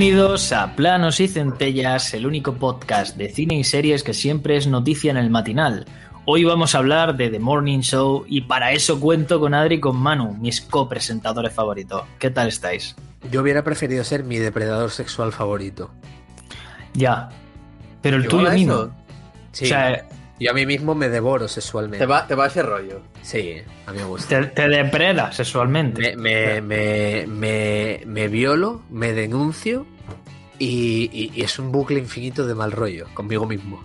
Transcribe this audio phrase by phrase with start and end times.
[0.00, 4.66] Bienvenidos a Planos y Centellas, el único podcast de cine y series que siempre es
[4.66, 5.84] noticia en el matinal.
[6.24, 9.80] Hoy vamos a hablar de The Morning Show y para eso cuento con Adri y
[9.80, 12.04] con Manu, mis copresentadores favoritos.
[12.18, 12.96] ¿Qué tal estáis?
[13.30, 15.90] Yo hubiera preferido ser mi depredador sexual favorito.
[16.94, 17.28] Ya.
[18.00, 18.88] Pero el tuyo mismo.
[19.52, 19.66] Sí.
[19.66, 20.08] O sea,
[20.40, 21.98] yo a mí mismo me devoro sexualmente.
[21.98, 23.02] ¿Te va, te va ese rollo?
[23.22, 24.40] Sí, a mí me gusta.
[24.40, 26.16] Te, te depreda sexualmente.
[26.16, 29.86] Me, me, me, me, violo, me denuncio
[30.58, 33.82] y, y, y, es un bucle infinito de mal rollo conmigo mismo.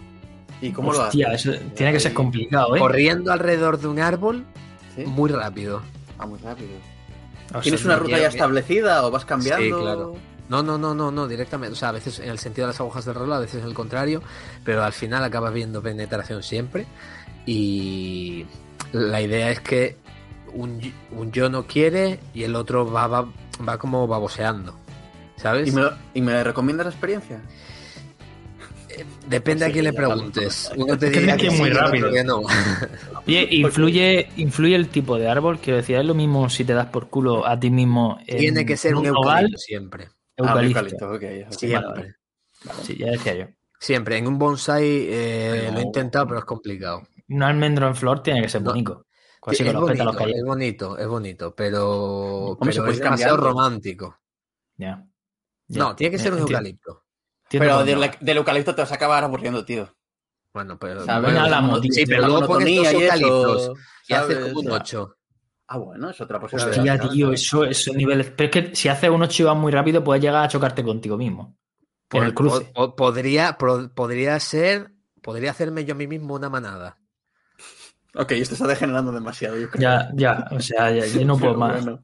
[0.62, 1.55] ¿Y cómo Hostia, lo haces?
[1.55, 2.80] Eso tiene que ser complicado, ¿eh?
[2.80, 4.46] Corriendo alrededor de un árbol
[4.96, 5.04] ¿Sí?
[5.05, 5.82] muy rápido.
[6.18, 6.72] Ah, muy rápido.
[7.54, 9.77] O ¿Tienes sea, una ruta ya establecida o vas cambiando?
[9.77, 10.13] Sí, claro.
[10.49, 11.73] No, no, no, no, no, directamente.
[11.73, 13.67] O sea, a veces en el sentido de las agujas del reloj, a veces en
[13.67, 14.22] el contrario,
[14.63, 16.85] pero al final acabas viendo penetración siempre.
[17.45, 18.45] Y
[18.91, 19.98] la idea es que
[20.54, 20.80] un,
[21.12, 23.27] un yo no quiere y el otro va, va,
[23.68, 24.76] va como baboseando.
[25.37, 25.68] ¿Sabes?
[25.68, 27.41] ¿Y me, ¿Y me recomiendas la experiencia?
[28.90, 30.71] Eh, Depende sí, a quién le preguntes.
[30.76, 32.12] Uno te dirá que, que es muy sí, rápido.
[32.12, 32.41] Que no.
[33.27, 35.59] Oye, influye, influye el tipo de árbol.
[35.59, 38.18] Quiero decir, es lo mismo si te das por culo a ti mismo.
[38.27, 40.07] En Tiene que ser un eucalipto siempre.
[40.38, 40.80] Eucalipto.
[40.80, 41.58] Ah, eucalipto okay, okay.
[41.58, 41.90] Siempre.
[41.90, 42.16] Vale,
[42.66, 42.84] vale.
[42.84, 43.46] Sí, ya decía yo.
[43.80, 44.18] Siempre.
[44.18, 47.04] En un bonsai eh, lo he intentado, pero es complicado.
[47.30, 48.94] Un almendro en flor tiene que ser bonito.
[48.94, 49.05] No.
[49.54, 54.18] Sí, es, bonito es bonito, es bonito, pero, pero es demasiado romántico.
[54.76, 55.05] Ya.
[55.68, 57.04] No, tiene que ser un eucalipto.
[57.49, 59.96] Pero del, del, eucalipto te vas a acabar aburriendo, tío.
[60.52, 61.05] Bueno, pero.
[61.05, 61.32] ¿Sabes?
[61.32, 63.74] Bueno, la sí, pero luego pones dos eucaliptos eso,
[64.08, 65.18] y haces como un 8.
[65.68, 66.78] Ah, bueno, es otra posibilidad.
[66.78, 68.31] Hostia, tío, eso, esos niveles.
[68.35, 70.84] Pero es que si haces un 8 y vas muy rápido, puedes llegar a chocarte
[70.84, 71.58] contigo mismo.
[72.08, 72.72] Por en el cruce.
[72.74, 74.91] Po podría, podría ser.
[75.22, 77.00] Podría hacerme yo a mí mismo una manada.
[78.13, 79.58] Ok, esto está degenerando demasiado.
[79.58, 79.81] Yo creo.
[79.81, 81.84] Ya, ya, o sea, ya, ya no puedo más.
[81.84, 82.02] Bueno.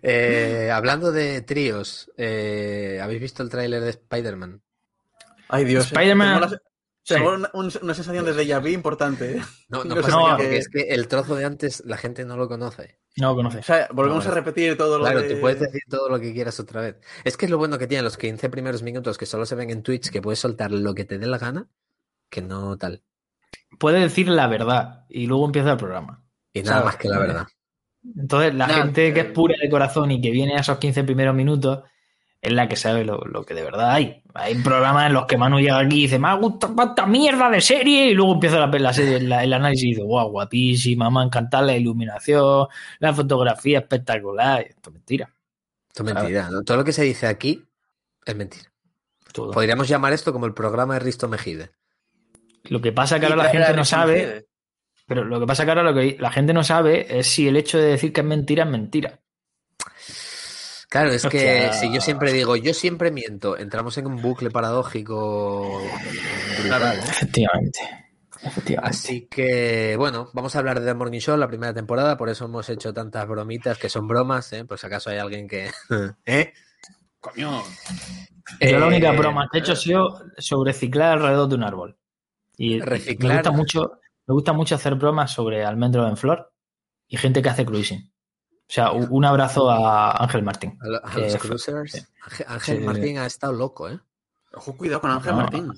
[0.00, 4.62] Eh, hablando de tríos, eh, ¿habéis visto el tráiler de Spider-Man?
[5.48, 5.86] Ay, Dios.
[5.86, 6.40] Spider-Man.
[6.40, 6.62] Tengo,
[7.04, 7.14] sí.
[7.14, 9.40] una, una, sensación de déjà vu importante.
[9.68, 12.36] No, no, no pasa nada, porque es que el trozo de antes la gente no
[12.36, 12.98] lo conoce.
[13.16, 13.58] No lo conoce.
[13.58, 15.34] O sea, volvemos no, a repetir todo lo Claro, de...
[15.34, 16.96] tú puedes decir todo lo que quieras otra vez.
[17.22, 19.70] Es que es lo bueno que tienen los 15 primeros minutos que solo se ven
[19.70, 21.68] en Twitch, que puedes soltar lo que te dé la gana,
[22.28, 23.04] que no tal.
[23.78, 26.24] Puede decir la verdad y luego empieza el programa.
[26.52, 26.84] Y nada ¿sabes?
[26.86, 27.46] más que la verdad.
[28.16, 31.04] Entonces, la no, gente que es pura de corazón y que viene a esos 15
[31.04, 31.84] primeros minutos
[32.44, 34.22] es la que sabe lo, lo, que de verdad hay.
[34.34, 37.48] Hay programas en los que Manu llega aquí y dice, me ha gustado esta mierda
[37.48, 41.10] de serie, y luego empieza la, la serie, la, el análisis y dice, guau, guapísima,
[41.10, 42.68] me ha encantado la iluminación,
[42.98, 44.60] la fotografía espectacular.
[44.60, 45.30] Esto es mentira.
[45.88, 46.50] Esto es mentira.
[46.50, 46.62] ¿no?
[46.62, 47.64] Todo lo que se dice aquí
[48.26, 48.70] es mentira.
[49.32, 49.52] Todo.
[49.52, 51.70] Podríamos llamar esto como el programa de Risto Mejide.
[52.64, 54.12] Lo que pasa que ahora la gente no sabe.
[54.12, 54.46] Mejide.
[55.06, 57.56] Pero lo que pasa que ahora lo que la gente no sabe es si el
[57.56, 59.20] hecho de decir que es mentira es mentira.
[60.94, 61.72] Claro, es que o sea...
[61.72, 65.80] si yo siempre digo, yo siempre miento, entramos en un bucle paradójico.
[65.80, 65.90] ¿eh?
[67.02, 67.80] Efectivamente.
[68.40, 68.96] Efectivamente.
[68.96, 72.44] Así que, bueno, vamos a hablar de The Morning Show, la primera temporada, por eso
[72.44, 74.64] hemos hecho tantas bromitas que son bromas, ¿eh?
[74.64, 75.68] por si acaso hay alguien que...
[76.26, 76.52] ¿Eh?
[77.18, 77.60] Coño.
[77.60, 77.64] Yo
[78.60, 78.78] eh...
[78.78, 81.98] la única broma que he hecho ha sido sobre reciclar alrededor de un árbol.
[82.56, 83.32] Y reciclar.
[83.32, 86.52] me gusta mucho, me gusta mucho hacer bromas sobre almendro en flor
[87.08, 88.13] y gente que hace cruising.
[88.66, 90.78] O sea, un abrazo a Ángel Martín.
[90.80, 91.92] A, a los cruisers.
[91.92, 92.42] Sí.
[92.46, 92.84] Ángel sí.
[92.84, 93.98] Martín ha estado loco, ¿eh?
[94.54, 95.72] Ojo, cuidado con Ángel no, Martín.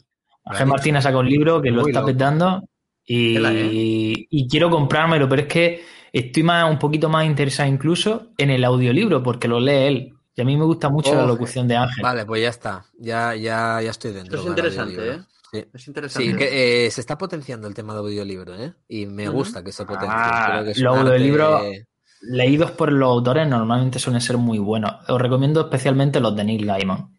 [0.44, 2.12] Ángel Martín ha sacado un libro que lo está loco.
[2.12, 2.62] petando
[3.04, 8.50] y, y, quiero comprármelo, pero es que estoy más, un poquito más interesado incluso en
[8.50, 10.12] el audiolibro porque lo lee él.
[10.34, 12.02] Y a mí me gusta mucho oh, la locución de Ángel.
[12.02, 12.84] Vale, pues ya está.
[12.98, 14.36] Ya, ya, ya estoy dentro.
[14.36, 15.18] Esto es interesante, ¿eh?
[15.50, 15.64] Sí.
[15.72, 16.30] Es interesante.
[16.30, 18.74] Sí, que, eh, se está potenciando el tema de audiolibro, ¿eh?
[18.88, 19.64] Y me gusta uh -huh.
[19.64, 20.10] que se potencie.
[20.10, 21.86] Ah, los audiolibros arte...
[22.22, 24.92] leídos por los autores normalmente suelen ser muy buenos.
[25.08, 27.16] Os recomiendo especialmente los de Neil Gaiman.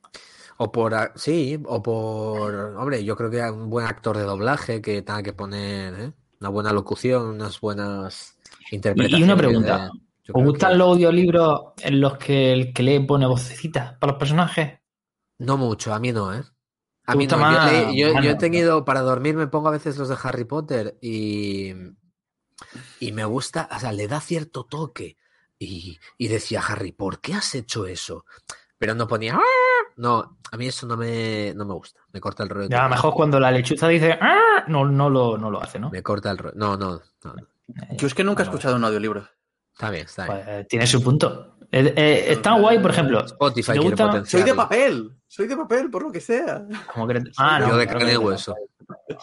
[0.58, 5.04] O por, sí, o por, hombre, yo creo que un buen actor de doblaje que
[5.04, 6.12] tenga que poner ¿eh?
[6.42, 8.38] una buena locución, unas buenas
[8.72, 9.20] interpretaciones.
[9.20, 9.92] Y una pregunta,
[10.26, 10.78] de, ¿os gustan que...
[10.78, 14.80] los audiolibros en los que el que lee pone vocecitas para los personajes?
[15.38, 16.44] No mucho, a mí no, ¿eh?
[17.06, 17.38] A mí no.
[17.38, 17.72] Más...
[17.94, 20.98] Yo, yo, yo, he tenido, para dormir me pongo a veces los de Harry Potter
[21.02, 21.72] y,
[23.00, 25.18] y me gusta, o sea, le da cierto toque.
[25.60, 28.26] Y, y decía Harry, ¿por qué has hecho eso?
[28.78, 29.36] Pero no ponía...
[29.36, 29.42] ¡Ah!
[29.96, 32.02] No, a mí eso no me, no me gusta.
[32.14, 32.70] Me corta el rollo.
[32.70, 34.64] Ya, mejor cuando la lechuza dice ¡Ah!
[34.68, 35.90] no, no, lo, no lo hace, ¿no?
[35.90, 36.56] Me corta el rollo.
[36.56, 37.36] No, no, no.
[37.98, 39.28] Yo es que nunca he escuchado un audiolibro.
[39.74, 40.46] Está bien, está bien.
[40.46, 41.57] Pues, tiene su punto.
[41.72, 43.26] Eh, eh, está guay, por ejemplo.
[43.26, 44.26] Spotify gusta...
[44.26, 45.12] Soy de papel.
[45.28, 46.66] Soy de papel, por lo que sea.
[46.94, 47.22] Como que...
[47.38, 48.56] ah, no, Yo de carne y hueso.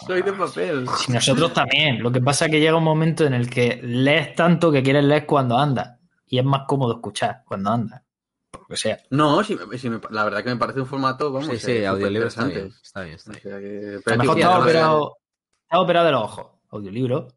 [0.06, 0.86] Soy de papel.
[0.98, 2.02] Si nosotros también.
[2.02, 5.04] Lo que pasa es que llega un momento en el que lees tanto que quieres
[5.04, 5.98] leer cuando andas.
[6.26, 8.02] Y es más cómodo escuchar cuando andas.
[8.68, 8.98] que sea.
[9.10, 9.56] No, si,
[10.10, 13.14] la verdad que me parece un formato, vamos, sí, sí, audiolibro está bien, está bien,
[13.14, 14.02] está bien.
[14.04, 15.16] a lo mejor está operado,
[15.62, 17.28] está operado de los ojos, audiolibro,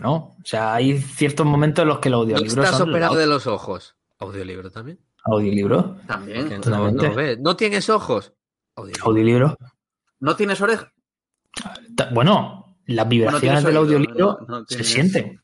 [0.00, 0.14] ¿no?
[0.14, 3.46] O sea, hay ciertos momentos en los que el audiolibro ¿No estás operado de los
[3.46, 3.97] ojos?
[4.18, 4.98] ¿Audiolibro también?
[5.24, 5.96] ¿Audiolibro?
[6.06, 6.60] También.
[6.66, 8.32] No, no, tienes ojos?
[8.74, 9.56] Audiolibro.
[10.20, 10.92] ¿No tienes oreja?
[12.12, 15.40] Bueno, las vibraciones del audiolibro se sienten.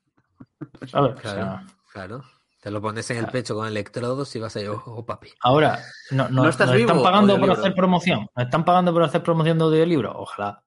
[0.86, 1.20] ¿Sabes?
[1.20, 1.60] Claro,
[1.92, 2.24] claro.
[2.60, 5.28] Te lo pones en el pecho con electrodos y vas a ir, oh, papi.
[5.42, 5.80] Ahora,
[6.12, 8.26] no, no, estás están pagando por hacer promoción.
[8.34, 10.12] ¿Nos están pagando por hacer promoción de audiolibro?
[10.16, 10.62] Ojalá.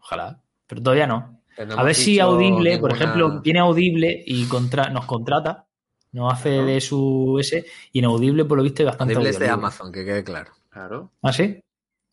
[0.00, 0.40] Ojalá.
[0.66, 1.40] Pero todavía no.
[1.76, 4.48] a ver si Audible, por ejemplo, viene Audible y
[4.92, 5.65] nos contrata,
[6.16, 9.14] nos hace de su ese, y en Audible, por lo visto, hay bastante.
[9.14, 10.50] Audible es de Amazon, que quede claro.
[10.70, 11.12] Claro.
[11.22, 11.60] ¿Ah, sí?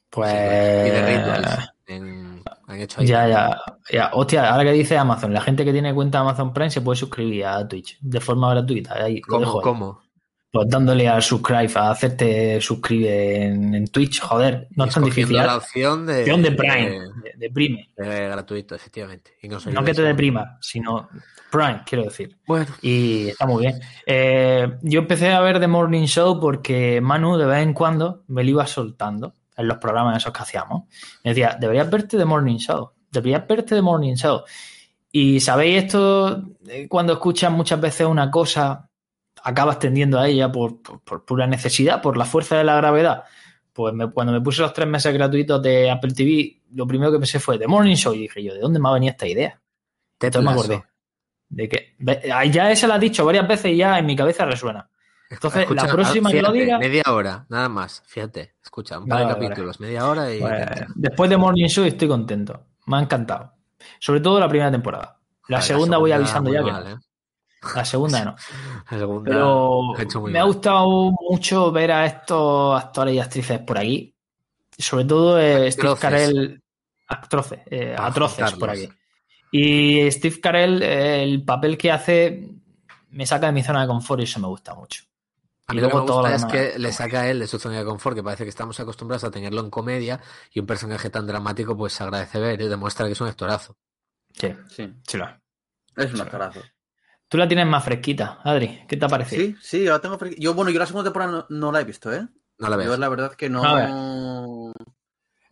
[0.09, 0.31] Pues.
[0.31, 3.61] y de han hecho Ya, ya,
[3.91, 4.11] ya.
[4.13, 6.97] Hostia, ahora que dice Amazon, la gente que tiene cuenta de Amazon Prime se puede
[6.97, 8.93] suscribir a Twitch de forma gratuita.
[9.03, 9.61] Ahí, ¿Cómo?
[9.61, 10.01] ¿Cómo?
[10.51, 15.35] Pues dándole al subscribe, a hacerte suscribir en, Twitch, joder, no es tan difícil.
[15.35, 16.99] la opción de, de Prime,
[17.35, 17.89] de, Prime.
[17.95, 19.31] gratuito, efectivamente.
[19.71, 21.09] no, que te deprima, sino
[21.53, 22.35] Prime, quiero decir.
[22.47, 22.65] Bueno.
[22.81, 23.79] Y está muy bien.
[24.07, 28.43] Eh, yo empecé a ver The Morning Show porque Manu de vez en cuando me
[28.43, 30.85] lo iba soltando en los programas esos que hacíamos.
[31.23, 34.41] Me decía, deberías verte de Morning Show, deberías verte de Morning Show.
[35.11, 38.89] Y sabéis esto, eh, cuando escuchas muchas veces una cosa,
[39.43, 40.81] acabas tendiendo a ella por,
[41.23, 43.25] pura necesidad, por la fuerza de la gravedad.
[43.73, 47.39] Pues cuando me puse los tres meses gratuitos de Apple TV, lo primero que pensé
[47.39, 48.15] fue The Morning Show.
[48.15, 49.61] Y dije yo, ¿de dónde me ha venido esta idea?
[50.17, 50.83] Te me acordé.
[51.53, 51.95] De que
[52.51, 54.89] ya esa la has dicho varias veces y ya en mi cabeza resuena.
[55.29, 56.77] Entonces, la próxima que lo diga.
[56.77, 58.03] Media hora, nada más.
[58.05, 60.39] Fíjate, escucha, un par de capítulos, media hora y.
[60.39, 60.61] Pues,
[60.95, 62.67] después de Morning Show estoy contento.
[62.85, 63.53] Me ha encantado.
[63.99, 65.19] Sobre todo la primera temporada.
[65.47, 66.69] La, segunda, voy avisando ya que.
[66.69, 66.95] ¿eh?
[67.75, 68.35] La segunda no.
[68.91, 69.93] la segunda Pero
[70.27, 74.15] me ha gustado mucho ver a estos actores y actrices por aquí.
[74.77, 76.59] Sobre todo eh, Steve Carell.
[77.05, 78.89] Actroces, eh, ah, atroces por aquí.
[79.55, 82.49] Y Steve Carell, el papel que hace
[83.11, 85.03] me saca de mi zona de confort y eso me gusta mucho.
[85.67, 87.77] A mí lo que me gusta es que le saca a él de su zona
[87.77, 90.19] de confort, que parece que estamos acostumbrados a tenerlo en comedia
[90.51, 93.77] y un personaje tan dramático pues se agradece ver y demuestra que es un actorazo.
[94.33, 94.91] Sí, sí.
[95.95, 96.61] Es un actorazo.
[97.27, 98.85] Tú la tienes más fresquita, Adri.
[98.87, 99.43] ¿Qué te ha parecido?
[99.43, 100.41] Sí, sí, yo la tengo fresquita.
[100.41, 102.27] Yo, bueno, yo la segunda temporada no, la he visto, ¿eh?
[102.57, 102.87] No la veo.
[102.87, 103.61] Yo la verdad que no...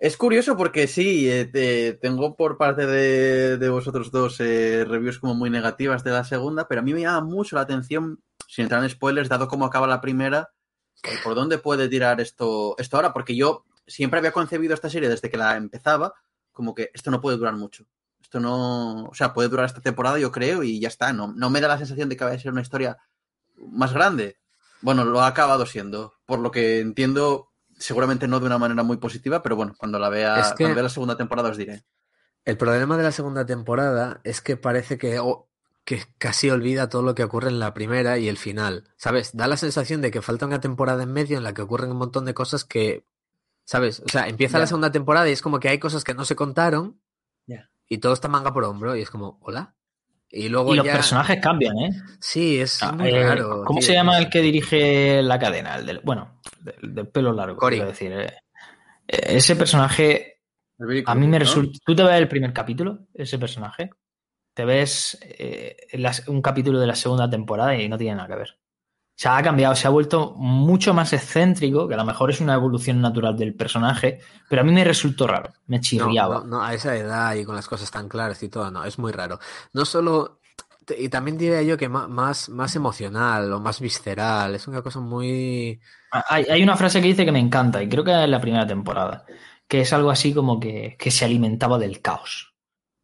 [0.01, 5.51] Es curioso porque sí, eh, tengo por parte de, vosotros dos eh, reviews como muy
[5.51, 8.89] negativas de la segunda, pero a mí me llama mucho la atención sin entrar en
[8.89, 10.49] spoilers, dado cómo acaba la primera,
[11.03, 15.07] eh, por dónde puede tirar esto, esto ahora, porque yo siempre había concebido esta serie
[15.07, 16.15] desde que la empezaba,
[16.51, 17.85] como que esto no puede durar mucho.
[18.19, 21.13] Esto no, o sea, puede durar esta temporada, yo creo, y ya está.
[21.13, 22.97] No, no me da la sensación de que vaya a ser una historia
[23.55, 24.39] más grande.
[24.81, 26.15] Bueno, lo ha acabado siendo.
[26.25, 27.50] Por lo que entiendo,
[27.81, 30.89] seguramente no de una manera muy positiva, pero bueno, cuando la vea, cuando vea la
[30.89, 31.83] segunda temporada os diré.
[32.45, 35.19] El problema de la segunda temporada es que parece que
[35.83, 38.89] que casi olvida todo lo que ocurre en la primera y el final.
[38.97, 39.35] ¿Sabes?
[39.35, 41.97] Da la sensación de que falta una temporada en medio en la que ocurren un
[41.97, 43.05] montón de cosas que.
[43.65, 44.01] ¿Sabes?
[44.05, 46.35] O sea, empieza la segunda temporada y es como que hay cosas que no se
[46.35, 47.01] contaron
[47.87, 49.75] y todo está manga por hombro y es como, ¿hola?
[50.31, 51.89] Y luego los personajes cambian, ¿eh?
[52.19, 53.63] Sí, es ah, muy eh, raro.
[53.65, 55.75] ¿Cómo se llama el que dirige la cadena?
[55.75, 56.39] El del, bueno,
[56.81, 58.13] del, pelo largo, quiero decir.
[58.13, 58.33] Eh,
[59.07, 60.41] ese personaje
[61.05, 61.79] a mí me resulta.
[61.85, 63.07] ¿Tú te ves el primer capítulo?
[63.13, 63.89] Ese personaje
[64.53, 65.75] te ves eh,
[66.27, 68.57] un capítulo de la segunda temporada y no tiene nada que ver.
[69.21, 72.55] Se ha cambiado, se ha vuelto mucho más excéntrico, que a lo mejor es una
[72.55, 76.43] evolución natural del personaje, pero a mí me resultó raro, me chirriaba.
[76.43, 79.11] No, a esa edad y con las cosas tan claras y todo, no, es muy
[79.11, 79.37] raro.
[79.73, 80.39] No solo,
[80.97, 85.79] y también diría yo que más, más emocional o más visceral, es una cosa muy...
[86.27, 88.65] Hay, hay una frase que dice que me encanta, y creo que es la primera
[88.65, 89.25] temporada,
[89.67, 92.55] que es algo así como que, se alimentaba del caos.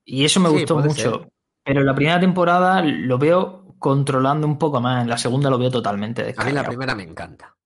[0.03, 1.29] Y eso me gustó mucho.
[1.63, 5.03] Pero la primera temporada lo veo controlando un poco más.
[5.03, 6.49] En la segunda lo veo totalmente descargado.
[6.49, 7.57] A mí la primera me encanta.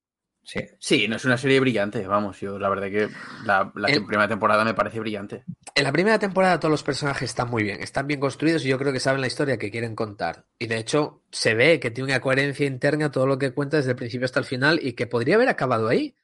[0.43, 0.59] Sí.
[0.79, 3.09] sí, no es una serie brillante, vamos, yo la verdad que
[3.45, 5.45] la, primera temporada me parece brillante.
[5.75, 8.79] En la primera temporada todos los personajes están muy bien, están bien construidos y yo
[8.79, 10.47] creo que saben la historia que quieren contar.
[10.57, 13.91] Y de hecho se ve que tiene una coherencia interna todo lo que cuenta desde
[13.91, 16.15] el principio hasta el final y que podría haber acabado ahí.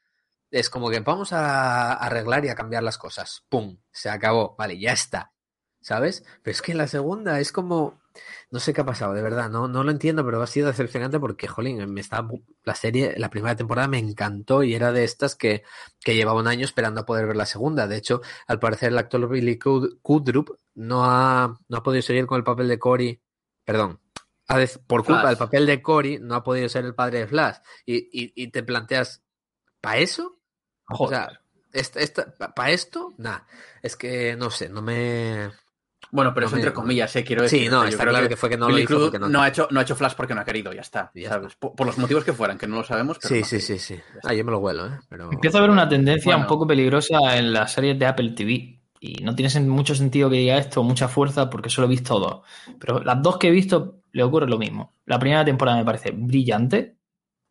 [0.50, 3.46] Es como que vamos a arreglar y a cambiar las cosas.
[3.50, 3.77] ¡Pum!
[3.91, 4.56] Se acabó.
[4.58, 5.32] Vale, ya está.
[5.88, 6.25] ¿sabes?
[6.44, 8.01] Pero es que en la segunda es como,
[8.51, 11.19] no sé qué ha pasado, de verdad, no, no lo entiendo, pero ha sido decepcionante
[11.19, 12.27] porque, jolín, me está,
[12.63, 15.63] la serie, la primera temporada me encantó y era de estas que,
[16.00, 17.88] que llevaba un año esperando a poder ver la segunda.
[17.88, 22.38] De hecho, al parecer el actor Billy Kudrup no ha, no ha podido seguir con
[22.38, 23.21] el papel de Cory,
[23.63, 24.00] perdón,
[24.88, 27.57] por culpa del papel de Cory, no ha podido ser el padre de Flash.
[27.86, 29.21] Y, y, y te planteas,
[29.81, 30.39] ¿Para eso?
[30.89, 31.41] O sea,
[32.55, 33.13] ¿para esto?
[33.17, 33.47] Nada.
[33.81, 35.51] Es que no sé, no me.
[36.11, 37.23] Bueno, pero eso entre comillas, ¿eh?
[37.23, 37.63] quiero decir.
[37.63, 39.29] Sí, no, está claro que, fue que no lo hizo porque no...
[39.29, 39.41] no...
[39.41, 41.11] ha hecho, no ha hecho Flash porque no ha querido, ya está.
[41.59, 43.17] Por, los motivos que fueran, que no lo sabemos.
[43.21, 43.99] sí, sí, sí, sí.
[44.23, 44.99] Ah, yo me lo huelo, ¿eh?
[45.09, 45.31] Pero...
[45.31, 48.77] Empiezo a ver una tendencia un poco peligrosa en las series de Apple TV.
[48.99, 52.41] Y no tiene mucho sentido que diga esto, mucha fuerza, porque solo he visto dos.
[52.79, 54.95] Pero las dos que he visto le ocurre lo mismo.
[55.05, 56.97] La primera temporada me parece brillante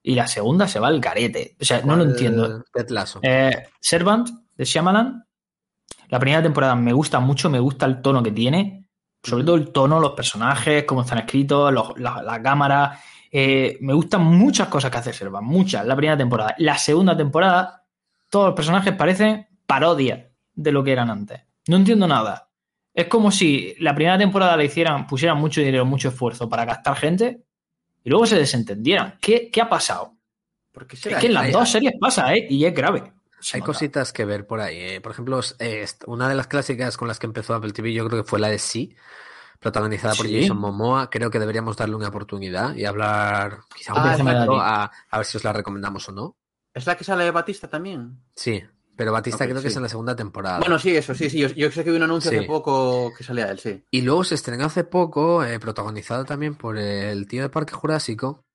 [0.03, 1.57] y la segunda se va al carete.
[1.61, 2.65] O sea, no lo entiendo.
[3.23, 5.26] Eh, Servant de Shyamalan
[6.09, 8.89] la primera temporada me gusta mucho, me gusta el tono que tiene,
[9.23, 12.99] sobre todo el tono, los personajes, cómo están escritos, la, cámara.
[13.31, 16.55] Eh, me gustan muchas cosas que hace Serva, muchas, la primera temporada.
[16.59, 17.85] La segunda temporada,
[18.31, 21.41] todos los personajes parecen parodia de lo que eran antes.
[21.67, 22.51] No entiendo nada.
[22.95, 26.97] Es como si la primera temporada le hicieran, pusieran mucho dinero, mucho esfuerzo para gastar
[26.97, 27.43] gente
[28.05, 29.19] y luego se desentendieran.
[29.21, 30.15] ¿Qué, qué ha pasado?
[30.71, 32.47] Porque es que en las dos series pasa, ¿eh?
[32.49, 33.13] Y es grave.
[33.53, 34.77] Hay cositas que ver por ahí.
[34.79, 35.01] ¿eh?
[35.01, 38.23] Por ejemplo, eh, una de las clásicas con las que empezó Apple TV, yo creo
[38.23, 38.97] que fue la de Sí,
[39.61, 41.11] protagonizada por Jason Momoa.
[41.11, 45.45] Creo que deberíamos darle una oportunidad y hablar quizá un ah, a, ver si os
[45.45, 46.37] la recomendamos o no.
[46.75, 48.19] ¿Es la que sale de Batista también?
[48.35, 48.63] Sí,
[48.97, 50.59] pero Batista creo que es en la segunda temporada.
[50.59, 51.39] Bueno, sí, eso, sí, sí.
[51.39, 53.85] Yo, sé que vi un anuncio hace poco que salía de él, sí.
[53.91, 58.46] Y luego se estrenó hace poco, eh, protagonizado también por el tío de Parque Jurásico,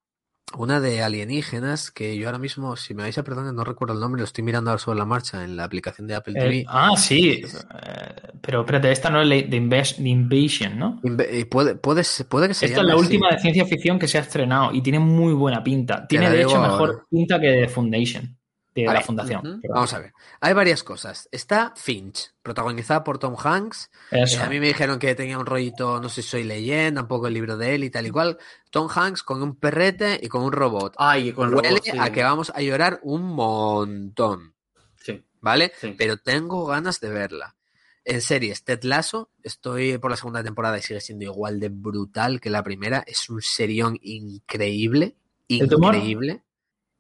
[0.58, 4.00] una de alienígenas que yo ahora mismo, si me vais a perdonar, no recuerdo el
[4.00, 6.65] nombre, lo estoy mirando ahora sobre la marcha en la aplicación de Apple TV.
[6.67, 7.41] ah, sí.
[7.43, 11.01] Eh, pero espérate, esta no es la de Invasion, ¿no?
[11.46, 12.70] puede, puede, puede que sea.
[12.70, 15.63] Esta es la última de ciencia ficción que se ha estrenado y tiene muy buena
[15.63, 16.05] pinta.
[16.08, 18.40] Tiene, de hecho, mejor pinta que de Foundation
[18.75, 19.62] de la fundación.
[19.68, 20.13] Vamos a ver.
[20.40, 21.28] Hay varias cosas.
[21.32, 23.92] Está Finch, protagonizada por Tom Hanks.
[24.12, 27.08] Eh, a mí me dijeron que tenía un rollito, no sé si soy leyenda, un
[27.08, 28.38] poco el libro de él y tal y cual.
[28.70, 30.96] Tom Hanks con un perrete y con un robot.
[30.98, 34.56] Ay, con Huele a que vamos a llorar un montón.
[34.96, 35.24] Sí.
[35.42, 35.74] ¿Vale?
[35.98, 37.56] Pero tengo ganas de verla.
[38.04, 42.42] En series, Ted Lasso, estoy por la segunda temporada y sigue siendo igual de brutal
[42.42, 43.04] que la primera.
[43.06, 45.16] Es un serión increíble.
[45.48, 46.44] Increíble.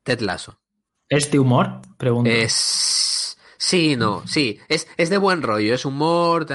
[0.03, 0.60] Ted Lasso.
[1.11, 1.81] ¿Es de humor?
[1.97, 2.31] Pregunto.
[2.31, 3.37] Es.
[3.57, 4.59] Sí, no, sí.
[4.69, 6.47] Es, es de buen rollo, es humor.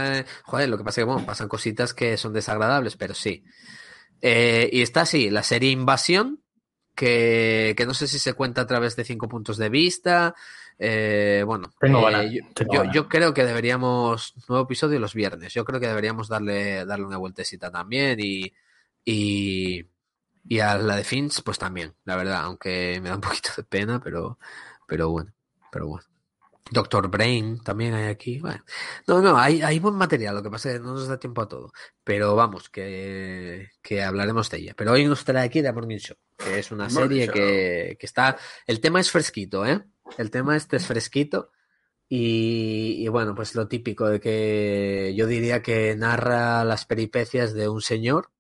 [0.45, 3.45] Joder, lo que pasa es que bueno, pasan cositas que son desagradables, pero sí.
[4.23, 6.43] Eh, y está así, la serie Invasión,
[6.95, 10.35] que, que, no sé si se cuenta a través de cinco puntos de vista.
[10.79, 12.41] Eh, bueno, eh,
[12.73, 14.33] yo, yo, creo que deberíamos.
[14.49, 15.53] Nuevo episodio los viernes.
[15.53, 18.51] Yo creo que deberíamos darle, darle una vueltecita también y.
[19.05, 19.85] y
[20.49, 23.65] y a la de Finch, pues también, la verdad, aunque me da un poquito de
[23.65, 24.39] pena, pero,
[24.87, 25.33] pero bueno,
[25.71, 26.07] pero bueno.
[26.69, 28.41] Doctor Brain también hay aquí.
[28.41, 28.65] Bueno,
[29.07, 31.43] no, no, hay, hay buen material, lo que pasa es que no nos da tiempo
[31.43, 31.73] a todo.
[32.03, 34.75] Pero vamos, que, que hablaremos de ella.
[34.77, 38.37] Pero hoy nos trae aquí The Morning Show, que es una serie que, que, está.
[38.67, 39.85] El tema es fresquito, ¿eh?
[40.19, 41.53] El tema este es fresquito.
[42.09, 47.69] Y, y, bueno, pues lo típico de que yo diría que narra las peripecias de
[47.69, 48.31] un señor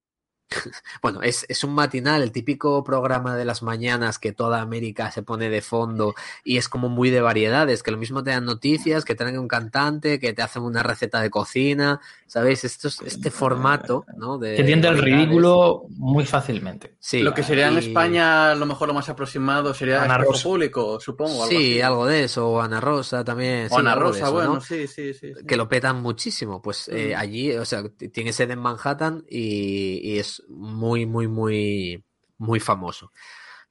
[1.02, 5.22] bueno, es, es, un matinal, el típico programa de las mañanas que toda América se
[5.22, 9.04] pone de fondo y es como muy de variedades, que lo mismo te dan noticias,
[9.04, 12.64] que te dan un cantante, que te hacen una receta de cocina, ¿sabéis?
[12.64, 14.38] Esto es, este formato, ¿no?
[14.38, 16.94] De, que tiende al ridículo muy fácilmente.
[17.00, 20.44] Sí, lo que sería en España lo mejor lo más aproximado sería Ana Rosa.
[20.44, 21.44] público, supongo.
[21.44, 23.68] Algo sí, algo de eso, o Ana Rosa también.
[23.70, 27.18] O Ana Rosa, bueno, sí, sí, sí, Que lo petan muchísimo, pues eh, mm.
[27.18, 32.04] allí, o sea, tiene sede en Manhattan y, y es muy, muy, muy,
[32.38, 33.10] muy famoso.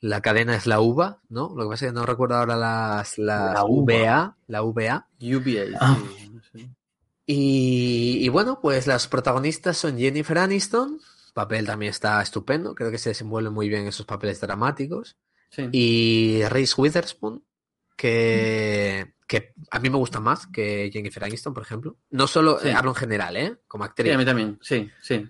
[0.01, 1.53] La cadena es la UVA, ¿no?
[1.55, 5.07] Lo que pasa es que no recuerdo ahora las, la VA, la VA.
[5.19, 5.97] UVA, ah.
[7.25, 10.99] y, bueno, pues las protagonistas son Jennifer Aniston,
[11.33, 15.17] papel también está estupendo, creo que se desenvuelve muy bien esos papeles dramáticos.
[15.71, 17.41] Y Reese Witherspoon,
[17.95, 21.97] que, que a mí me gusta más que Jennifer Aniston, por ejemplo.
[22.09, 23.57] No solo hablo en general, ¿eh?
[23.67, 24.13] Como actriz.
[24.13, 25.25] a mí también, sí, sí.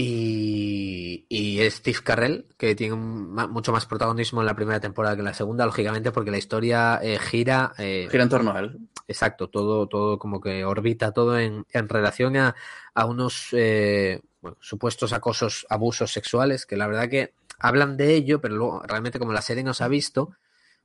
[0.00, 5.24] Y, y Steve Carrell, que tiene mucho más protagonismo en la primera temporada que en
[5.24, 7.72] la segunda, lógicamente, porque la historia eh, gira.
[7.78, 8.78] Eh, gira en torno a él.
[9.08, 12.54] Exacto, todo, todo como que orbita todo en, en relación a,
[12.94, 14.20] a unos eh,
[14.60, 19.32] supuestos acosos, abusos sexuales, que la verdad que hablan de ello, pero luego realmente como
[19.32, 20.30] la serie nos ha visto,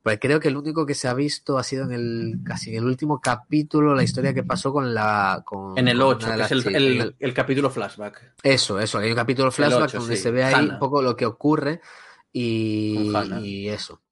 [0.04, 2.76] pues creo que el único que se ha visto ha sido en el casi en
[2.76, 5.42] el último capítulo la historia que pasó con la.
[5.46, 8.34] Con, en el 8, que es el, el, capítulo flashback.
[8.42, 11.80] Eso, eso, hay un capítulo flashback donde se ve ahí un poco lo que ocurre
[12.30, 14.02] y, y eso.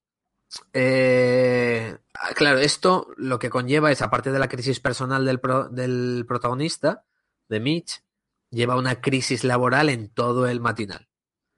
[0.73, 1.95] Eh,
[2.37, 7.05] claro, esto lo que conlleva es, aparte de la crisis personal del, del protagonista,
[7.51, 8.03] de Mitch,
[8.49, 11.11] lleva una crisis laboral en todo el matinal.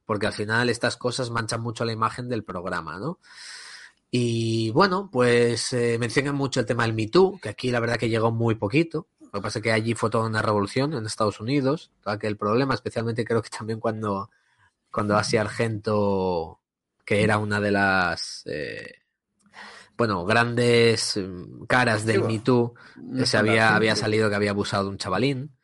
[0.04, 3.20] Porque al final estas cosas manchan mucho la imagen del programa, ¿no?
[4.16, 7.96] Y bueno, pues eh, mencionan mucho el tema del Me Too, que aquí la verdad
[7.96, 9.08] que llegó muy poquito.
[9.18, 12.36] Lo que pasa es que allí fue toda una revolución en Estados Unidos, todo aquel
[12.36, 14.30] problema, especialmente creo que también cuando,
[14.88, 16.60] cuando Asia Argento,
[17.04, 18.98] que era una de las eh,
[19.96, 22.72] bueno, grandes mm, caras del Me Too,
[23.24, 25.56] se había, había salido que había abusado de un chavalín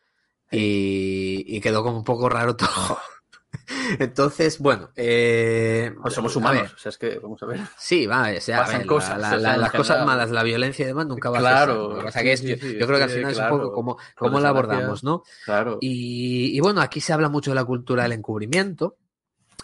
[0.50, 2.99] y, quedó como un poco raro todo.
[3.98, 7.60] Entonces, bueno, eh, pues somos humanos, o sea, es que vamos a ver.
[7.78, 12.00] Sí, va, o sea, cosas, las cosas malas, la violencia y demás nunca va claro,
[12.06, 12.22] a ser.
[12.22, 15.22] Que es, yo creo que al final es un poco como cómo la abordamos, ¿no?
[15.44, 15.78] Claro.
[15.80, 18.96] Y, y, bueno, aquí se habla mucho de la cultura del encubrimiento.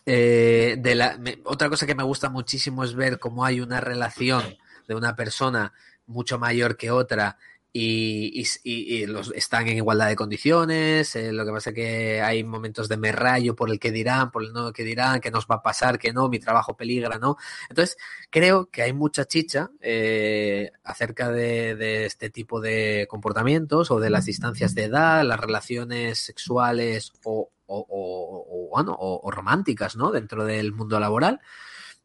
[0.04, 4.44] Eh, de la, otra cosa que me gusta muchísimo es ver cómo hay una relación
[4.86, 5.72] de una persona
[6.06, 7.38] mucho mayor que otra
[7.78, 11.14] y, los, están en igualdad de condiciones.
[11.16, 14.42] Eh, lo que pasa es que hay momentos de merrayo por el que dirán, por
[14.44, 17.36] el no que dirán, que nos va a pasar, que no, mi trabajo peligra, ¿no?
[17.68, 17.96] Entonces,
[18.30, 24.24] creo que hay mucha chicha eh, acerca de, este tipo de comportamientos o de las
[24.26, 30.10] distancias de edad, las relaciones sexuales o, o, bueno, o románticas, ¿no?
[30.12, 31.40] Dentro del mundo laboral.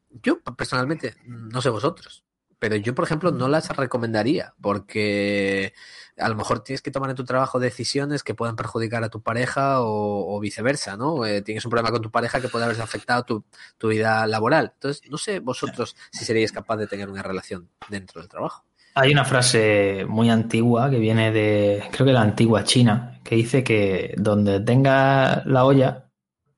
[0.10, 2.25] Yo, personalmente, no sé vosotros
[2.62, 5.74] pero yo, por ejemplo, no las recomendaría porque
[6.15, 9.24] a lo mejor tienes que tomar en tu trabajo decisiones que puedan perjudicar a tu
[9.24, 11.25] pareja o, viceversa, ¿no?
[11.25, 13.44] Eh, tienes un problema con tu pareja que puede haberse afectado tu,
[13.80, 14.74] tu, vida laboral.
[14.75, 18.63] Entonces, no sé vosotros si seríais capaz de tener una relación dentro del trabajo.
[18.94, 23.63] Hay una frase muy antigua que viene de, creo que la antigua China, que dice
[23.63, 26.12] que donde tenga la olla,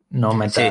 [0.10, 0.70] no metas Sí,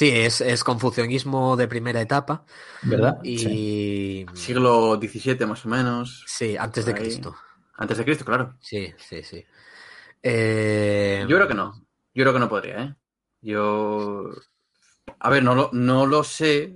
[0.00, 2.44] es, es confucianismo de primera etapa.
[2.82, 3.18] ¿Verdad?
[3.22, 4.26] Y.
[4.34, 6.24] Siglo XVII más o menos.
[6.26, 7.36] Sí, antes de Cristo.
[7.76, 8.56] Antes de Cristo, claro.
[8.60, 9.44] Sí, sí, sí.
[10.22, 11.74] Eh, yo creo que no.
[12.14, 12.94] Yo creo que no podría, ¿eh?
[13.42, 14.30] Yo.
[15.18, 16.74] A ver, no lo, no lo sé.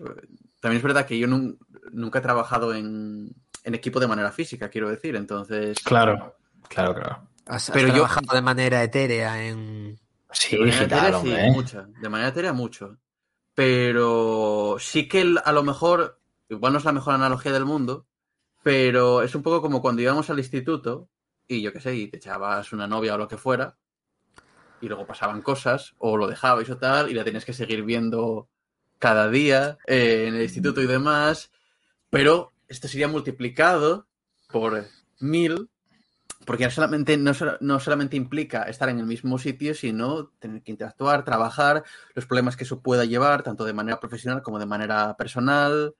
[0.60, 3.34] También es verdad que yo nunca he trabajado en,
[3.64, 5.16] equipo de manera física, quiero decir.
[5.16, 5.78] Entonces.
[5.84, 6.36] Claro,
[6.68, 7.28] claro, claro.
[7.72, 8.06] Pero yo.
[8.32, 9.98] de manera etérea en.
[10.30, 11.22] Sí, digital,
[12.00, 12.98] De manera etérea, mucho.
[13.54, 18.06] Pero sí que a lo mejor, igual no es la mejor analogía del mundo,
[18.62, 21.08] pero es un poco como cuando íbamos al instituto
[21.48, 23.76] y yo qué sé, y te echabas una novia o lo que fuera,
[24.80, 28.48] y luego pasaban cosas, o lo dejabais o tal, y la tenías que seguir viendo
[28.98, 31.50] cada día eh, en el instituto y demás,
[32.10, 34.06] pero esto sería multiplicado
[34.50, 34.86] por
[35.18, 35.70] mil
[36.48, 41.22] porque no solamente, no, solamente implica estar en el mismo sitio, sino tener que interactuar,
[41.22, 41.84] trabajar,
[42.14, 45.94] los problemas que eso pueda llevar, tanto de manera profesional como de manera personal.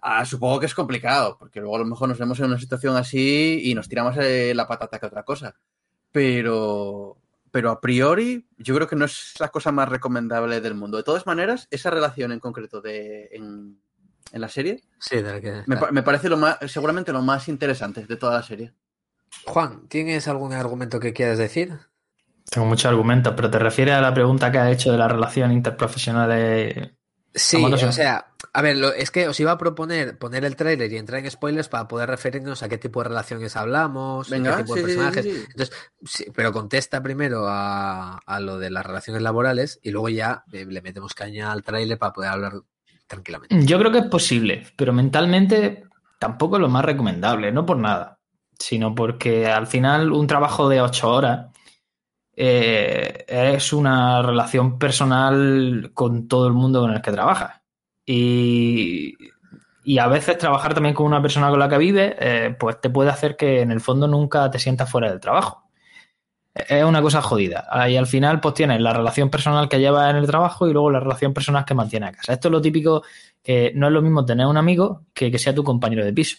[0.00, 2.96] Ah, supongo que es complicado, porque luego a lo mejor nos vemos en una situación
[2.96, 5.54] así y nos tiramos eh, la patata que otra cosa.
[6.10, 7.18] Pero,
[7.50, 10.96] pero a priori, yo creo que no es la cosa más recomendable del mundo.
[10.96, 13.78] De todas maneras, esa relación en concreto de, en,
[14.32, 14.84] la serie
[15.66, 18.72] me, me, parece lo más, seguramente lo más interesante de toda la serie.
[19.44, 21.78] Juan, ¿tienes algún argumento que quieras decir?
[22.50, 25.52] Tengo muchos argumentos, pero te refieres a la pregunta que has hecho de la relación
[25.52, 26.96] interprofesional.
[27.34, 30.98] Sí, o sea, a ver, es que os iba a proponer poner el tráiler y
[30.98, 34.74] entrar en spoilers para poder referirnos a qué tipo de relaciones hablamos, Venga, qué tipo
[34.74, 35.26] de personajes.
[35.26, 35.74] Entonces,
[36.34, 41.14] pero contesta primero a, lo de las relaciones laborales y luego ya eh, le metemos
[41.14, 42.52] caña al tráiler para poder hablar
[43.06, 43.64] tranquilamente.
[43.64, 45.84] Yo creo que es posible, pero mentalmente
[46.18, 48.18] tampoco es lo más recomendable, no por nada
[48.58, 51.52] sino porque al final un trabajo de ocho horas
[52.34, 57.60] eh, es una relación personal con todo el mundo con el que trabajas.
[58.06, 59.16] Y,
[59.98, 63.10] a veces trabajar también con una persona con la que vives, eh, pues te puede
[63.10, 65.70] hacer que en el fondo nunca te sientas fuera del trabajo.
[66.54, 67.66] Es una cosa jodida.
[67.88, 70.90] Y al final, pues tienes la relación personal que llevas en el trabajo y luego
[70.90, 72.32] la relación personal que mantienes a casa.
[72.34, 73.02] Esto es lo típico,
[73.42, 76.36] que no es lo mismo tener un amigo que que sea tu compañero de piso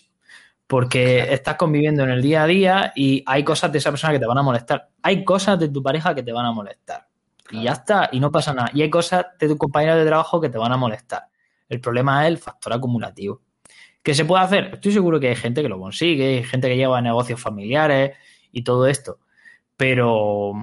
[0.68, 4.20] porque estás conviviendo en el día a día y hay cosas de esa persona que
[4.20, 4.90] te van a molestar.
[5.02, 7.08] Hay cosas de tu pareja que te van a molestar.
[7.52, 8.72] Y ya está, y no pasa nada.
[8.74, 11.28] Y hay cosas de tu compañero de trabajo que te van a molestar.
[11.70, 13.42] El problema es el factor acumulativo.
[14.02, 14.72] ¿Qué se puede hacer?
[14.74, 18.18] Estoy seguro que hay gente que lo consigue, hay gente que lleva negocios familiares
[18.52, 19.20] y todo esto.
[19.78, 20.54] Pero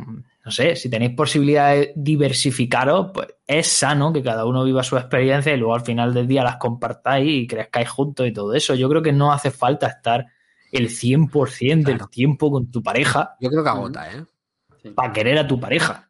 [0.45, 4.97] no sé, si tenéis posibilidad de diversificaros, pues es sano que cada uno viva su
[4.97, 8.75] experiencia y luego al final del día las compartáis y crezcáis juntos y todo eso.
[8.75, 10.27] Yo creo que no hace falta estar
[10.73, 13.37] el 100% del tiempo con tu pareja.
[13.41, 14.25] Yo creo que agota, ¿eh?
[14.95, 16.09] Para querer a tu pareja.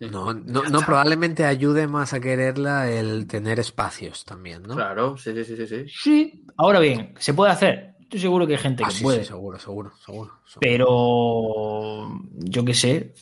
[0.00, 4.74] No, no, no, probablemente ayude más a quererla el tener espacios también, ¿no?
[4.74, 5.84] Claro, sí, sí, sí, sí.
[5.88, 7.91] Sí, ahora bien, ¿se puede hacer?
[8.12, 9.24] Estoy seguro que hay gente ah, que puede.
[9.24, 13.14] seguro, seguro, seguro, Pero yo qué sé,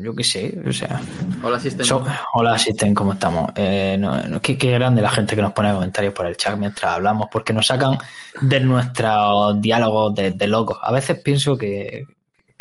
[0.00, 1.02] yo qué sé, o sea.
[1.42, 1.86] Hola, asisten.
[2.32, 3.50] hola, asisten, ¿cómo estamos?
[3.54, 4.00] Eh,
[4.40, 7.66] qué, grande la gente que nos pone comentarios por el chat mientras hablamos, porque nos
[7.66, 7.98] sacan
[8.40, 10.78] de nuestros diálogos de, locos.
[10.80, 12.06] A veces pienso que,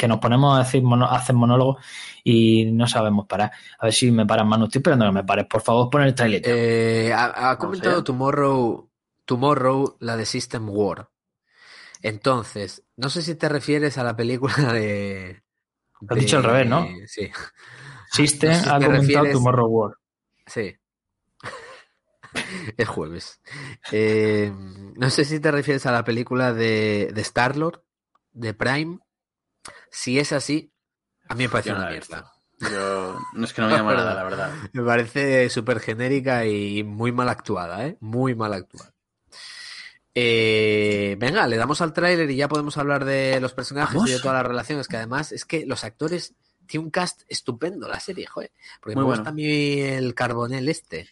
[0.10, 1.78] nos ponemos a decir mono, hacer monólogos
[2.21, 3.54] y no sabemos parar.
[3.80, 4.65] A ver si me paran, Manu.
[4.65, 5.45] Estoy esperando que me pares.
[5.45, 6.41] Por favor, pon el trailer.
[6.43, 8.89] Eh, ha, comentado Tomorrow,
[9.23, 11.08] Tomorrow la de System War.
[12.02, 15.44] Entonces, no sé si te refieres a la película de.
[16.02, 16.88] Lo has dicho al revés, ¿no?
[17.08, 17.32] Sí.
[18.12, 19.98] System ha comentado Tomorrow War.
[20.46, 20.78] Sí.
[22.78, 23.42] es jueves.
[23.92, 24.52] Eh,
[24.96, 27.84] no sé si te refieres a la película de, de Star-Lord,
[28.32, 29.00] de Prime.
[29.90, 30.72] Si es así,
[31.28, 32.32] a mí me parece una mierda.
[32.60, 34.52] Yo no es que no me llame nada, la verdad.
[34.74, 37.98] Me parece súper genérica y muy mal actuada, ¿eh?
[38.00, 38.94] Muy mal actuada.
[40.20, 44.20] Eh, venga, le damos al tráiler y ya podemos hablar de los personajes y de
[44.20, 46.34] todas las relaciones, que además es que los actores
[46.66, 48.52] tiene un cast estupendo la serie, joder.
[48.82, 51.08] Porque me gusta a mí el Carbonel este.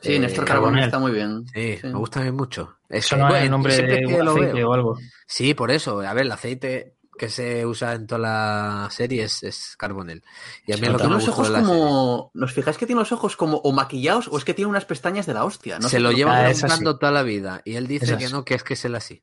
[0.00, 1.44] Sí, eh, Néstor Carbonel está muy bien.
[1.52, 2.78] Sí, me gusta a mí mucho.
[2.88, 4.96] Eso no es el nombre de o algo.
[5.26, 6.00] Sí, por eso.
[6.00, 10.24] A ver, el aceite que se usa en toda la serie es, Carbonel.
[10.66, 12.30] Y a mí lo que los ojos como.
[12.32, 15.26] ¿Nos fijáis que tiene los ojos como o maquillados o es que tiene unas pestañas
[15.26, 15.80] de la hostia?
[15.82, 18.74] se lo lleva buscando toda la vida y él dice que no, que es que
[18.74, 19.22] es él así.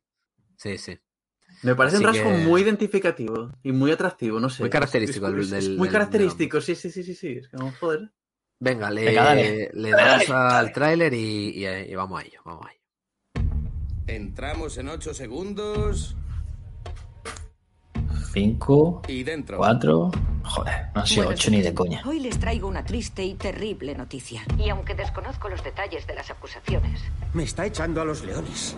[0.58, 1.00] Sí, sí.
[1.64, 4.62] Me parece un rasgo muy identificativo y muy atractivo, no sé.
[4.62, 7.30] Muy característico del, Muy característico, sí, sí, sí, sí, sí.
[7.40, 8.12] Es que vamos joder.
[8.60, 12.82] Venga, le, le damos al tráiler y, y, vamos a ello, vamos a ello.
[14.08, 16.16] Entramos en 8 segundos.
[18.36, 19.04] 5,
[19.56, 20.12] 4.
[20.44, 22.02] Joder, no ha sido 8 ni de coña.
[22.06, 24.44] Hoy les traigo una triste y terrible noticia.
[24.60, 27.00] Y aunque desconozco los detalles de las acusaciones.
[27.34, 28.76] Me está echando a los leones.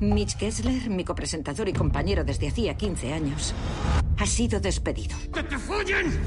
[0.00, 3.54] Mitch Kessler, mi copresentador y compañero desde hacía 15 años,
[4.18, 5.16] ha sido despedido.
[5.32, 6.20] ¡Que te follen!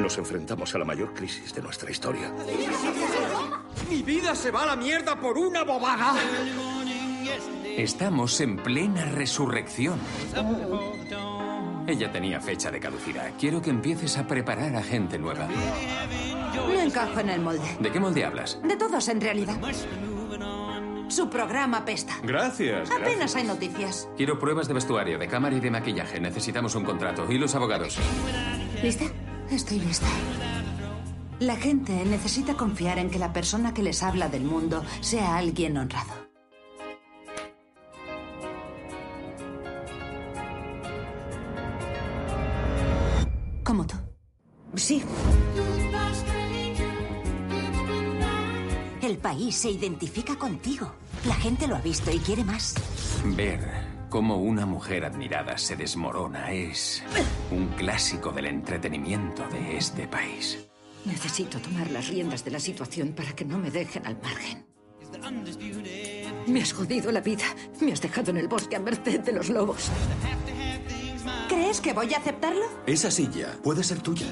[0.00, 2.32] Nos enfrentamos a la mayor crisis de nuestra historia.
[3.90, 6.14] ¡Mi vida se va a la mierda por una bobada!
[7.76, 9.98] Estamos en plena resurrección.
[11.86, 13.30] Ella tenía fecha de caducidad.
[13.38, 15.48] Quiero que empieces a preparar a gente nueva.
[16.54, 17.76] No encajo en el molde.
[17.80, 18.60] ¿De qué molde hablas?
[18.62, 19.56] De todos, en realidad.
[21.08, 22.14] Su programa pesta.
[22.22, 22.90] Gracias.
[22.90, 24.08] Apenas hay noticias.
[24.16, 26.20] Quiero pruebas de vestuario, de cámara y de maquillaje.
[26.20, 27.30] Necesitamos un contrato.
[27.30, 27.98] ¿Y los abogados?
[28.82, 29.06] ¿Lista?
[29.50, 30.06] Estoy lista.
[31.40, 35.78] La gente necesita confiar en que la persona que les habla del mundo sea alguien
[35.78, 36.27] honrado.
[44.78, 45.02] Sí.
[49.02, 50.92] El país se identifica contigo.
[51.26, 52.74] La gente lo ha visto y quiere más.
[53.24, 53.60] Ver
[54.08, 57.02] cómo una mujer admirada se desmorona es
[57.50, 60.58] un clásico del entretenimiento de este país.
[61.04, 64.64] Necesito tomar las riendas de la situación para que no me dejen al margen.
[66.46, 67.44] Me has jodido la vida.
[67.80, 69.90] Me has dejado en el bosque a merced de los lobos.
[71.48, 72.66] ¿Crees que voy a aceptarlo?
[72.86, 74.26] Esa silla puede ser tuya.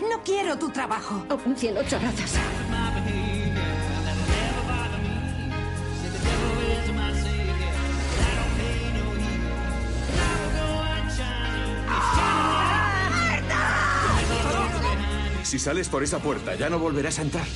[0.00, 1.24] No quiero tu trabajo.
[1.30, 2.34] Oh, un cielo, chorrazas.
[15.44, 17.46] Si sales por esa puerta, ya no volverás a entrar.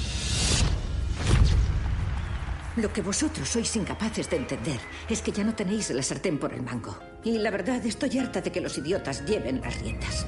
[2.77, 6.53] Lo que vosotros sois incapaces de entender es que ya no tenéis la sartén por
[6.53, 6.99] el mango.
[7.25, 10.27] Y la verdad, estoy harta de que los idiotas lleven las riendas.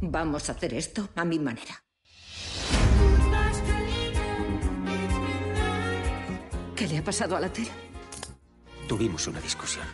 [0.00, 1.84] Vamos a hacer esto a mi manera.
[6.74, 7.70] ¿Qué le ha pasado a la tele?
[8.88, 9.84] Tuvimos una discusión.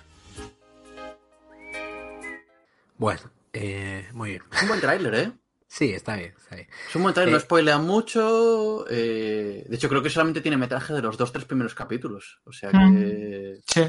[2.96, 4.42] Bueno, eh, muy bien.
[4.62, 5.32] Un buen tráiler, ¿eh?
[5.66, 6.68] Sí, está bien, está bien.
[6.88, 8.84] Es un buen no spoilea mucho.
[8.88, 12.40] Eh, de hecho, creo que solamente tiene metraje de los dos, tres primeros capítulos.
[12.44, 13.60] O sea que.
[13.66, 13.82] Sí.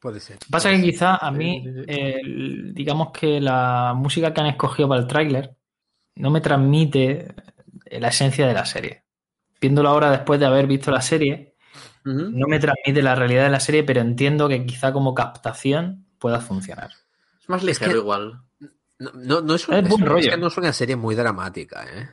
[0.00, 0.38] Puede ser.
[0.50, 1.62] Pasa que quizá a mí,
[2.72, 5.54] digamos que la música que han escogido para el tráiler
[6.16, 7.34] no me transmite
[7.90, 9.04] la esencia de la serie.
[9.60, 11.54] Viéndolo ahora después de haber visto la serie,
[12.04, 16.40] no me transmite la realidad de la serie, pero entiendo que quizá como captación pueda
[16.40, 16.90] funcionar.
[17.40, 18.40] Es más ligero igual.
[19.00, 20.36] No, no, es, un, rollo.
[20.36, 22.10] no es una serie muy dramática, ¿eh?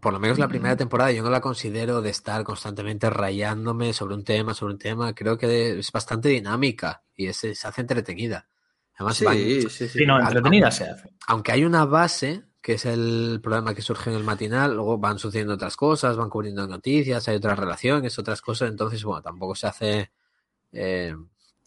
[0.00, 0.78] por lo menos la primera mm.
[0.78, 5.14] temporada yo no la considero de estar constantemente rayándome sobre un tema, sobre un tema.
[5.14, 8.48] Creo que es bastante dinámica y se hace entretenida.
[8.96, 11.10] Además, sí, sí, sí, no, entretenida se hace.
[11.28, 15.20] Aunque hay una base que es el problema que surge en el matinal, luego van
[15.20, 19.66] sucediendo otras cosas, van cubriendo noticias, hay otras relaciones, otras cosas, entonces, bueno, tampoco se
[19.68, 20.10] hace...
[20.72, 21.14] Eh...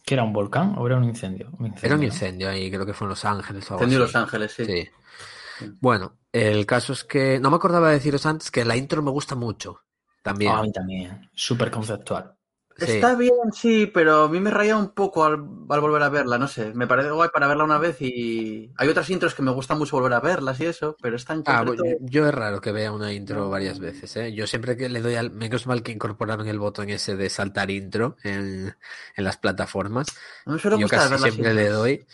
[0.09, 1.51] ¿Que era un volcán o era un incendio?
[1.83, 3.69] era un incendio ahí, creo que fue en Los Ángeles.
[3.69, 4.89] O algo incendio en Los Ángeles, sí.
[5.79, 9.11] Bueno, el caso es que no me acordaba de deciros antes que la intro me
[9.11, 9.83] gusta mucho.
[10.23, 10.51] También.
[10.51, 11.29] a mí también.
[11.35, 12.33] Súper conceptual.
[12.81, 16.47] Está bien, sí, pero a mí me raya un poco al, volver a verla, no
[16.47, 16.73] sé.
[16.73, 19.97] Me parece guay para verla una vez y hay otras intros que me gusta mucho
[19.97, 21.65] volver a verlas y eso, pero es tan ah,
[22.01, 24.33] yo es raro que vea una intro varias veces, ¿eh?
[24.33, 25.31] Yo siempre que le doy al...
[25.31, 28.75] Menos mal que incorporaron el botón ese de saltar intro en,
[29.15, 30.07] las plataformas.
[30.45, 32.05] yo casi siempre le doy.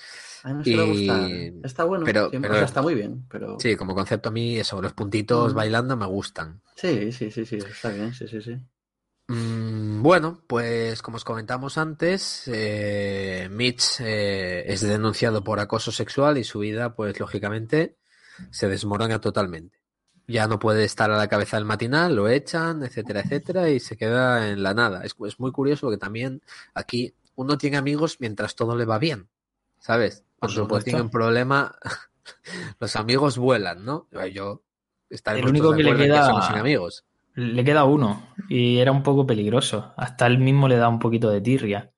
[0.45, 1.61] A mí me y...
[1.63, 3.25] Está bueno, pero, está muy bien.
[3.29, 3.57] Pero...
[3.59, 5.55] Sí, como concepto a mí eso, los puntitos mm.
[5.55, 6.61] bailando me gustan.
[6.75, 8.55] Sí, sí, sí, sí, está bien, sí, sí, sí.
[9.27, 16.37] Mm, bueno, pues como os comentamos antes, eh, Mitch eh, es denunciado por acoso sexual
[16.37, 17.97] y su vida, pues lógicamente,
[18.51, 19.81] se desmorona totalmente.
[20.27, 23.97] Ya no puede estar a la cabeza del matinal, lo echan, etcétera, etcétera, y se
[23.97, 25.03] queda en la nada.
[25.03, 26.41] Es, es muy curioso porque también
[26.73, 29.27] aquí uno tiene amigos mientras todo le va bien,
[29.79, 30.23] ¿sabes?
[30.39, 31.75] Cuando pues tiene un problema,
[32.79, 34.07] los amigos vuelan, ¿no?
[34.31, 34.61] Yo
[35.09, 37.04] el único que le queda sin amigos
[37.35, 39.93] le queda uno y era un poco peligroso.
[39.97, 41.91] Hasta él mismo le da un poquito de tirria.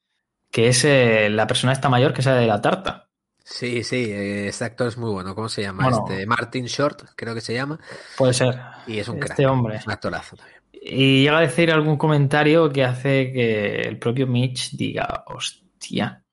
[0.52, 3.10] Que es eh, la persona esta mayor que sale de la tarta.
[3.44, 5.36] Sí, sí, eh, este actor es muy bueno.
[5.36, 5.90] ¿Cómo se llama?
[5.90, 7.80] este Martin Short, creo que se llama.
[8.18, 8.60] Puede ser.
[8.88, 9.78] Y es un este hombre.
[9.78, 10.58] Es un actorazo también.
[10.72, 16.24] Y llega a decir algún comentario que hace que el propio Mitch diga, hostia,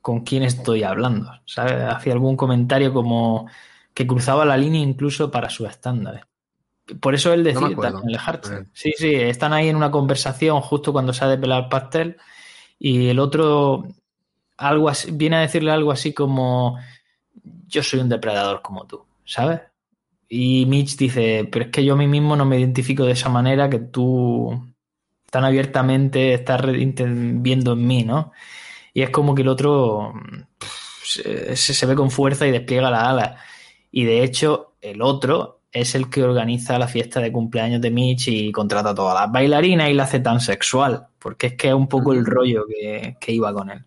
[0.00, 1.30] ¿con quién estoy hablando?
[1.46, 1.84] ¿Sabe?
[1.84, 3.48] Hacía algún comentario como
[3.92, 6.22] que cruzaba la línea incluso para sus estándares.
[7.00, 7.74] Por eso él decide
[8.72, 12.16] Sí, sí, están ahí en una conversación justo cuando se ha de pelar el pastel
[12.78, 13.86] y el otro
[14.56, 16.78] algo viene a decirle algo así como
[17.66, 19.60] yo soy un depredador como tú, ¿sabes?
[20.28, 23.28] Y Mitch dice, pero es que yo a mí mismo no me identifico de esa
[23.28, 24.74] manera que tú
[25.30, 28.32] tan abiertamente estás viendo en mí, ¿no?
[28.92, 30.12] Y es como que el otro
[31.04, 33.36] se, se ve con fuerza y despliega la ala.
[33.90, 38.28] Y de hecho, el otro es el que organiza la fiesta de cumpleaños de Mitch
[38.28, 41.74] y contrata a todas las bailarinas y la hace tan sexual, porque es que es
[41.74, 43.84] un poco el rollo que, iba con él.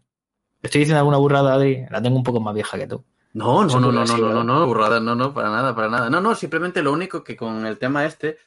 [0.62, 1.86] ¿Estoy diciendo alguna burrada, Adri?
[1.90, 3.04] La tengo un poco más vieja que tú.
[3.34, 6.10] No, no, no, no, no, no, no, burrada, no, no, para nada, para nada.
[6.10, 8.38] No, no, simplemente lo único que con el tema este,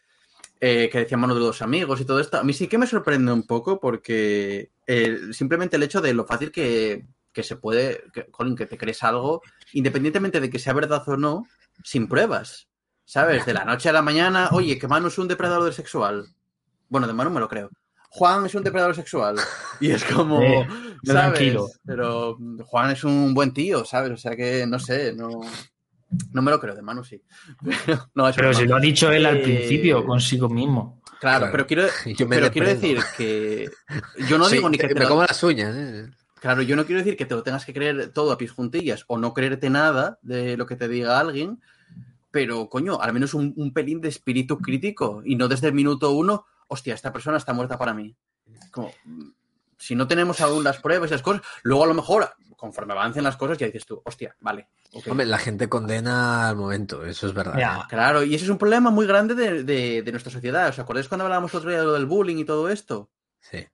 [0.60, 2.86] eh, que decía mano de los amigos y todo esto, a mí sí que me
[2.86, 8.04] sorprende un poco porque eh, simplemente el hecho de lo fácil que, que se puede,
[8.12, 9.42] que, Colin, que te crees algo,
[9.72, 11.46] independientemente de que sea verdad o no,
[11.82, 12.68] sin pruebas.
[13.04, 13.44] ¿Sabes?
[13.46, 16.26] De la noche a la mañana, oye, que Manu es un depredador sexual.
[16.88, 17.70] Bueno, de Manu me lo creo.
[18.08, 19.36] Juan es un depredador sexual.
[19.80, 20.40] Y es como,
[21.02, 21.56] ¿sabes?
[21.84, 24.12] Pero Juan es un buen tío, ¿sabes?
[24.12, 25.40] O sea que, no sé, no...
[26.32, 27.20] No me lo creo, de Manu sí.
[27.84, 31.02] Pero, si lo ha dicho él al principio eh, consigo mismo.
[31.20, 31.86] Claro, pero quiero,
[32.28, 33.68] pero quiero decir que
[34.28, 35.08] yo no digo ni que te lo...
[35.08, 35.74] como las uñas.
[35.74, 36.06] ¿eh?
[36.40, 39.04] Claro, yo no quiero decir que te lo tengas que creer todo a pies juntillas
[39.08, 41.60] o no creerte nada de lo que te diga alguien,
[42.34, 46.46] pero coño, al menos un, pelín de espíritu crítico y no desde el minuto uno,
[46.66, 48.16] hostia, esta persona está muerta para mí.
[48.72, 48.90] Como,
[49.78, 53.22] si no tenemos aún las pruebas y esas cosas, luego a lo mejor, conforme avancen
[53.22, 54.66] las cosas, ya dices tú, hostia, vale.
[55.08, 57.86] Hombre, la gente condena al momento, eso es verdad.
[57.88, 60.70] Claro, y ese es un problema muy grande de, nuestra sociedad.
[60.70, 63.12] ¿Os acordáis cuando hablábamos otro día de lo del bullying y todo esto?
[63.38, 63.64] Sí.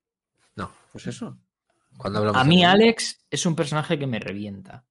[0.54, 0.70] No.
[0.92, 1.38] Pues eso.
[1.96, 4.84] Cuando a mí, Alex es un personaje que me revienta.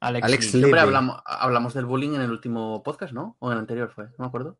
[0.00, 3.36] Alex, Siempre hablamos, hablamos del bullying en el último podcast, ¿no?
[3.38, 4.58] O en el anterior fue, no me acuerdo.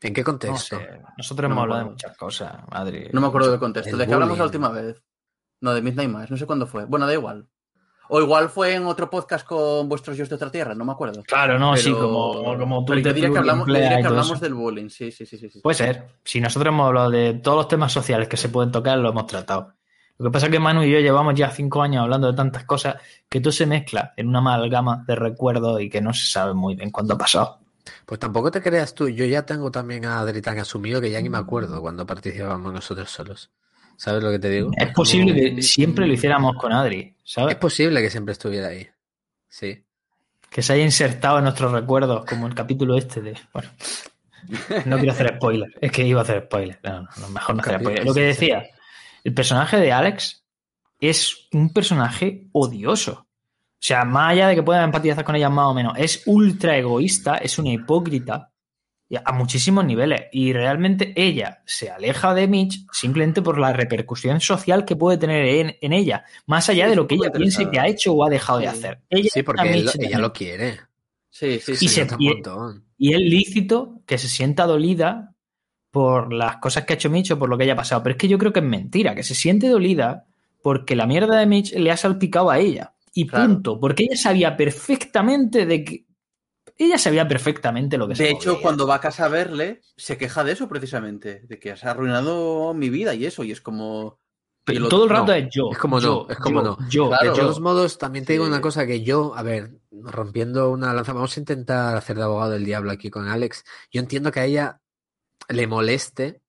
[0.00, 0.80] ¿En qué contexto?
[1.16, 3.08] Nosotros hemos hablado de muchas cosas, Madre.
[3.12, 3.96] No me acuerdo del contexto.
[3.96, 5.00] ¿De qué hablamos la última vez?
[5.60, 6.84] No, de Midnight Mass, no sé cuándo fue.
[6.86, 7.46] Bueno, da igual.
[8.08, 11.22] O igual fue en otro podcast con vuestros yo de otra tierra, no me acuerdo.
[11.22, 12.92] Claro, no, sí, como, como tú.
[12.92, 16.08] Pero diría que hablamos, diría que hablamos del bullying, sí, sí, sí, sí, Puede ser.
[16.24, 19.26] Si nosotros hemos hablado de todos los temas sociales que se pueden tocar, lo hemos
[19.26, 19.74] tratado.
[20.22, 22.64] Lo que pasa es que Manu y yo llevamos ya cinco años hablando de tantas
[22.64, 22.94] cosas
[23.28, 26.76] que todo se mezcla en una amalgama de recuerdos y que no se sabe muy
[26.76, 27.58] bien cuándo ha pasado.
[28.06, 31.20] Pues tampoco te creas tú, yo ya tengo también a Adri tan asumido que ya
[31.20, 33.50] ni me acuerdo cuando participábamos nosotros solos.
[33.96, 34.70] ¿Sabes lo que te digo?
[34.76, 37.54] Es posible que siempre lo hiciéramos con Adri, ¿sabes?
[37.54, 38.86] Es posible que siempre estuviera ahí.
[39.48, 39.84] Sí.
[40.48, 43.36] Que se haya insertado en nuestros recuerdos, como el capítulo este de.
[43.52, 43.70] Bueno.
[44.86, 45.72] No quiero hacer spoiler.
[45.80, 46.78] Es que iba a hacer spoiler.
[46.84, 48.04] No, no, mejor no hacer spoiler.
[48.04, 48.64] Lo que decía,
[49.24, 50.44] el personaje de Alex
[51.00, 53.26] es un personaje odioso.
[53.82, 56.76] O sea, más allá de que pueda empatizar con ella más o menos, es ultra
[56.76, 58.52] egoísta, es una hipócrita
[59.24, 60.22] a muchísimos niveles.
[60.32, 65.76] Y realmente ella se aleja de Mitch simplemente por la repercusión social que puede tener
[65.80, 68.60] en, ella, más allá de lo que ella piense que ha hecho o ha dejado
[68.60, 69.00] de hacer.
[69.10, 70.80] sí, porque ella lo quiere.
[71.28, 72.02] Sí, sí, sí.
[72.18, 72.42] Y,
[72.98, 75.31] y es lícito que se sienta dolida
[75.92, 78.02] por las cosas que ha hecho Mitch o por lo que haya pasado.
[78.02, 80.26] Pero es que yo creo que es mentira, que se siente dolida
[80.62, 82.94] porque la mierda de Mitch le ha salpicado a ella.
[83.14, 83.78] Y punto.
[83.78, 86.06] Porque ella sabía perfectamente de que.
[86.78, 90.42] Ella sabía perfectamente lo que De hecho, cuando va a casa a verle, se queja
[90.42, 94.18] de eso precisamente, de que has arruinado mi vida y eso, y es como.
[94.64, 95.70] Pero todo el rato es yo.
[95.70, 96.78] Es como no, es como no.
[96.88, 100.94] Yo, de todos modos, también te digo una cosa que yo, a ver, rompiendo una
[100.94, 103.64] lanza, vamos a intentar hacer de abogado del diablo aquí con Alex.
[103.90, 104.81] Yo entiendo que a ella
[105.48, 106.42] le moleste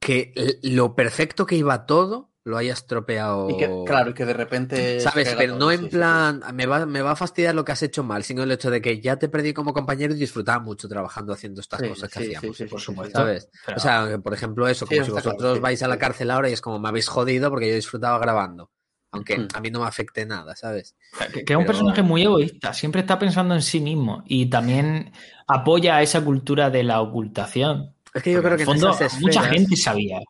[0.00, 3.48] que lo perfecto que iba todo lo haya estropeado.
[3.50, 5.00] Y que, claro, que de repente.
[5.00, 5.34] ¿Sabes?
[5.36, 8.24] Pero no en plan, Me, va, me va a fastidiar lo que has hecho mal,
[8.24, 11.60] sino el hecho de que ya te perdí como compañero y disfrutaba mucho trabajando haciendo
[11.60, 12.62] estas cosas que hacíamos.
[12.68, 13.18] por supuesto.
[13.18, 13.48] ¿Sabes?
[13.74, 16.60] O sea, por ejemplo, eso, como si vosotros vais a la cárcel ahora y es
[16.60, 18.70] como me habéis jodido porque yo disfrutaba grabando.
[19.12, 19.48] Aunque mm.
[19.54, 20.96] a mí no me afecte nada, ¿sabes?
[21.32, 25.12] Que, es un personaje muy egoísta, siempre está pensando en sí mismo y también
[25.46, 27.91] apoya a esa cultura de la ocultación.
[28.14, 30.20] Es que yo creo que en mucha gente sabía.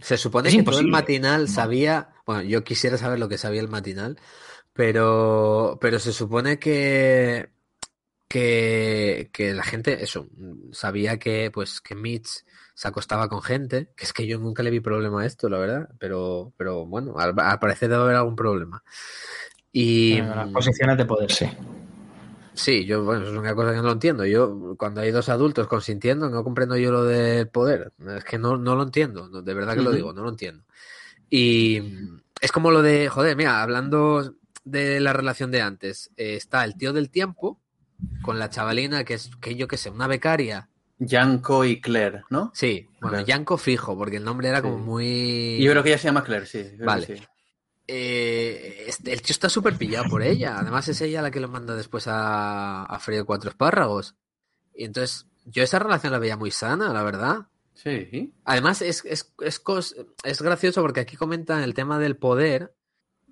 [0.00, 3.68] Se supone que todo el matinal sabía, bueno, yo quisiera saber lo que sabía el
[3.68, 4.18] matinal,
[4.72, 7.50] pero, pero se supone que,
[8.26, 10.28] que, que la gente, eso,
[10.72, 12.44] sabía que, pues, que Mitch
[12.74, 15.58] se acostaba con gente, que es que yo nunca le vi problema a esto, la
[15.58, 18.82] verdad, pero, pero bueno, al, parecer debe haber algún problema.
[19.70, 21.46] Y las posiciones de poder, sí.
[22.54, 24.26] Sí, yo, bueno, es una cosa que no lo entiendo.
[24.26, 27.92] Yo, cuando hay dos adultos consintiendo, no comprendo yo lo del poder.
[28.16, 30.64] Es que no, no lo entiendo, de verdad que lo digo, no lo entiendo.
[31.30, 31.82] Y
[32.40, 34.34] es como lo de, joder, mira, hablando
[34.64, 37.58] de la relación de antes, eh, está el tío del tiempo
[38.20, 40.68] con la chavalina que es, que yo qué sé, una becaria.
[40.98, 42.52] Yanko y Claire, ¿no?
[42.54, 45.58] Sí, bueno, Yanko fijo, porque el nombre era como muy.
[45.60, 46.64] Yo creo que ella se llama Claire, sí.
[46.78, 47.26] Vale.
[47.94, 50.56] Eh, el tío está súper pillado por ella.
[50.58, 54.14] Además, es ella la que lo manda después a, a Frío Cuatro Espárragos.
[54.74, 57.48] Y entonces, yo esa relación la veía muy sana, la verdad.
[57.74, 58.32] Sí.
[58.44, 59.62] Además, es, es, es,
[60.24, 62.74] es gracioso porque aquí comentan el tema del poder.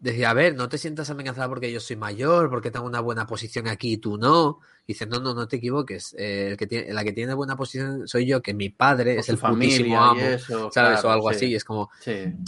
[0.00, 3.26] Decía, a ver, no te sientas amenazada porque yo soy mayor, porque tengo una buena
[3.26, 4.60] posición aquí y tú no.
[4.86, 6.14] dice, no, no, no te equivoques.
[6.18, 9.28] Eh, el que tiene, la que tiene buena posición soy yo, que mi padre es
[9.28, 10.20] el putísimo amo,
[10.72, 11.04] ¿sabes?
[11.04, 11.54] o algo así.
[11.54, 11.90] Es como,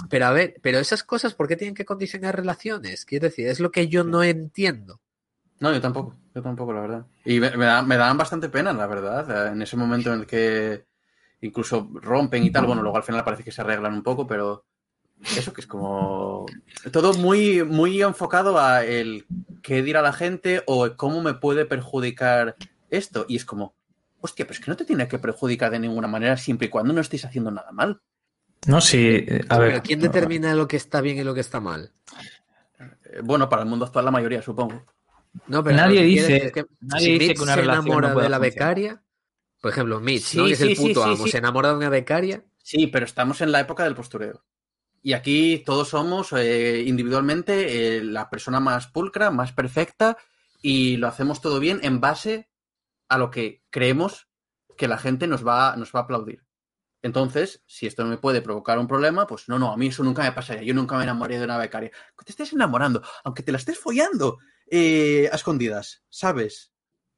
[0.09, 3.05] pero a ver, pero esas cosas, ¿por qué tienen que condicionar relaciones?
[3.05, 5.01] Quiero decir, es lo que yo no entiendo.
[5.61, 7.07] No, yo tampoco, yo tampoco, la verdad.
[7.27, 10.87] Y me, da, me dan bastante pena, la verdad, en ese momento en el que
[11.43, 12.67] incluso rompen y tal.
[12.67, 14.65] Bueno, luego al final parece que se arreglan un poco, pero
[15.37, 16.47] eso que es como
[16.91, 19.27] todo muy, muy enfocado a el
[19.63, 22.57] qué dirá la gente o cómo me puede perjudicar
[22.91, 23.25] esto.
[23.29, 23.75] Y es como,
[24.21, 26.93] hostia, pero es que no te tiene que perjudicar de ninguna manera siempre y cuando
[26.93, 28.01] no estés haciendo nada mal.
[28.67, 29.83] No, sí, a ver.
[29.83, 31.93] ¿quién determina lo que está bien y lo que está mal?
[32.79, 34.85] Eh, bueno, para el mundo actual la mayoría, supongo.
[35.47, 39.03] No, pero nadie dice, que, nadie dice que una se enamora de la becaria.
[39.61, 40.45] Por ejemplo, Mitch, ¿no?
[40.47, 42.45] que es el puto amo, se enamora de una becaria.
[42.63, 44.43] Sí, pero estamos en la época del postureo.
[45.03, 50.17] Y aquí todos somos eh, individualmente eh, la persona más pulcra, más perfecta,
[50.63, 52.49] y lo hacemos todo bien en base
[53.09, 54.29] a lo que creemos
[54.77, 56.45] que la gente nos va, nos va a aplaudir.
[57.03, 60.23] Entonces, si esto me puede provocar un problema, pues no, no, a mí eso nunca
[60.23, 60.63] me pasaría.
[60.63, 61.91] Yo nunca me enamoré de una becaria.
[62.25, 64.39] Te estés enamorando, aunque te la estés follando
[64.71, 66.73] eh, a escondidas, ¿sabes?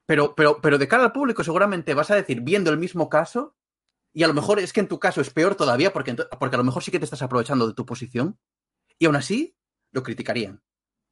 [0.06, 3.56] Pero, pero, pero de cara al público seguramente vas a decir, viendo el mismo caso,
[4.14, 6.58] y a lo mejor es que en tu caso es peor todavía porque, porque a
[6.58, 8.38] lo mejor sí que te estás aprovechando de tu posición.
[8.96, 9.56] Y aún así
[9.90, 10.62] lo criticarían.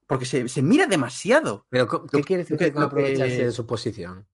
[0.07, 1.67] Porque se, mira demasiado.
[1.69, 4.29] Pero ¿qué quiere decir que, aprovecharse de su posición?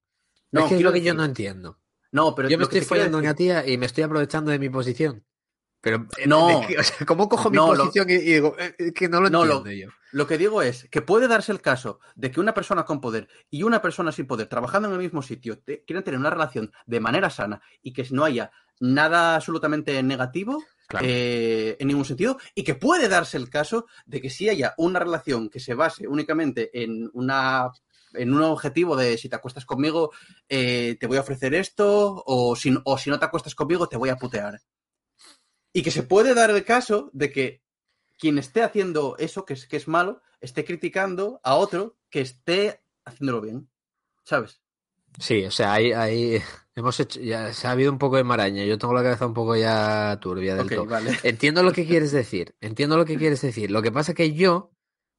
[0.53, 1.81] No, es que es lo que yo no entiendo.
[2.13, 4.69] No, pero yo me estoy follando a una tía y me estoy aprovechando de mi
[4.69, 5.25] posición.
[5.81, 6.63] Pero eh, no,
[7.07, 9.89] ¿cómo cojo mi posición y, digo eh, que no lo entiendo lo, yo?
[10.11, 13.29] Lo que digo es que puede darse el caso de que una persona con poder
[13.51, 17.01] y una persona sin poder, trabajando en el mismo sitio, quieran tener una relación de
[17.01, 20.63] manera sana y que no haya nada absolutamente negativo
[21.01, 24.99] eh, en ningún sentido, y que puede darse el caso de que si haya una
[24.99, 27.71] relación que se base únicamente en una
[28.15, 30.11] en un objetivo de si te acuestas conmigo,
[30.49, 34.09] te voy a ofrecer esto, o si, o si no te acuestas conmigo, te voy
[34.09, 34.59] a putear.
[35.79, 37.63] Y que se puede dar el caso de que
[38.19, 42.81] quien esté haciendo eso, que es, que es malo, esté criticando a otro que esté
[43.05, 43.71] haciéndolo bien.
[44.25, 44.61] ¿Sabes?
[45.21, 46.43] Sí, o sea, ahí, ahí
[46.75, 48.65] hemos hecho, ya se ha habido un poco de maraña.
[48.65, 50.89] Yo tengo la cabeza un poco ya turbia del todo.
[51.23, 52.57] Entiendo lo que quieres decir.
[52.61, 53.71] Entiendo lo que quieres decir.
[53.71, 54.73] Lo que pasa que yo,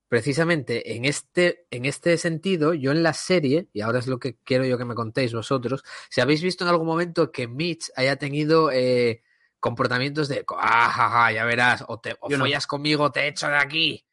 [0.09, 4.35] precisamente en este, en este sentido, yo en la serie, y ahora es lo que
[4.43, 8.17] quiero yo que me contéis vosotros, si habéis visto en algún momento que Mitch haya
[8.17, 9.23] tenido eh,
[9.59, 14.05] comportamientos de, ah, ya verás, o, te, o follas conmigo, te echo de aquí,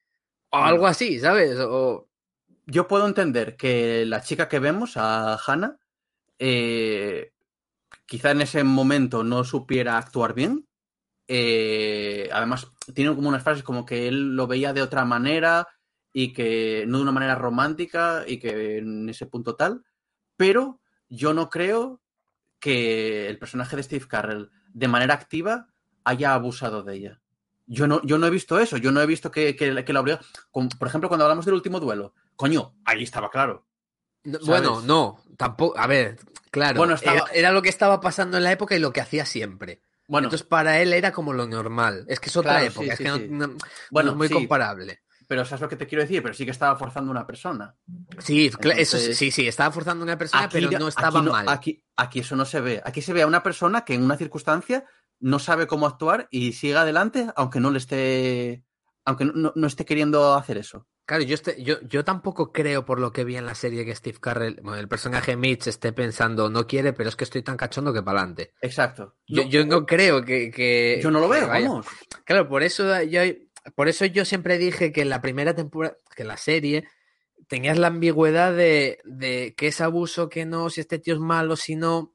[0.50, 1.58] o algo así, ¿sabes?
[1.60, 2.08] O...
[2.66, 5.78] yo puedo entender que la chica que vemos, a Hannah,
[6.38, 7.32] eh,
[8.06, 10.66] quizá en ese momento no supiera actuar bien.
[11.28, 15.66] Eh, además, tiene como unas frases como que él lo veía de otra manera
[16.12, 19.84] y que no de una manera romántica y que en ese punto tal.
[20.36, 22.00] Pero yo no creo
[22.60, 25.68] que el personaje de Steve Carrell de manera activa
[26.04, 27.20] haya abusado de ella.
[27.66, 30.00] Yo no, yo no he visto eso, yo no he visto que, que, que la
[30.00, 30.20] obligó.
[30.52, 33.66] Por ejemplo, cuando hablamos del último duelo, coño, ahí estaba claro.
[34.44, 35.78] bueno, no, tampoco.
[35.78, 36.18] A ver,
[36.50, 36.76] claro.
[36.76, 36.94] Bueno,
[37.32, 39.80] era, lo que estaba pasando en la época y lo que hacía siempre.
[40.08, 42.04] Bueno, Entonces, para él era como lo normal.
[42.08, 43.56] Es que es otra época, es que no,
[43.90, 45.00] bueno, es muy comparable.
[45.28, 47.74] Pero sabes lo que te quiero decir, pero sí que estaba forzando una persona.
[48.18, 51.48] Sí, eso sí, sí, estaba forzando una persona, pero no estaba mal.
[51.48, 52.82] Aquí, aquí eso no se ve.
[52.84, 54.84] Aquí se ve a una persona que en una circunstancia
[55.18, 58.64] no sabe cómo actuar y sigue adelante, aunque no le esté.
[59.04, 60.86] aunque no esté queriendo hacer eso.
[61.06, 63.94] Claro, yo, este, yo, yo tampoco creo por lo que vi en la serie que
[63.94, 67.92] Steve Carrell, el personaje Mitch, esté pensando, no quiere, pero es que estoy tan cachondo
[67.92, 68.54] que para adelante.
[68.60, 69.14] Exacto.
[69.24, 71.86] Yo no, yo no creo que, Yo no lo veo, vamos.
[72.24, 73.20] Claro, por eso yo,
[73.74, 76.88] por eso yo siempre dije que en la primera temporada, que la serie,
[77.48, 81.56] tenías la ambigüedad de, de que es abuso, que no, si este tío es malo,
[81.56, 82.12] si no.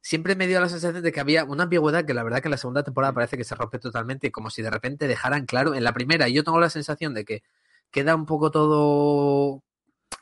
[0.00, 2.52] Siempre me dio la sensación de que había una ambigüedad que la verdad que en
[2.52, 5.74] la segunda temporada parece que se rompe totalmente, como si de repente dejaran claro.
[5.74, 7.42] En la primera, yo tengo la sensación de que
[7.90, 9.62] queda un poco todo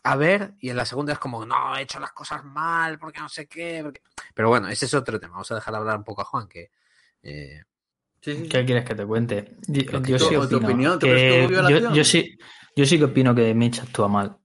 [0.04, 3.20] a ver y en la segunda es como, no, he hecho las cosas mal porque
[3.20, 3.92] no sé qué.
[4.34, 5.32] Pero bueno, ese es otro tema.
[5.32, 6.70] Vamos a dejar hablar un poco a Juan, que...
[7.22, 7.62] Eh,
[8.22, 9.56] ¿Qué quieres que te cuente?
[9.66, 11.48] Yo, sí opino que,
[11.92, 12.38] yo, sí,
[12.76, 14.36] yo sí que opino que Mitch actúa mal.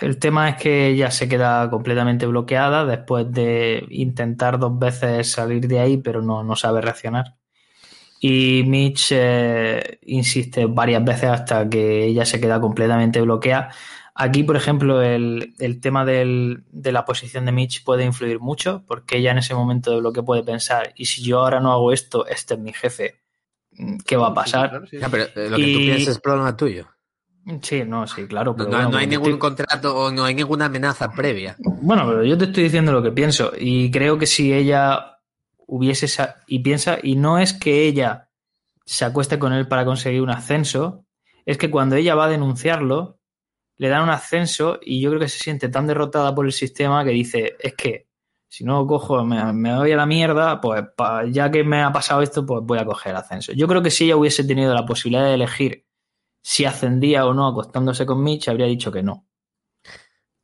[0.00, 5.66] el tema es que ella se queda completamente bloqueada después de intentar dos veces salir
[5.66, 7.34] de ahí, pero no, no sabe reaccionar.
[8.20, 13.70] Y Mitch eh, insiste varias veces hasta que ella se queda completamente bloqueada.
[14.18, 19.32] Aquí, por ejemplo, el, tema de la posición de Mitch puede influir mucho, porque ella
[19.32, 22.54] en ese momento de bloqueo puede pensar, y si yo ahora no hago esto, este
[22.54, 23.20] es mi jefe,
[24.06, 24.84] ¿qué va a pasar?
[25.10, 26.86] pero eh, lo que tú piensas es problema tuyo.
[27.60, 28.56] Sí, no, sí, claro.
[28.58, 31.54] no, hay ningún contrato o no hay ninguna amenaza previa.
[31.58, 35.18] Bueno, pero yo te estoy diciendo lo que pienso, y creo que si ella
[35.66, 36.06] hubiese
[36.46, 38.30] y piensa, y no es que ella
[38.86, 41.04] se acueste con él para conseguir un ascenso,
[41.44, 43.15] es que cuando ella va a denunciarlo,
[43.76, 47.04] le dan un ascenso y yo creo que se siente tan derrotada por el sistema
[47.04, 48.06] que dice, es que
[48.48, 50.84] si no cojo, me, me voy a la mierda, pues
[51.30, 53.52] ya que me ha pasado esto, pues voy a coger el ascenso.
[53.52, 55.86] Yo creo que si ella hubiese tenido la posibilidad de elegir
[56.42, 59.26] si ascendía o no acostándose con Mitch, habría dicho que no.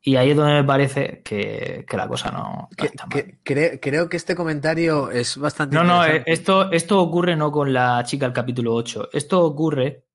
[0.05, 3.39] Y ahí es donde me parece que, la cosa no, está mal.
[3.41, 5.73] creo, que este comentario es bastante.
[5.77, 9.11] No, no, eh, esto, esto ocurre no con la chica del capítulo 8.
[9.13, 10.07] Esto ocurre.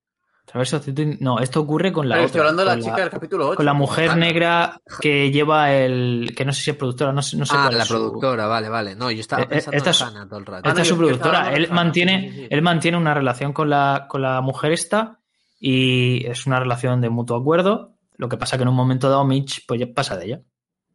[1.20, 2.22] No, esto ocurre con la.
[2.22, 3.56] estoy hablando de la chica del capítulo 8.
[3.56, 6.32] Con la mujer negra que lleva el.
[6.36, 8.94] que no sé si es productora, no sé, no sé ah, la productora, vale, vale.
[8.94, 10.68] No, yo estaba eh, eh, pensando esta en todo el rato.
[10.68, 11.52] Esta es su productora.
[11.52, 15.20] Él mantiene, él mantiene una relación con la, con la mujer esta
[15.60, 19.24] y es una relación de mutuo acuerdo lo que pasa que en un momento dado
[19.24, 20.40] Mitch pues ya pasa de ella.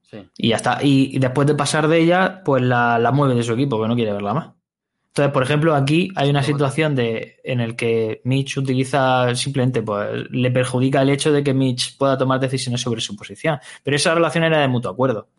[0.04, 0.30] Sí.
[0.38, 0.80] Y ya está.
[0.84, 3.96] Y, después de pasar de ella, pues la, la, mueve de su equipo, que no
[3.96, 4.50] quiere verla más.
[5.14, 10.28] Entonces, por ejemplo, aquí hay una situación de, en el que Mitch utiliza simplemente, pues
[10.32, 13.60] le perjudica el hecho de que Mitch pueda tomar decisiones sobre su posición.
[13.84, 15.30] Pero esa relación era de mutuo acuerdo.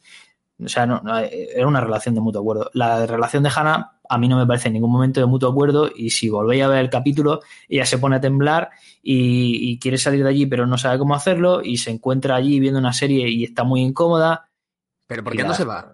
[0.64, 2.70] O sea, no, era una relación de mutuo acuerdo.
[2.72, 5.90] La relación de Hannah a mí no me parece en ningún momento de mutuo acuerdo
[5.92, 8.70] y si volvéis a ver el capítulo, ella se pone a temblar
[9.02, 12.78] y, quiere salir de allí pero no sabe cómo hacerlo y se encuentra allí viendo
[12.78, 14.48] una serie y está muy incómoda.
[15.08, 15.93] ¿Pero por qué no se va?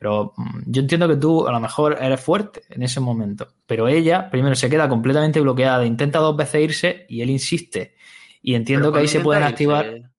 [0.00, 3.86] Pero mm, yo entiendo que tú a lo mejor eres fuerte en ese momento, pero
[3.86, 7.94] ella primero se queda completamente bloqueada, intenta dos veces irse y él insiste.
[8.40, 10.10] Y entiendo que ahí se pueden activar...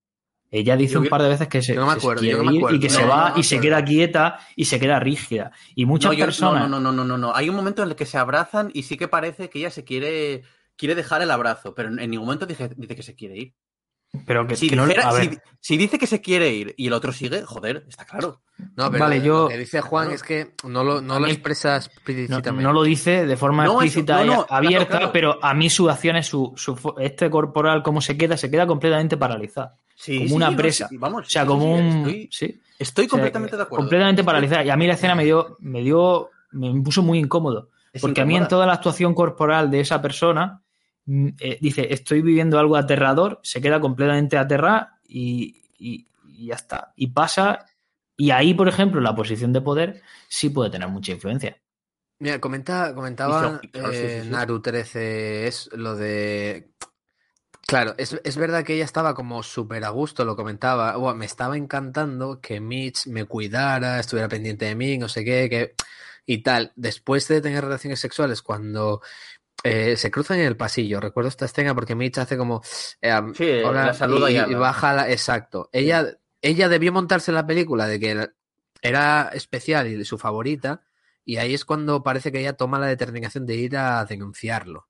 [0.54, 1.74] Ella dice un par de veces que se,
[2.18, 5.50] quiere y que se va y se queda quieta y se queda rígida.
[5.74, 6.68] Y muchas personas.
[6.68, 8.98] No, no, no, no, no, Hay un momento en el que se abrazan y sí
[8.98, 10.42] que parece que ella se quiere,
[10.76, 13.54] quiere dejar el abrazo, pero en ningún momento dice, dice que se quiere ir.
[14.26, 14.86] Pero que, si, no,
[15.60, 18.42] si, dice que se quiere ir y el otro sigue, joder, está claro.
[18.76, 21.76] No, pero vale, yo, lo que dice Juan es que no lo, no lo expresa
[21.76, 22.52] explícitamente.
[22.62, 26.52] No, lo dice de forma explícita y abierta, pero a mí su acción es su,
[26.56, 30.88] su, este corporal, cómo se queda, se queda completamente paralizada como una presa.
[30.92, 32.08] vamos, o sea, como un.
[32.08, 33.82] Estoy, estoy completamente de acuerdo.
[33.82, 34.64] Completamente paralizada.
[34.64, 37.68] Y a mí la escena me dio, me dio, me puso muy incómodo.
[38.00, 40.61] porque a mí en toda la actuación corporal de esa persona,
[41.06, 46.06] eh, dice, estoy viviendo algo aterrador, se queda completamente aterrada y, y,
[46.46, 46.92] ya está.
[46.96, 47.66] Y pasa.
[48.16, 51.56] Y ahí, por ejemplo, la posición de poder sí puede tener mucha influencia.
[52.18, 56.72] Mira, comenta, comentaba eh, Naru 13, es lo de
[57.66, 61.14] Claro, es, es, verdad que ella estaba como súper a gusto, lo comentaba.
[61.14, 65.74] me estaba encantando que Mitch me cuidara, estuviera pendiente de mí, no sé qué, que,
[66.26, 66.72] y tal.
[66.76, 69.00] Después de tener relaciones sexuales, cuando
[69.64, 72.62] eh, se cruzan en el pasillo, recuerdo esta escena porque Mitch hace como.
[73.00, 75.10] Eh, sí, la saluda y, y, baja la.
[75.10, 75.68] Exacto.
[75.72, 78.28] Ella, ella debió montarse la película de que
[78.82, 80.82] era especial y su favorita,
[81.24, 84.88] y ahí es cuando parece que ella toma la determinación de ir a denunciarlo.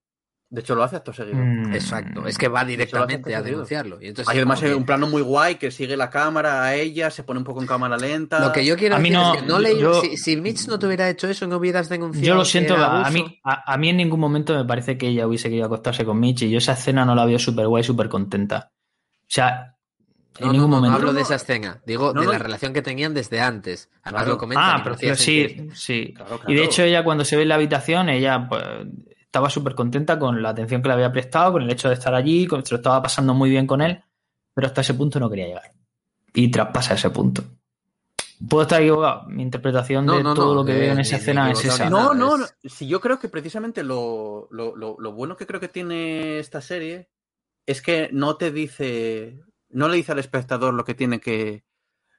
[0.52, 1.38] De hecho, lo hace acto seguido.
[1.38, 1.72] Mm.
[1.72, 2.26] Exacto.
[2.26, 3.96] Es que va directamente a denunciarlo.
[4.02, 7.22] Y entonces, Hay además un plano muy guay que sigue la cámara a ella, se
[7.22, 8.38] pone un poco en cámara lenta.
[8.38, 11.08] Lo que yo quiero decir es que no leí, si, si, Mitch no te hubiera
[11.08, 12.26] hecho eso, no hubieras denunciado.
[12.26, 15.48] Yo lo siento, a mí, a, mí en ningún momento me parece que ella hubiese
[15.48, 18.70] querido acostarse con Mitch y yo esa escena no la veo súper guay, súper contenta.
[19.22, 19.74] O sea,
[20.38, 20.90] en ningún no, momento.
[20.90, 23.88] No hablo de esa escena, digo de la relación que tenían desde antes.
[24.02, 24.80] Además lo comentan.
[24.80, 26.14] Ah, pero sí, sí.
[26.46, 28.62] Y de hecho, ella cuando se ve en la habitación, ella pues,
[29.32, 32.14] estaba súper contenta con la atención que le había prestado, con el hecho de estar
[32.14, 34.04] allí, se lo estaba pasando muy bien con él,
[34.52, 35.72] pero hasta ese punto no quería llegar.
[36.34, 37.42] Y traspasa ese punto.
[38.46, 39.26] Puedo estar equivocado.
[39.28, 41.88] Mi interpretación de todo lo que veo en esa escena es esa.
[41.88, 42.44] No, no, no.
[42.62, 46.60] Si yo creo que precisamente lo, lo, lo, lo, bueno que creo que tiene esta
[46.60, 47.08] serie
[47.64, 49.40] es que no te dice.
[49.70, 51.64] No le dice al espectador lo que tiene que.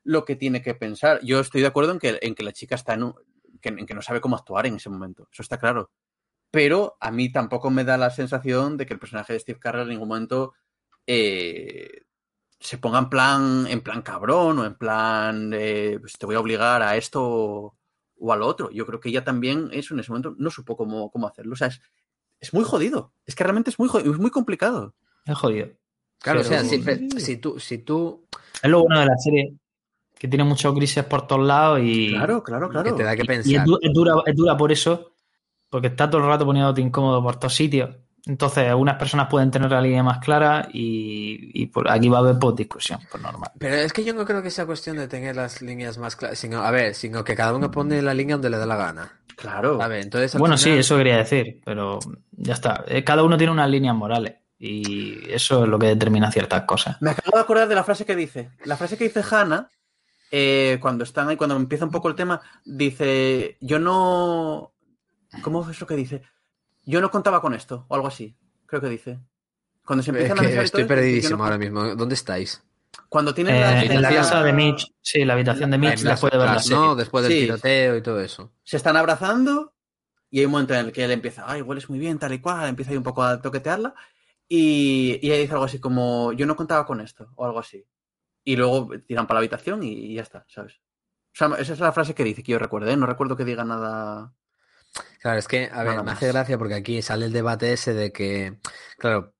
[0.03, 1.19] lo que tiene que pensar.
[1.21, 3.15] Yo estoy de acuerdo en que, en que la chica está en, un,
[3.61, 5.27] que, en que no sabe cómo actuar en ese momento.
[5.31, 5.91] Eso está claro
[6.53, 9.81] pero a mí tampoco me da la sensación de que el personaje de Steve Carell
[9.81, 10.53] en ningún momento
[11.07, 12.03] eh,
[12.59, 16.39] se ponga en plan, en plan cabrón o en plan eh, pues te voy a
[16.39, 17.75] obligar a esto o,
[18.19, 18.69] o a lo otro.
[18.69, 21.53] Yo creo que ella también eso en ese momento no supo cómo, cómo hacerlo.
[21.53, 21.81] O sea, es,
[22.39, 23.13] es, muy jodido.
[23.25, 24.93] Es que realmente es muy, es muy complicado.
[25.25, 25.69] Es jodido.
[26.19, 26.83] Claro, pero, o sea, si,
[27.19, 28.27] si, tú, si tú...
[28.61, 29.55] Es lo bueno de la serie,
[30.13, 32.11] que tiene muchos grises por todos lados y...
[32.11, 32.91] Claro, claro, claro.
[32.91, 33.47] Que te da que pensar.
[33.51, 35.12] Y, y es, dura, es dura por eso
[35.73, 37.95] porque está todo el rato poniéndote incómodo por todos sitios.
[38.27, 42.21] Entonces, algunas personas pueden tener la línea más clara y, y por aquí va a
[42.21, 43.49] haber pues, discusión, por normal.
[43.57, 46.37] Pero es que yo no creo que sea cuestión de tener las líneas más claras,
[46.37, 49.19] sino, a ver, sino que cada uno pone la línea donde le da la gana.
[49.35, 49.81] Claro.
[49.81, 50.75] A ver, entonces, bueno, final...
[50.75, 51.97] sí, eso quería decir, pero
[52.33, 52.85] ya está.
[52.87, 57.01] Eh, Cada uno tiene unas líneas morales y eso es lo que determina ciertas cosas.
[57.01, 58.51] Me acabo de acordar de la frase que dice.
[58.65, 59.71] La frase que dice Hannah,
[60.29, 64.72] eh, cuando están ahí, cuando empieza un poco el tema, dice, yo no
[65.41, 66.21] ¿Cómo es eso que dice?
[66.85, 68.35] Yo no contaba con esto, o algo así.
[68.65, 69.19] Creo que dice.
[69.85, 71.43] Cuando se empiezan es que a Estoy perdidísimo no...
[71.45, 71.95] ahora mismo.
[71.95, 72.63] ¿Dónde estáis?
[73.09, 76.31] Cuando tienen eh, la, en la casa de Mitch, sí, la habitación de Mitch, después
[76.31, 76.77] de ver la serie.
[76.77, 77.39] No, después del sí.
[77.41, 78.51] tiroteo y todo eso.
[78.63, 79.73] Se están abrazando
[80.29, 82.39] y hay un momento en el que él empieza, ay, hueles muy bien, tal y
[82.39, 83.93] cual, empieza ahí un poco a toquetearla
[84.47, 87.85] y, y ella dice algo así como, yo no contaba con esto, o algo así.
[88.43, 90.73] Y luego tiran para la habitación y, y ya está, ¿sabes?
[90.75, 92.97] O sea, esa es la frase que dice, que yo recuerdo, ¿eh?
[92.97, 94.33] No recuerdo que diga nada
[95.19, 97.93] Claro, es que, a ver, Nada me hace gracia porque aquí sale el debate ese
[97.93, 98.59] de que,
[98.97, 99.33] claro,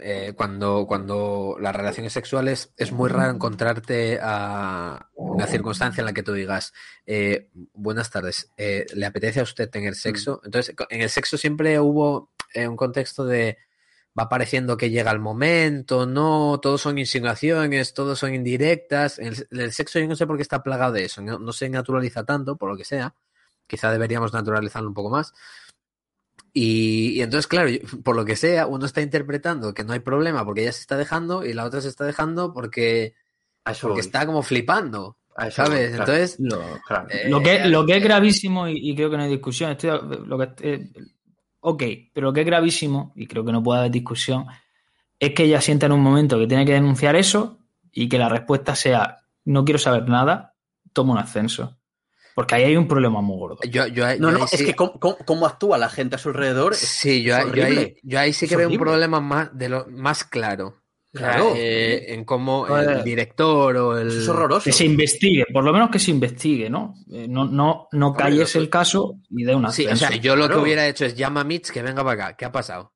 [0.00, 6.12] eh, cuando, cuando las relaciones sexuales es muy raro encontrarte a una circunstancia en la
[6.12, 6.72] que tú digas,
[7.06, 10.40] eh, buenas tardes, eh, ¿le apetece a usted tener sexo?
[10.44, 13.58] Entonces, en el sexo siempre hubo eh, un contexto de
[14.18, 19.18] va pareciendo que llega el momento, no, todos son insinuaciones, todos son indirectas.
[19.18, 21.68] El, el sexo yo no sé por qué está plagado de eso, no, no se
[21.68, 23.14] naturaliza tanto, por lo que sea
[23.66, 25.32] quizá deberíamos naturalizarlo un poco más.
[26.52, 27.70] Y, y, entonces, claro,
[28.04, 30.96] por lo que sea, uno está interpretando que no hay problema porque ella se está
[30.96, 33.14] dejando y la otra se está dejando porque,
[33.80, 35.16] porque está como flipando.
[35.50, 35.54] ¿Sabes?
[35.54, 36.12] Claro.
[36.12, 36.36] Entonces.
[36.40, 37.08] Lo, claro.
[37.10, 39.98] eh, lo, que, lo que es gravísimo, y, y, creo que no hay discusión, estoy,
[40.26, 40.92] lo que, eh,
[41.60, 41.82] ok,
[42.12, 44.46] pero lo que es gravísimo, y creo que no puede haber discusión,
[45.18, 47.58] es que ella sienta en un momento que tiene que denunciar eso
[47.92, 50.54] y que la respuesta sea: no quiero saber nada,
[50.92, 51.78] tomo un ascenso.
[52.34, 53.58] Porque ahí hay un problema muy gordo.
[53.68, 56.18] Yo, yo, no, yo no, es sí, que cómo, cómo, cómo, actúa la gente a
[56.18, 56.74] su alrededor.
[56.74, 60.24] Sí, yo, yo, ahí, yo ahí sí que veo un problema más, de lo, más
[60.24, 60.82] claro.
[61.12, 61.52] Claro.
[61.54, 64.08] Eh, en cómo el director o el.
[64.08, 64.64] Es horroroso.
[64.64, 66.94] Que se investigue, por lo menos que se investigue, ¿no?
[67.12, 69.70] Eh, no, no, no calles el caso y dé una.
[69.70, 70.54] Sí, o sea, yo lo claro.
[70.54, 72.36] que hubiera hecho es llama a Mitch que venga para acá.
[72.36, 72.94] ¿Qué ha pasado?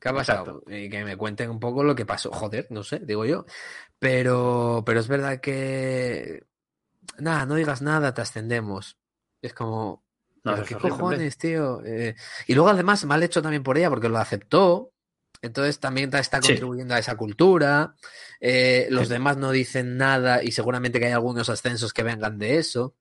[0.00, 0.60] ¿Qué ha pasado?
[0.60, 0.70] Exacto.
[0.70, 2.30] Y que me cuenten un poco lo que pasó.
[2.30, 3.46] Joder, no sé, digo yo.
[3.98, 6.44] Pero, pero es verdad que
[7.18, 8.98] nada, no digas nada, te ascendemos.
[9.40, 10.04] Es como,
[10.44, 11.82] no, ¿qué cojones, tío?
[11.84, 12.14] Eh,
[12.46, 14.92] y luego además mal hecho también por ella porque lo aceptó.
[15.40, 16.96] Entonces también está contribuyendo sí.
[16.96, 17.96] a esa cultura.
[18.40, 19.14] Eh, los sí.
[19.14, 22.94] demás no dicen nada y seguramente que hay algunos ascensos que vengan de eso.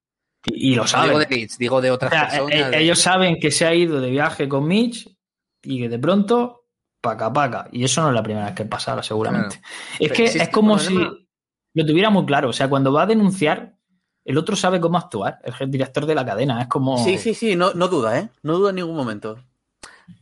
[0.45, 1.09] Y, y lo saben.
[1.09, 2.55] Digo de Mitch, digo de otras o sea, personas.
[2.55, 2.83] Eh, de...
[2.83, 5.15] Ellos saben que se ha ido de viaje con Mitch
[5.61, 6.65] y que de pronto,
[6.99, 7.67] paca, paca.
[7.71, 9.59] Y eso no es la primera vez que pasara, seguramente.
[9.59, 9.75] Claro.
[9.99, 12.49] Es Pero que es como si lo tuviera muy claro.
[12.49, 13.75] O sea, cuando va a denunciar,
[14.23, 17.03] el otro sabe cómo actuar, el director de la cadena, es como...
[17.03, 18.29] Sí, sí, sí, no, no duda, ¿eh?
[18.43, 19.43] No duda en ningún momento.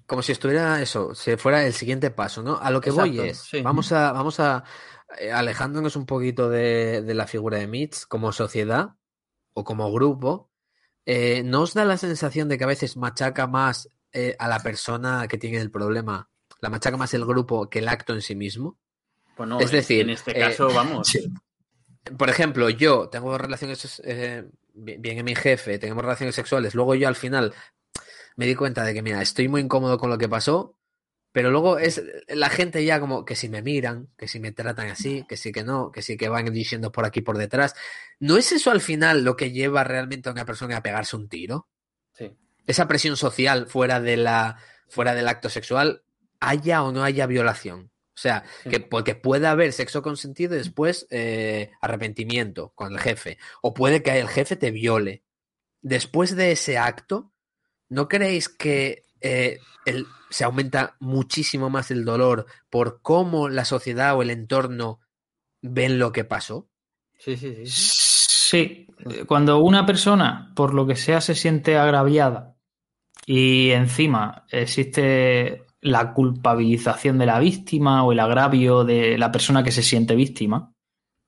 [0.06, 2.58] como si estuviera eso, si fuera el siguiente paso, ¿no?
[2.58, 4.64] A lo que voy es, vamos a, vamos a,
[5.18, 8.96] eh, alejándonos un poquito de, la figura de Mitch como sociedad
[9.54, 10.50] o como grupo,
[11.06, 14.60] eh, ¿no os da la sensación de que a veces machaca más eh, a la
[14.60, 16.30] persona que tiene el problema,
[16.62, 18.78] la machaca más el grupo que el acto en sí mismo?
[19.36, 21.12] Bueno, es decir, en este caso, vamos.
[22.18, 24.02] Por ejemplo, yo tengo relaciones,
[24.74, 27.54] bien en mi jefe, tenemos relaciones sexuales, luego yo al final
[28.36, 30.78] me di cuenta de que, mira, estoy muy incómodo con lo que pasó,
[31.32, 34.88] pero luego es la gente ya como que si me miran, que si me tratan
[34.88, 37.76] así, que sí que no, que sí que van diciendo por aquí por detrás.
[38.20, 41.30] ¿No es eso al final lo que lleva realmente a una persona a pegarse un
[41.30, 41.68] tiro?
[42.14, 42.36] Sí.
[42.66, 44.58] Esa presión social fuera de la
[44.88, 46.04] fuera del acto sexual,
[46.40, 47.89] haya o no haya violación.
[48.20, 53.38] O sea, que porque puede haber sexo consentido y después eh, arrepentimiento con el jefe.
[53.62, 55.24] O puede que el jefe te viole.
[55.82, 57.32] Después de ese acto,
[57.88, 59.60] ¿no creéis que eh,
[60.30, 65.00] se aumenta muchísimo más el dolor por cómo la sociedad o el entorno
[65.62, 66.70] ven lo que pasó.
[67.18, 67.66] Sí, sí, sí.
[67.66, 68.88] Sí,
[69.28, 72.58] cuando una persona, por lo que sea, se siente agraviada
[73.26, 79.72] y encima existe la culpabilización de la víctima o el agravio de la persona que
[79.72, 80.74] se siente víctima,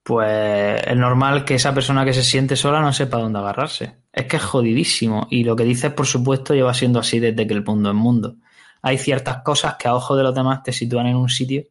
[0.03, 3.97] pues es normal que esa persona que se siente sola no sepa dónde agarrarse.
[4.11, 5.27] Es que es jodidísimo.
[5.29, 8.35] Y lo que dices, por supuesto, lleva siendo así desde que el mundo es mundo.
[8.81, 11.63] Hay ciertas cosas que a ojo de los demás te sitúan en un sitio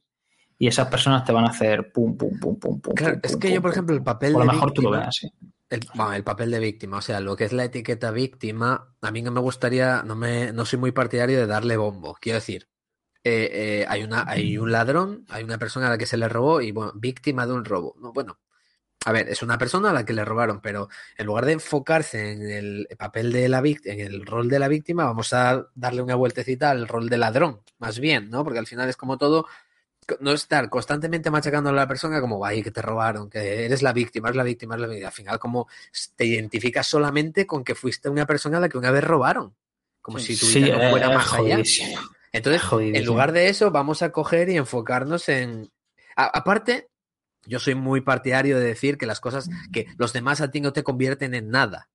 [0.58, 2.94] y esas personas te van a hacer pum, pum, pum, pum, pum.
[2.94, 4.36] Claro, es que yo, por ejemplo, el papel.
[4.36, 5.32] A lo mejor tú lo veas así.
[5.70, 9.22] El, el, papel de víctima, o sea, lo que es la etiqueta víctima, a mí
[9.22, 12.16] no me gustaría, no me, no soy muy partidario de darle bombo.
[12.20, 12.68] Quiero decir,
[13.22, 13.50] eh,
[13.82, 16.60] eh, hay, una, hay un ladrón, hay una persona a la que se le robó
[16.60, 17.94] y, bueno, víctima de un robo.
[18.00, 18.40] No, bueno,
[19.04, 22.32] a ver, es una persona a la que le robaron, pero en lugar de enfocarse
[22.32, 26.02] en el papel de la víctima, en el rol de la víctima, vamos a darle
[26.02, 28.44] una vueltecita al rol de ladrón, más bien, ¿no?
[28.44, 29.46] Porque al final es como todo,
[30.20, 33.92] no estar constantemente machacando a la persona como, ay, que te robaron, que eres la
[33.92, 35.08] víctima, es la víctima, es la víctima.
[35.08, 35.68] Al final, como
[36.16, 39.54] te identificas solamente con que fuiste una persona a la que una vez robaron.
[40.00, 41.58] Como si tu vida no fuera más allá.
[42.32, 45.70] Entonces, en lugar de eso, vamos a coger y enfocarnos en.
[46.16, 46.88] aparte,
[47.46, 50.72] yo soy muy partidario de decir que las cosas, que los demás a ti no
[50.72, 51.88] te convierten en nada.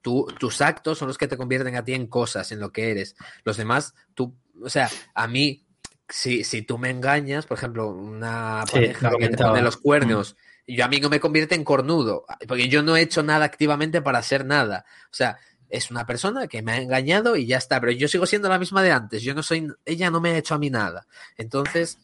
[0.00, 2.90] Tú, tus actos son los que te convierten a ti en cosas, en lo que
[2.90, 3.16] eres.
[3.42, 5.63] Los demás, tú, o sea, a mí,
[6.08, 10.36] si, si tú me engañas, por ejemplo, una pareja que te pone los cuernos,
[10.66, 13.44] y yo a mí no me convierte en cornudo, porque yo no he hecho nada
[13.44, 14.86] activamente para hacer nada.
[15.06, 15.38] O sea,
[15.68, 18.58] es una persona que me ha engañado y ya está, pero yo sigo siendo la
[18.58, 19.22] misma de antes.
[19.22, 21.06] Yo no soy, ella no me ha hecho a mí nada.
[21.36, 21.98] Entonces,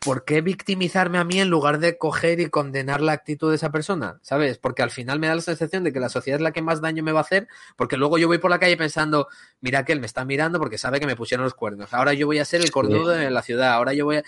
[0.00, 3.70] ¿por qué victimizarme a mí en lugar de coger y condenar la actitud de esa
[3.70, 4.18] persona?
[4.22, 4.58] ¿Sabes?
[4.58, 6.80] Porque al final me da la sensación de que la sociedad es la que más
[6.80, 9.28] daño me va a hacer, porque luego yo voy por la calle pensando,
[9.60, 12.26] mira que él me está mirando porque sabe que me pusieron los cuernos, ahora yo
[12.26, 14.24] voy a ser el cornudo de la ciudad, ahora yo voy a...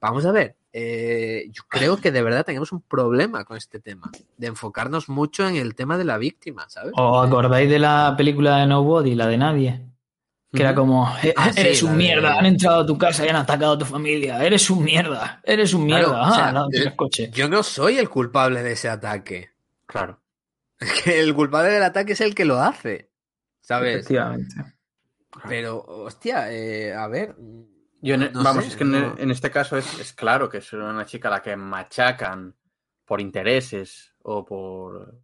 [0.00, 4.10] Vamos a ver, eh, yo creo que de verdad tenemos un problema con este tema,
[4.36, 6.92] de enfocarnos mucho en el tema de la víctima, ¿sabes?
[6.96, 9.91] ¿Os acordáis de la película de Nobody, la de Nadie?
[10.52, 13.36] Que era como, eh, ah, eres un mierda, han entrado a tu casa y han
[13.36, 16.20] atacado a tu familia, eres un mierda, eres un mierda.
[16.22, 17.30] Ah, coche.
[17.32, 19.50] Yo no soy el culpable de ese ataque.
[19.86, 20.20] Claro.
[21.04, 23.10] que el culpable del ataque es el que lo hace,
[23.60, 23.96] ¿sabes?
[23.96, 24.54] Efectivamente.
[25.48, 27.34] Pero, hostia, eh, a ver.
[28.00, 31.42] Yo vamos, es que en, este caso es, claro que es una chica a la
[31.42, 32.54] que machacan
[33.04, 35.21] por intereses o por.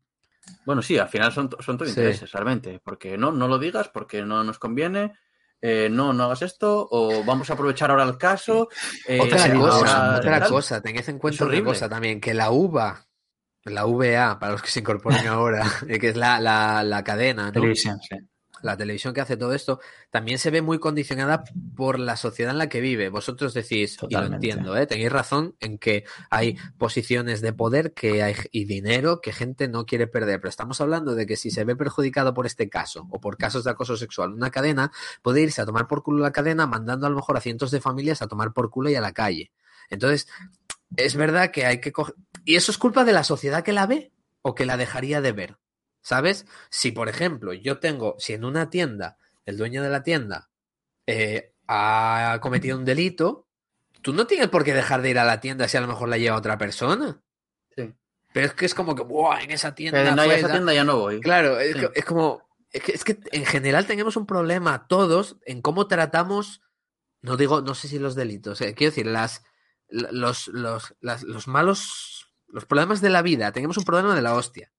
[0.64, 2.80] Bueno, sí, al final son, son todos intereses, realmente.
[2.82, 5.14] Porque no, no lo digas, porque no nos conviene.
[5.60, 8.68] Eh, no, no hagas esto, o vamos a aprovechar ahora el caso.
[9.06, 13.04] Eh, otra cosa, otra cosa, tengáis en cuenta otra cosa también, que la UVA,
[13.64, 17.52] la VA, para los que se incorporen ahora, que es la, la, la cadena, ¿no?
[17.52, 18.16] Televisión, sí
[18.62, 19.80] la televisión que hace todo esto,
[20.10, 21.44] también se ve muy condicionada
[21.76, 23.08] por la sociedad en la que vive.
[23.08, 24.86] Vosotros decís, y lo entiendo, ¿eh?
[24.86, 29.86] tenéis razón en que hay posiciones de poder que hay, y dinero que gente no
[29.86, 33.20] quiere perder, pero estamos hablando de que si se ve perjudicado por este caso o
[33.20, 34.92] por casos de acoso sexual, una cadena
[35.22, 37.80] puede irse a tomar por culo la cadena mandando a lo mejor a cientos de
[37.80, 39.52] familias a tomar por culo y a la calle.
[39.90, 40.28] Entonces,
[40.96, 42.14] es verdad que hay que coger...
[42.44, 45.32] ¿Y eso es culpa de la sociedad que la ve o que la dejaría de
[45.32, 45.58] ver?
[46.08, 46.46] ¿Sabes?
[46.70, 50.48] Si, por ejemplo, yo tengo, si en una tienda el dueño de la tienda
[51.06, 53.46] eh, ha cometido un delito,
[54.00, 56.08] tú no tienes por qué dejar de ir a la tienda si a lo mejor
[56.08, 57.20] la lleva otra persona.
[57.76, 57.94] Sí.
[58.32, 59.42] Pero es que es como que, ¡buah!
[59.42, 60.00] En esa tienda.
[60.00, 61.20] en esa tienda ya no voy.
[61.20, 62.48] Claro, es, como.
[62.72, 66.62] Es que, es que en general tenemos un problema todos en cómo tratamos.
[67.20, 69.44] No digo, no sé si los delitos, eh, quiero decir, las,
[69.90, 72.32] los, los, los malos.
[72.50, 73.52] Los problemas de la vida.
[73.52, 74.72] Tenemos un problema de la hostia.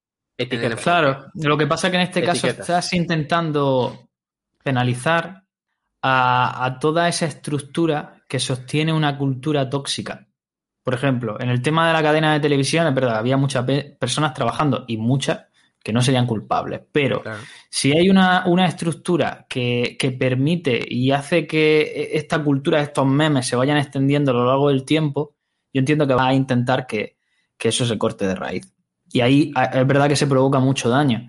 [0.48, 4.10] Claro, lo que pasa es que en este caso estás intentando
[4.64, 5.44] penalizar
[6.02, 10.28] a, toda esa estructura que sostiene una cultura tóxica.
[10.84, 13.66] Por ejemplo, en el tema de la cadena de televisión, es verdad, había muchas
[14.00, 15.48] personas trabajando y muchas
[15.84, 16.82] que no serían culpables.
[16.92, 17.22] Pero
[17.70, 23.78] si hay una, estructura que, permite y hace que esta cultura, estos memes se vayan
[23.78, 25.36] extendiendo a lo largo del tiempo,
[25.74, 27.18] yo entiendo que va a intentar que,
[27.58, 28.79] que eso se corte de raíz.
[29.12, 31.28] Y ahí es verdad que se provoca mucho daño.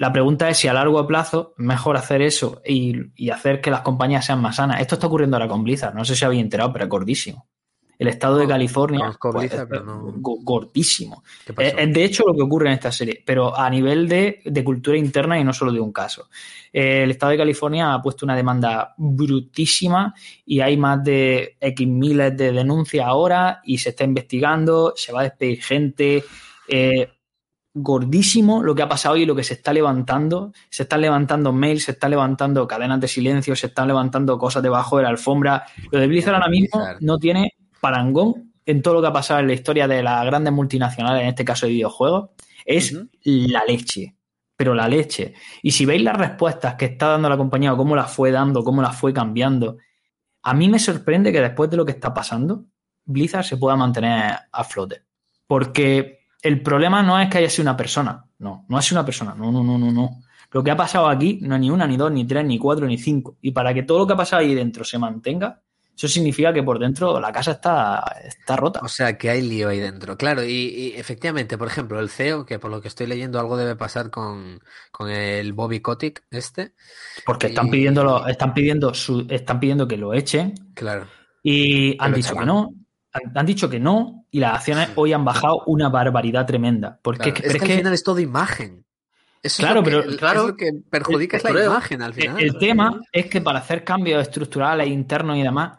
[0.00, 3.82] La pregunta es si a largo plazo es mejor hacer eso y, hacer que las
[3.82, 4.80] compañías sean más sanas.
[4.80, 7.48] Esto está ocurriendo ahora con Blizzard, no sé si había enterado, pero es gordísimo.
[7.98, 9.60] El estado de California pues, es
[10.22, 11.22] gordísimo.
[11.58, 15.38] Es, de hecho lo que ocurre en esta serie, pero a nivel de, cultura interna
[15.38, 16.30] y no solo de un caso.
[16.72, 20.14] el estado de California ha puesto una demanda brutísima
[20.46, 25.20] y hay más de X miles de denuncias ahora y se está investigando, se va
[25.20, 26.24] a despedir gente.
[26.70, 27.08] Eh,
[27.72, 30.52] gordísimo lo que ha pasado y lo que se está levantando.
[30.70, 34.96] Se están levantando mails, se están levantando cadenas de silencio, se están levantando cosas debajo
[34.96, 35.64] de la alfombra.
[35.90, 39.46] Lo de Blizzard ahora mismo no tiene parangón en todo lo que ha pasado en
[39.46, 42.30] la historia de las grandes multinacionales, en este caso de videojuegos.
[42.64, 44.16] Es la leche.
[44.56, 45.34] Pero la leche.
[45.62, 48.62] Y si veis las respuestas que está dando la compañía, o cómo las fue dando,
[48.62, 49.78] cómo las fue cambiando,
[50.42, 52.66] a mí me sorprende que después de lo que está pasando,
[53.04, 55.02] Blizzard se pueda mantener a flote.
[55.46, 59.06] Porque el problema no es que haya sido una persona, no, no ha sido una
[59.06, 60.22] persona, no, no, no, no, no.
[60.52, 62.86] Lo que ha pasado aquí no es ni una, ni dos, ni tres, ni cuatro,
[62.86, 63.36] ni cinco.
[63.40, 65.60] Y para que todo lo que ha pasado ahí dentro se mantenga,
[65.96, 68.80] eso significa que por dentro la casa está, está rota.
[68.82, 70.16] O sea, que hay lío ahí dentro.
[70.16, 73.76] Claro, y, efectivamente, por ejemplo, el CEO, que por lo que estoy leyendo algo debe
[73.76, 74.60] pasar con,
[75.08, 76.72] el Bobby Kotick este.
[77.24, 80.54] Porque están pidiendo están pidiendo su, están pidiendo que lo echen.
[80.74, 81.06] Claro.
[81.42, 82.74] Y han dicho que no
[83.12, 86.98] han, dicho que no y las acciones hoy han bajado una barbaridad tremenda.
[87.02, 88.84] Porque es, que, al final es todo imagen.
[89.56, 92.40] claro, pero claro, lo que perjudica es la imagen al final.
[92.40, 95.78] El, tema es que para hacer cambios estructurales, internos y demás,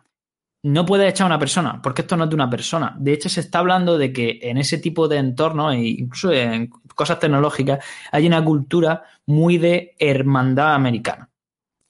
[0.63, 2.95] no puede echar a una persona, porque esto no es de una persona.
[2.99, 6.67] De hecho, se está hablando de que en ese tipo de entornos, e incluso en
[6.93, 11.30] cosas tecnológicas, hay una cultura muy de hermandad americana.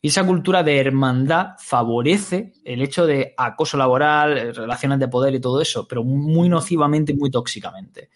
[0.01, 5.35] Y esa cultura de hermandad favorece el hecho de acoso laboral, eh, relaciones de poder
[5.35, 8.09] y todo eso, pero muy nocivamente y muy tóxicamente.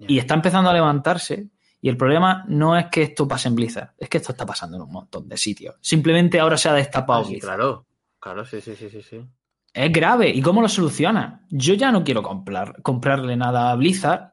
[0.00, 1.48] Y está empezando a levantarse.
[1.82, 4.76] Y el problema no es que esto pase en Blizzard, es que esto está pasando
[4.76, 5.76] en un montón de sitios.
[5.80, 7.24] Simplemente ahora se ha destapado.
[7.26, 7.86] Ah, claro,
[8.18, 9.24] claro, sí, sí, sí, sí.
[9.72, 10.28] Es grave.
[10.30, 11.46] ¿Y cómo lo soluciona?
[11.48, 14.32] Yo ya no quiero comprar, comprarle nada a Blizzard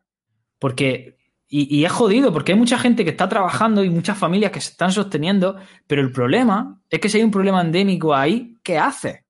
[0.59, 1.16] porque
[1.49, 4.71] y, es jodido porque hay mucha gente que está trabajando y muchas familias que se
[4.71, 5.55] están sosteniendo,
[5.87, 9.25] pero el problema es que si hay un problema endémico ahí, ¿qué hace?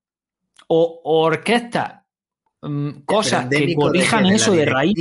[0.66, 2.06] O, orquesta
[2.60, 4.94] mm, cosas que corrijan eso de raíz.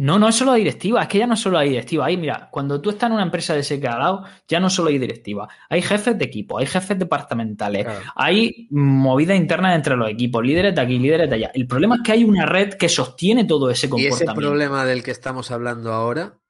[0.00, 2.06] No, no es solo la directiva, es que ya no es solo la directiva.
[2.06, 4.98] Ahí, mira, cuando tú estás en una empresa de ese calado, ya no solo hay
[4.98, 5.46] directiva.
[5.68, 10.80] Hay jefes de equipo, hay jefes departamentales, hay movida interna entre los equipos, líderes de
[10.80, 11.50] aquí, líderes de allá.
[11.52, 14.24] El problema es que hay una red que sostiene todo ese comportamiento.
[14.24, 16.40] Y ese problema del que estamos hablando ahora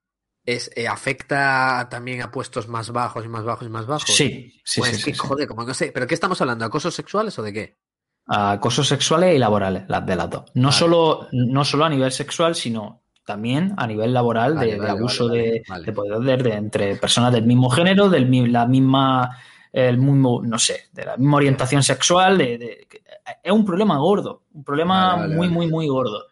[0.46, 4.14] es, eh, afecta también a puestos más bajos y más bajos y más bajos.
[4.14, 5.90] Sí, sí, pues sí, Joder, como no sé.
[5.92, 6.64] ¿Pero qué estamos hablando?
[6.64, 7.78] ¿Acosos sexuales o de qué?
[8.26, 10.44] Acosos sexuales y laborales, las de las dos.
[10.54, 12.99] No, solo, no solo a nivel sexual, sino
[13.30, 15.62] también a nivel laboral de, abuso de,
[15.94, 19.38] poder de, entre personas del mismo género, de la misma,
[19.72, 22.40] el mismo, no sé, de la misma orientación sexual.
[22.40, 26.26] es un problema gordo, un problema muy, muy, muy gordo.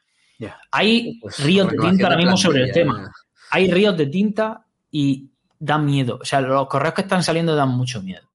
[0.72, 3.12] Hay pues, ríos de tinta ahora mismo sobre el tema.
[3.52, 6.18] Hay ríos de tinta y dan miedo.
[6.20, 8.28] O sea, los correos que están saliendo dan mucho miedo.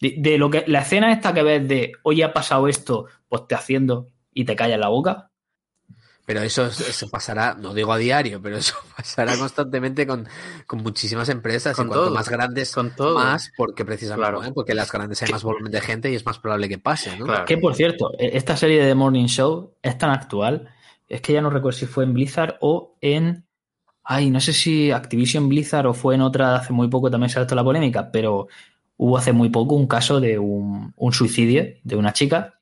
[0.00, 3.54] De, lo que la escena esta que ves de hoy ha pasado esto, pues te
[3.54, 5.30] haciendo y te callas la boca,
[6.28, 10.28] pero eso, eso pasará, no digo a diario, pero eso pasará constantemente con,
[10.74, 13.14] muchísimas empresas y cuanto más grandes con todo.
[13.14, 16.68] más, porque precisamente porque las grandes hay más volumen de gente y es más probable
[16.68, 17.46] que pase, ¿no?
[17.46, 20.68] Que por cierto, e, esta serie de The Morning Show es tan actual,
[21.08, 23.46] es que ya no recuerdo si fue en Blizzard o en
[24.04, 27.40] ay, no sé si Activision Blizzard o fue en otra hace muy poco también se
[27.40, 28.48] ha la polémica, pero
[28.98, 32.60] hubo hace muy poco un caso de un, suicidio de una chica.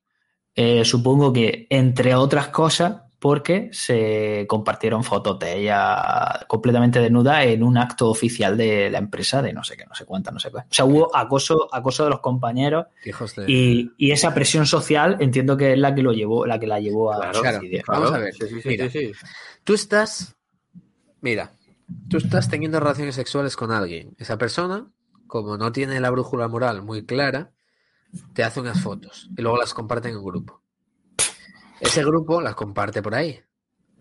[0.55, 7.64] Eh, supongo que, entre otras cosas, porque se compartieron fotos de ella completamente desnuda en
[7.64, 10.53] un acto oficial de la empresa de no sé qué, no sé cuánta, no sé
[10.53, 10.59] qué.
[10.59, 12.87] O sea, hubo acoso, acoso de los compañeros
[13.49, 17.12] y, esa presión social entiendo que es la que lo llevó, la que la llevó
[17.12, 18.33] a claro, Vamos a ver.
[18.64, 18.89] mira,
[19.64, 20.37] tú estás,
[21.20, 21.53] mira,
[22.09, 24.14] tú estás teniendo relaciones sexuales con alguien.
[24.18, 24.87] Esa persona,
[25.27, 27.51] como no tiene la brújula moral muy clara,
[28.35, 30.62] te hace unas fotos y luego las comparte en un grupo
[31.81, 33.41] ese grupo las comparte por ahí.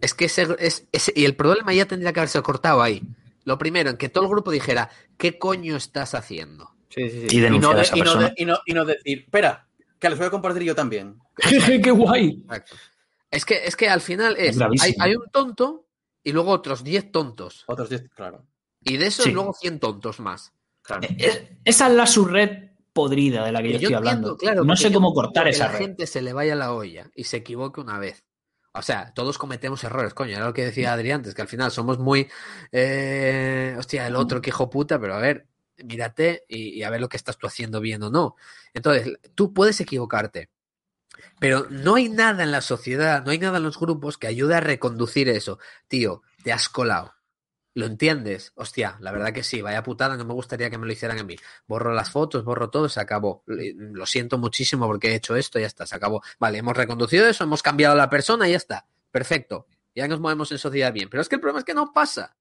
[0.01, 3.01] Es que ese, es, y el problema ya tendría que haberse cortado ahí.
[3.43, 6.75] Lo primero, en que todo el grupo dijera, ¿qué coño estás haciendo?
[6.89, 7.37] Sí, sí, sí.
[7.37, 9.67] Y, no, y, no decir, espera,
[9.99, 11.19] que les voy a compartir yo también.
[11.83, 12.43] ¡Qué guay!
[13.29, 15.87] Es que, es que al final es, hay, un tonto
[16.23, 17.63] y luego otros 10 tontos.
[17.67, 18.45] Otros 10, claro.
[18.81, 20.53] Y de eso luego 100 tontos más.
[21.65, 24.37] Esa es la subred podrida de la que yo, estoy hablando.
[24.37, 27.25] Claro, no sé cómo cortar esa que la gente se le vaya la olla y
[27.25, 28.23] se equivoque una vez.
[28.71, 30.37] O sea, todos cometemos errores, coño.
[30.37, 32.29] Era lo que decía Adrián antes, que al final somos muy.
[32.71, 35.45] Eh, hostia, el otro que hijo puta, pero a ver,
[35.83, 38.35] mírate y, a ver lo que estás tú haciendo bien o no.
[38.73, 40.49] Entonces, tú puedes equivocarte,
[41.37, 44.55] pero no hay nada en la sociedad, no hay nada en los grupos que ayude
[44.55, 45.59] a reconducir eso.
[45.89, 47.14] Tío, te has colado.
[47.75, 48.53] ¿Lo entiendes?
[48.55, 51.23] Hostia, la verdad que sí, vaya putada, no me gustaría que me lo hicieran a
[51.23, 51.35] mí.
[51.67, 53.43] Borro las fotos, borro todo, se acabó.
[53.45, 56.23] Lo siento muchísimo porque he hecho esto, ya está, se acabó.
[56.39, 58.87] Vale, hemos reconducido eso, hemos cambiado a la persona y ya está.
[59.11, 59.67] Perfecto.
[59.93, 61.09] Ya nos movemos en sociedad bien.
[61.09, 62.37] Pero es que el problema es que no pasa.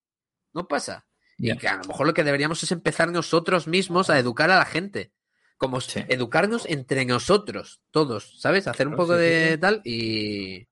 [0.53, 1.05] No pasa.
[1.37, 4.59] Y que a lo mejor lo que deberíamos es empezar nosotros mismos a educar a
[4.59, 5.13] la gente.
[5.57, 5.79] Como
[6.09, 8.69] educarnos entre nosotros, todos, ¿sabes?
[8.69, 10.69] Hacer un poco de tal y.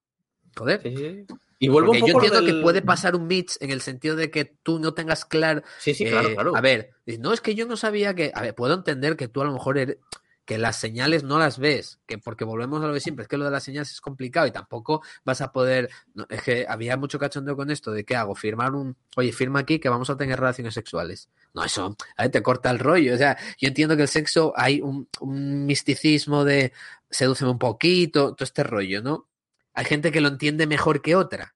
[0.55, 1.25] Joder.
[1.63, 4.43] Y vuelvo Porque yo entiendo que puede pasar un mix en el sentido de que
[4.43, 5.63] tú no tengas claro.
[5.79, 6.57] Sí, sí, claro, claro.
[6.57, 8.33] A ver, no es que yo no sabía que.
[8.35, 9.97] A ver, puedo entender que tú a lo mejor eres,
[10.43, 13.37] que las señales no las ves, que porque volvemos a lo de siempre, es que
[13.37, 15.89] lo de las señales es complicado y tampoco vas a poder,
[16.27, 19.79] es que había mucho cachondeo con esto de qué hago, firmar un, oye, firma aquí
[19.79, 21.29] que vamos a tener relaciones sexuales.
[21.53, 24.51] No, eso, a ver, te corta el rollo, o sea, yo entiendo que el sexo
[24.57, 26.73] hay un, un misticismo de
[27.09, 29.29] sedúceme un poquito, todo este rollo, ¿no?
[29.73, 31.55] Hay gente que lo entiende mejor que otra.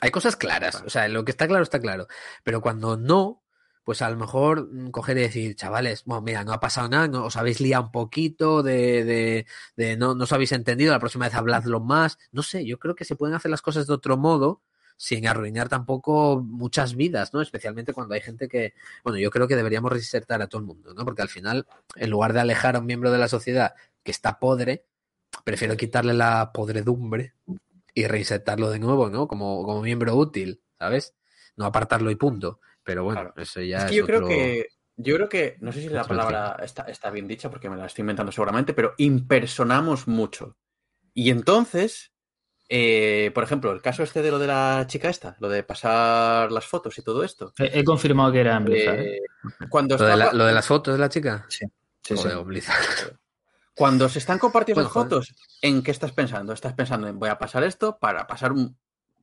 [0.00, 2.06] Hay cosas claras, o sea, lo que está claro está claro,
[2.44, 3.42] pero cuando no,
[3.82, 7.08] pues a lo mejor mm, coger y decir, chavales, bueno, mira, no ha pasado nada,
[7.08, 9.46] no, os habéis liado un poquito, de, de,
[9.76, 12.18] de no, no os habéis entendido, la próxima vez habladlo más.
[12.32, 14.60] No sé, yo creo que se pueden hacer las cosas de otro modo
[14.96, 17.40] sin arruinar tampoco muchas vidas, ¿no?
[17.40, 20.94] Especialmente cuando hay gente que, bueno, yo creo que deberíamos reinsertar a todo el mundo,
[20.94, 21.04] ¿no?
[21.04, 24.38] Porque al final, en lugar de alejar a un miembro de la sociedad que está
[24.38, 24.84] podre,
[25.44, 27.34] prefiero quitarle la podredumbre
[27.94, 29.26] y reinsertarlo de nuevo, ¿no?
[29.28, 31.14] Como, como miembro útil, ¿sabes?
[31.56, 32.60] No apartarlo y punto.
[32.82, 34.68] Pero bueno, eso ya es, que yo creo que
[34.98, 37.86] yo creo que, no sé si la palabra está, está, bien dicha porque me la
[37.86, 40.56] estoy inventando seguramente, pero impersonamos mucho.
[41.12, 42.12] Y entonces,
[42.68, 46.50] eh, por ejemplo, el caso este de lo de la chica esta, lo de pasar
[46.50, 47.52] las fotos y todo esto.
[47.58, 49.00] He, confirmado que era en Blizzard.
[49.00, 49.16] ¿eh?
[49.16, 49.22] Eh,
[49.68, 51.44] cuando ¿Lo, de las fotos de la chica?
[51.48, 51.66] Sí.
[52.02, 52.14] sí,
[53.76, 56.52] Cuando se están compartiendo las fotos, ¿en qué estás pensando?
[56.52, 58.76] ¿Estás pensando en voy a pasar esto para pasar un,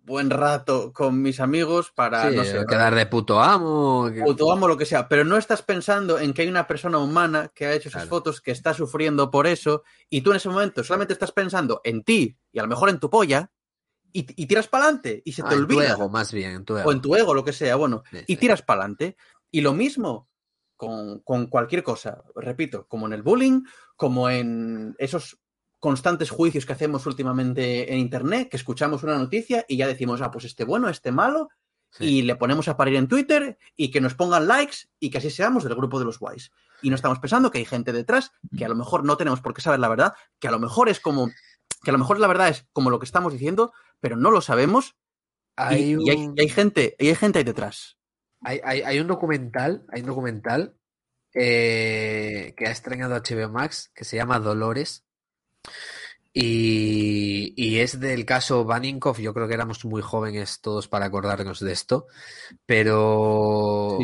[0.03, 4.09] buen rato con mis amigos para, no sé, quedar de puto amo.
[4.23, 5.07] Puto amo, lo que sea.
[5.07, 8.41] Pero no estás pensando en que hay una persona humana que ha hecho esas fotos,
[8.41, 12.37] que está sufriendo por eso, y tú en ese momento solamente estás pensando en ti
[12.51, 13.51] y a lo mejor en tu polla,
[14.15, 15.83] y, tiras para adelante y se te olvida.
[15.83, 18.61] En tu ego, más bien, O en tu ego, lo que sea, bueno, y tiras
[18.61, 19.17] para adelante.
[19.49, 20.29] Y lo mismo
[20.85, 23.63] con, con cualquier cosa, repito, como en el bullying,
[23.95, 25.39] como en esos
[25.79, 30.31] constantes juicios que hacemos últimamente en Internet, que escuchamos una noticia y ya decimos, ah,
[30.31, 31.49] pues este bueno, este malo,
[31.99, 35.29] y le ponemos a parir en Twitter y que nos pongan likes y que así
[35.29, 36.51] seamos del grupo de los guays.
[36.81, 39.53] Y no estamos pensando que hay gente detrás que a lo mejor no tenemos por
[39.53, 41.29] qué saber la verdad, que a lo mejor es como,
[41.83, 44.41] que a lo mejor la verdad es como lo que estamos diciendo, pero no lo
[44.41, 44.95] sabemos.
[45.55, 47.97] Hay y, hay, gente, y hay gente ahí detrás.
[48.43, 50.75] Hay, hay, un documental, hay un documental
[51.33, 55.05] eh, que ha estrenado HBO Max que se llama Dolores
[56.35, 61.71] y, es del caso Baninkoff, yo creo que éramos muy jóvenes todos para acordarnos de
[61.71, 62.07] esto,
[62.65, 63.99] pero,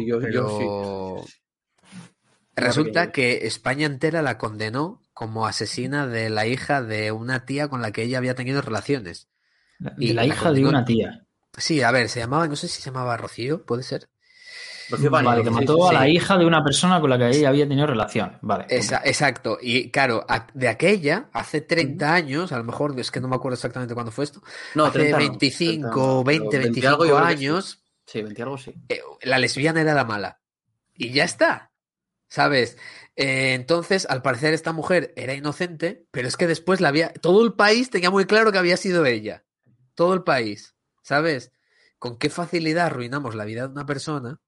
[2.56, 7.82] resulta que España entera la condenó como asesina de la hija de una tía con
[7.82, 9.28] la que ella había tenido relaciones.
[9.98, 11.26] y la, hija de una tía.
[11.58, 14.08] Sí, a ver, se llamaba, no sé si se llamaba Rocío, puede ser.
[15.10, 17.88] Vale, que mató a la hija de una persona con la que ella había tenido
[17.88, 18.38] relación.
[18.42, 18.66] Vale.
[18.70, 19.58] exacto.
[19.62, 23.56] Y claro, de aquella, hace 30 años, a lo mejor es que no me acuerdo
[23.56, 24.42] exactamente cuándo fue esto.
[24.76, 27.84] No, hace 25, 20, 25 años.
[28.06, 28.74] Sí, 20 algo sí.
[28.90, 30.42] Eh, la lesbiana era la mala.
[30.96, 31.72] Y ya está.
[32.28, 32.78] ¿Sabes?
[33.16, 37.14] Eh, entonces, al parecer, esta mujer era inocente, pero es que después la había.
[37.14, 39.46] Todo el país tenía muy claro que había sido ella.
[39.94, 40.76] Todo el país.
[41.04, 41.52] ¿Sabes?
[41.98, 44.40] Con qué facilidad arruinamos la vida de una persona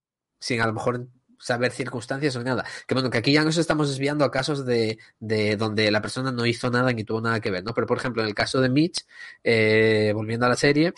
[0.42, 1.08] sin a lo mejor
[1.40, 2.66] saber circunstancias o nada.
[2.86, 6.32] Que bueno, que aquí ya nos estamos desviando a casos de, de, donde la persona
[6.32, 7.74] no hizo nada ni tuvo nada que ver, ¿no?
[7.74, 9.06] Pero por ejemplo, en el caso de Mitch,
[9.44, 10.94] eh, volviendo a la serie,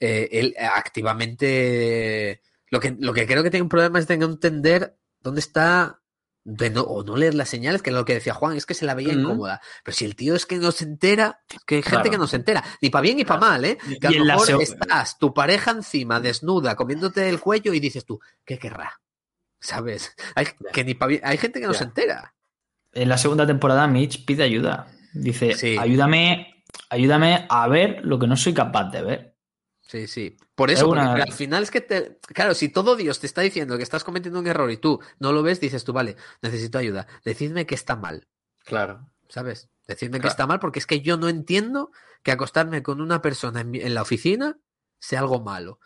[0.00, 4.26] eh, él activamente lo que, lo que creo que tiene un problema es de no
[4.26, 5.99] entender dónde está
[6.44, 9.12] o no leer las señales, que lo que decía Juan, es que se la veía
[9.12, 9.60] incómoda.
[9.84, 12.36] Pero si el tío es que no se entera, que hay gente que no se
[12.36, 13.78] entera, ni para bien ni para mal, ¿eh?
[14.00, 18.20] Que a lo mejor estás tu pareja encima, desnuda, comiéndote el cuello y dices tú,
[18.44, 19.00] ¿qué querrá?
[19.60, 20.14] ¿Sabes?
[20.34, 22.34] Hay, que ni hay gente que no se entera.
[22.92, 24.88] En la segunda temporada, Mitch pide ayuda.
[25.12, 29.29] Dice, ayúdame, ayúdame a ver lo que no soy capaz de ver.
[29.90, 30.36] Sí, sí.
[30.54, 32.20] Por eso, al final es que te.
[32.28, 35.32] Claro, si todo Dios te está diciendo que estás cometiendo un error y tú no
[35.32, 37.08] lo ves, dices tú, vale, necesito ayuda.
[37.24, 38.28] Decidme que está mal.
[38.64, 39.10] Claro.
[39.28, 39.68] ¿Sabes?
[39.88, 41.90] Decidme que está mal porque es que yo no entiendo
[42.22, 44.60] que acostarme con una persona en, la oficina
[45.00, 45.80] sea algo malo.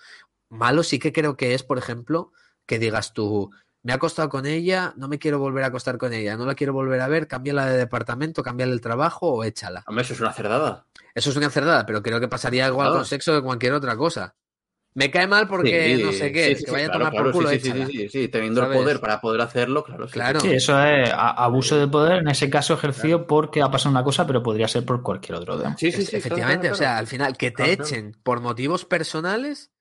[0.50, 2.30] Malo sí que creo que es, por ejemplo,
[2.66, 3.52] que digas tú,
[3.85, 6.55] me he acostado con ella, no me quiero volver a acostar con ella, no la
[6.55, 9.85] quiero volver a ver, cámbiala de departamento, cámbiala el trabajo o échala.
[9.87, 10.87] Hombre, eso es una cerdada.
[11.14, 14.35] Eso es una cerdada, pero creo que pasaría igual con sexo que cualquier otra cosa.
[14.95, 17.51] Me cae mal porque no sé qué, que vaya a tomar por culo.
[17.51, 20.07] Sí, sí, sí, sí, teniendo el poder para poder hacerlo, claro.
[20.07, 20.41] Claro.
[20.41, 24.26] Sí, eso es abuso de poder, en ese caso ejercido porque ha pasado una cosa,
[24.26, 25.59] pero podría ser por cualquier otro.
[25.76, 26.16] Sí, sí, sí.
[26.16, 29.72] Efectivamente, o sea, al final, que te echen por motivos personales,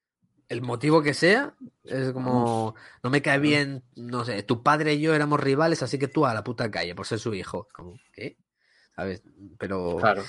[0.53, 5.01] el motivo que sea, es como, no me cae bien, no sé, tu padre y
[5.01, 7.67] yo éramos rivales, así que tú a la puta calle por ser su hijo.
[7.73, 8.37] Como, ¿qué?
[8.95, 9.23] ¿Sabes?
[9.57, 9.97] Pero...
[9.97, 10.23] Claro.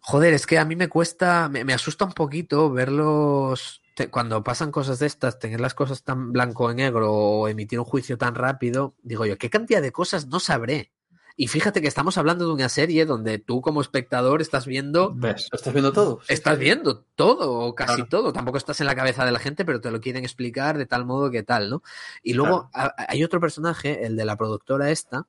[0.00, 4.98] Joder, es que a mí me cuesta, me, asusta un poquito verlos cuando pasan cosas
[4.98, 8.94] de estas, tener las cosas tan blanco y negro o emitir un juicio tan rápido,
[9.02, 10.92] digo yo, ¿qué cantidad de cosas no sabré?
[11.36, 15.12] Y fíjate que estamos hablando de una serie donde tú como espectador estás viendo...
[15.14, 15.48] ¿Ves?
[15.50, 16.20] ¿Estás viendo todo?
[16.28, 18.32] Estás viendo todo, o casi todo.
[18.32, 21.04] Tampoco estás en la cabeza de la gente, pero te lo quieren explicar de tal
[21.04, 21.82] modo que tal, ¿no?
[22.22, 25.26] Y luego hay otro personaje, el de la productora esta,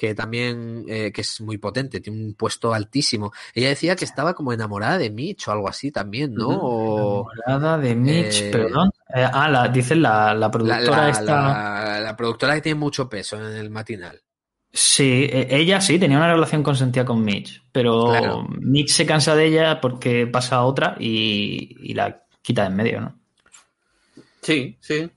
[0.00, 3.32] que también eh, que es muy potente, tiene un puesto altísimo.
[3.52, 7.26] Ella decía que estaba como enamorada de Mitch o algo así también, ¿no?
[7.46, 8.90] Enamorada de Mitch, eh, perdón.
[9.14, 12.00] Eh, ah, la, dices la, la productora la, esta...
[12.00, 14.22] La, productora que tiene mucho peso en el matinal.
[14.72, 19.46] Sí, e, ella sí, tenía una relación consentida con Mitch, pero Mitch se cansa de
[19.46, 23.20] ella porque pasa a otra y, y la quita de en medio, ¿no?
[24.42, 25.10] Sí, sí.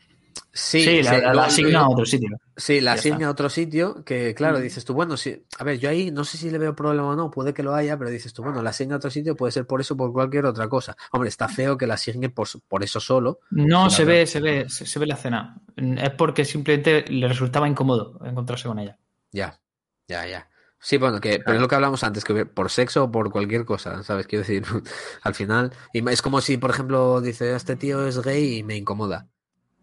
[0.55, 2.37] Sí, la, asigna a otro sitio.
[2.55, 4.61] Sí, la asigna a otro sitio, que claro, mm.
[4.61, 7.15] dices tú, bueno, sí, a ver, yo ahí no sé si le veo problema o
[7.15, 9.51] no, puede que lo haya, pero dices tú, bueno, la asigna a otro sitio puede
[9.51, 10.95] ser por eso o por cualquier otra cosa.
[11.11, 13.39] Hombre, está feo que la asigne por, por eso solo.
[13.49, 15.59] No, se ve, se ve, se, ve la escena.
[15.75, 18.99] Es porque simplemente le resultaba incómodo encontrarse con ella.
[19.33, 19.59] Ya,
[20.07, 20.49] ya, ya.
[20.79, 23.65] Sí, bueno, que, pero es lo que hablamos antes, que por sexo o por cualquier
[23.65, 24.27] cosa, ¿sabes?
[24.27, 24.63] Quiero decir,
[25.23, 28.75] al final, y es como si, por ejemplo, dice, este tío es gay y me
[28.75, 29.27] incomoda.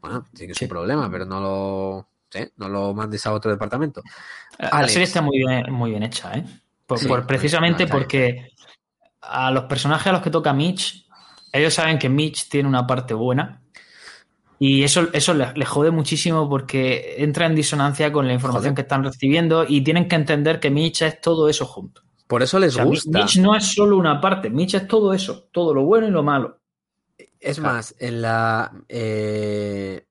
[0.00, 2.08] Bueno, tiene su problema, pero no lo,
[2.56, 4.02] no lo mandes a otro departamento.
[4.58, 6.44] La serie está muy bien, muy bien hecha, ¿eh?
[6.86, 8.52] Por, precisamente porque
[9.20, 11.06] a los personajes a los que toca Mitch,
[11.52, 13.62] ellos saben que Mitch tiene una parte buena
[14.62, 19.02] y eso, eso les, jode muchísimo porque entra en disonancia con la información que están
[19.02, 22.02] recibiendo y tienen que entender que Mitch es todo eso junto.
[22.26, 23.20] Por eso les gusta.
[23.20, 26.22] Mitch no es solo una parte, Mitch es todo eso, todo lo bueno y lo
[26.22, 26.58] malo.
[27.40, 28.70] Es más, en la.
[28.86, 30.04] Eh,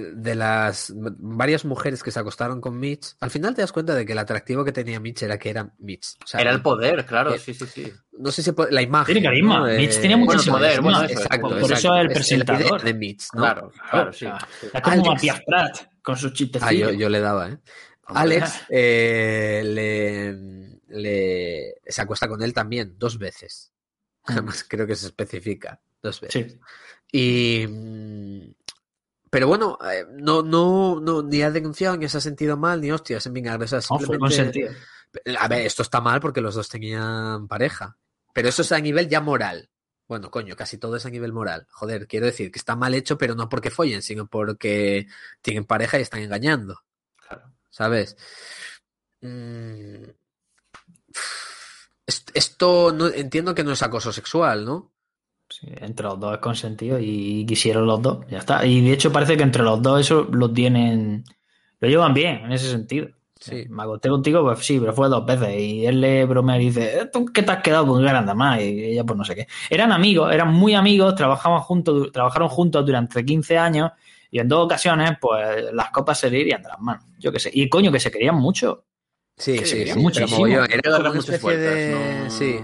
[0.00, 4.06] de las varias mujeres que se acostaron con Mitch, al final te das cuenta de
[4.06, 6.16] que el atractivo que tenía Mitch era que era Mitch.
[6.32, 7.92] era el poder, claro, sí, sí, sí.
[8.18, 9.14] No sé si la imagen.
[9.14, 9.66] Tiene carisma.
[9.66, 10.80] Mitch tiene muchísimo poder.
[10.80, 12.82] Bueno, exacto, por, eso es el presentador.
[12.82, 13.42] de Mitch, ¿no?
[13.42, 14.26] Claro, claro, sí.
[14.72, 16.62] Es como Matías Prat con sus chistes.
[16.62, 17.58] Ah, yo, le daba, ¿eh?
[18.06, 23.72] Alex eh, le, le, se acuesta con él también dos veces.
[24.26, 24.32] Mm.
[24.32, 26.58] Además, creo que se especifica dos veces.
[27.12, 27.66] Y.
[29.32, 32.92] Pero bueno, eh, no, no, no, ni ha denunciado ni se ha sentido mal, ni
[32.92, 33.66] hostias en vinagre.
[33.66, 34.76] simplemente...
[35.38, 37.96] a ver, esto está mal porque los dos tenían pareja.
[38.34, 39.70] Pero eso es a nivel ya moral.
[40.06, 41.66] Bueno, coño, casi todo es a nivel moral.
[41.70, 45.06] Joder, quiero decir que está mal hecho, pero no porque follen, sino porque
[45.40, 46.82] tienen pareja y están engañando.
[47.16, 47.54] Claro.
[47.70, 48.18] ¿Sabes?
[49.22, 50.10] Mm,
[52.34, 54.91] esto no, entiendo que no es acoso sexual, ¿no?
[55.62, 58.64] Entre los dos es consentido y quisieron los dos, ya está.
[58.64, 61.24] Y de hecho parece que entre los dos eso lo tienen,
[61.80, 63.08] lo llevan bien en ese sentido.
[63.38, 63.66] Sí.
[63.68, 65.58] Me acosté contigo, pues sí, pero fue dos veces.
[65.58, 68.60] Y él le bromea y dice, ¿qué te has quedado con nada más?
[68.60, 69.48] Y ella, pues no sé qué.
[69.68, 73.90] Eran amigos, eran muy amigos, trabajaban juntos, trabajaron juntos durante 15 años
[74.30, 77.04] y en dos ocasiones, pues las copas se le irían de las manos.
[77.18, 77.50] Yo qué sé.
[77.52, 78.84] Y coño, que se querían mucho.
[79.36, 80.46] Sí, sí, sí, muchísimo.
[80.46, 82.30] Era como una especie de...
[82.30, 82.60] Sí.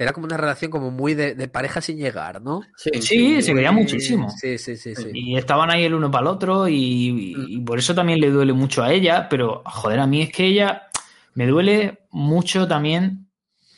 [0.00, 2.60] Era como una relación como muy de, pareja sin llegar, ¿no?
[2.76, 4.30] Sí, se quería muchísimo.
[4.30, 8.20] Sí, sí, sí, Y estaban ahí el uno para el otro y, por eso también
[8.20, 10.88] le duele mucho a ella, pero joder, a mí es que ella
[11.34, 13.28] me duele mucho también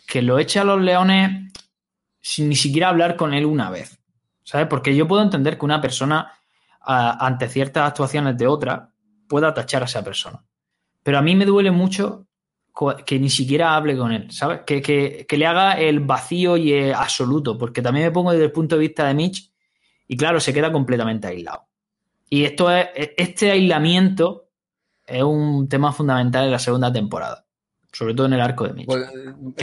[0.06, 1.52] que lo eche a los leones
[2.20, 3.98] sin ni siquiera hablar con él una vez.
[4.44, 4.66] ¿Sabes?
[4.66, 6.32] Porque yo puedo entender que una persona
[6.82, 8.92] ante ciertas actuaciones de otra
[9.26, 10.44] pueda tachar a esa persona.
[11.02, 12.26] Pero a mí me duele mucho
[13.04, 14.60] que ni siquiera hable con él, ¿sabes?
[14.66, 18.76] Que, le haga el vacío y el absoluto, porque también me pongo desde el punto
[18.76, 19.52] de vista de Mitch
[20.08, 21.66] y claro, se queda completamente aislado.
[22.28, 24.48] Y esto es, este aislamiento
[25.06, 27.44] es un tema fundamental en la segunda temporada,
[27.92, 28.86] sobre todo en el arco de Mitch.
[28.86, 29.08] Pues,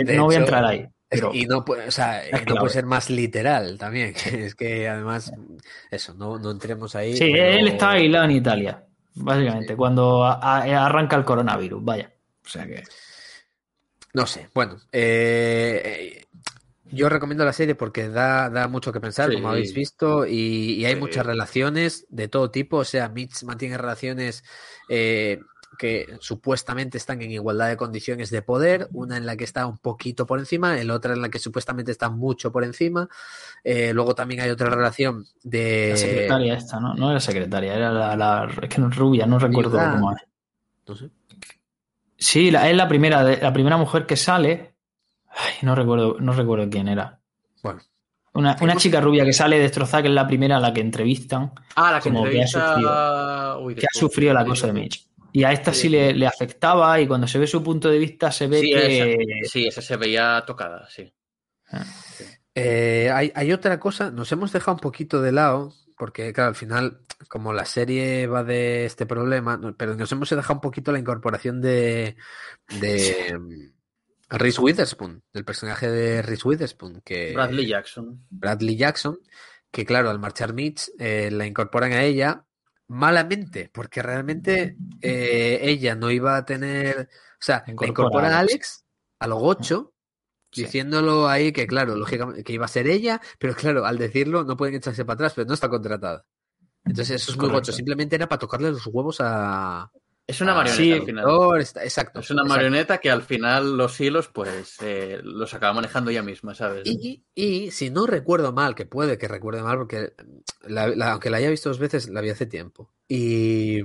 [0.05, 0.85] no voy a entrar ahí.
[1.33, 4.13] y no, puede, o sea, no puede ser más literal también.
[4.31, 5.31] es que además,
[5.89, 7.17] eso, no, no entremos ahí.
[7.17, 12.13] Sí, él está aislado en Italia, básicamente, cuando arranca el coronavirus, vaya.
[12.45, 12.83] O sea que.
[14.17, 14.77] No sé, bueno.
[14.91, 16.25] Eh,
[16.85, 20.95] yo recomiendo la serie porque da, da mucho que pensar, como habéis visto, y, hay
[20.95, 22.77] muchas relaciones de todo tipo.
[22.77, 24.43] O sea, Mitch mantiene relaciones
[24.89, 25.39] eh,
[25.77, 29.77] que supuestamente están en igualdad de condiciones de poder, una en la que está un
[29.77, 33.07] poquito por encima, el otra en la que supuestamente está mucho por encima.
[33.63, 35.89] Eh, luego también hay otra relación de...
[35.91, 36.95] La secretaria esta, ¿no?
[36.95, 40.23] No era secretaria, era la, la es que no rubia, no recuerdo cómo es.
[40.87, 41.11] No sé.
[42.17, 44.73] Sí, es la primera, la primera mujer que sale.
[45.29, 47.19] Ay, no recuerdo, no recuerdo quién era.
[47.61, 47.81] Bueno.
[48.33, 51.53] Una, chica rubia que sale destrozada, que es la primera a la que entrevistan.
[51.75, 55.07] Ah, la que como que ha sufrido, que ha sufrido la cosa de Mitch.
[55.33, 58.47] Y a esta sí, le, afectaba y cuando se ve su punto de vista se
[58.47, 59.17] ve que...
[59.47, 61.11] sí, esa se veía tocada, sí.
[61.71, 61.83] Ah.
[62.53, 66.55] Eh, hay, hay, otra cosa, nos hemos dejado un poquito de lado, porque claro, al
[66.55, 70.99] final, como la serie va de este problema, pero nos hemos dejado un poquito la
[70.99, 72.15] incorporación de,
[72.79, 78.23] de mm, Reese Witherspoon, del personaje de Reese Witherspoon, que Bradley Jackson.
[78.29, 79.19] Bradley Jackson,
[79.71, 82.45] que claro, al marchar Mitch, eh, la incorporan a ella
[82.87, 88.85] malamente, porque realmente eh, ella no iba a tener, o sea, incorpora a Alex
[89.19, 89.93] a los ocho
[90.55, 94.57] diciéndolo ahí que, claro, lógicamente, que iba a ser ella, pero claro, al decirlo no
[94.57, 96.25] pueden echarse para atrás, pero no está contratada.
[96.85, 97.71] Entonces eso es muy gocho.
[97.71, 99.91] Simplemente era para tocarle los huevos a...
[100.25, 101.61] Es una marioneta sí, al final.
[101.83, 102.19] exacto.
[102.19, 106.53] Es una marioneta que al final los hilos, pues, eh, los acaba manejando ella misma,
[106.53, 106.85] ¿sabes?
[106.85, 110.13] Y, y, si no recuerdo mal, que puede que recuerde mal, porque
[111.01, 112.91] aunque la haya visto dos veces, la vi hace tiempo.
[113.07, 113.83] Y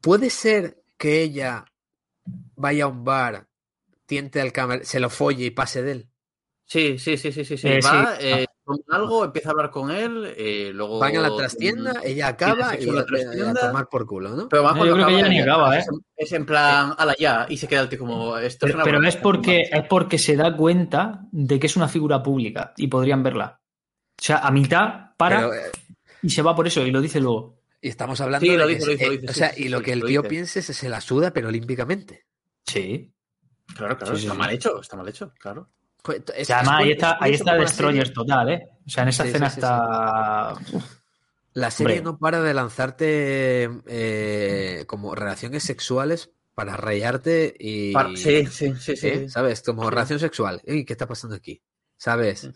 [0.00, 1.64] puede ser que ella
[2.56, 3.48] vaya a un bar
[4.14, 6.08] tiente al cámara, se lo folle y pase de él.
[6.66, 7.58] Sí, sí, sí, sí, sí.
[7.58, 7.68] sí.
[7.68, 8.46] Eh, Va, eh,
[8.90, 11.00] algo, empieza a hablar con él, eh, luego...
[11.00, 13.04] Van a la trastienda, ella acaba y, a,
[13.54, 14.48] tomar por culo, ¿no?
[14.48, 15.84] Pero más cuando acaba, ella acaba, ¿eh?
[16.16, 18.38] Es en plan, ala ya, y se queda el tío como...
[18.38, 21.88] Esto pero, es, pero es, porque, es porque se da cuenta de que es una
[21.88, 23.60] figura pública y podrían verla.
[24.16, 25.50] O sea, a mitad para
[26.22, 27.58] y se va por eso y lo dice luego.
[27.82, 29.92] Y estamos hablando de lo dice, lo dice, lo dice, O sea, y lo que
[29.92, 32.24] el tío piense es que se la suda, pero olímpicamente.
[32.64, 33.13] Sí.
[33.76, 35.68] Claro, claro, está mal hecho, está mal hecho, claro.
[36.02, 38.68] Pues, además, ahí está, ahí está Destroyers total, ¿eh?
[38.86, 40.54] O sea, en esa escena está.
[41.54, 47.94] La serie no para de lanzarte eh, como relaciones sexuales para rayarte y.
[48.16, 49.08] Sí, sí, sí, sí.
[49.08, 49.28] ¿Eh?
[49.30, 49.62] ¿Sabes?
[49.62, 50.60] Como relación sexual.
[50.62, 51.62] ¿Qué está pasando aquí?
[51.96, 52.50] ¿Sabes?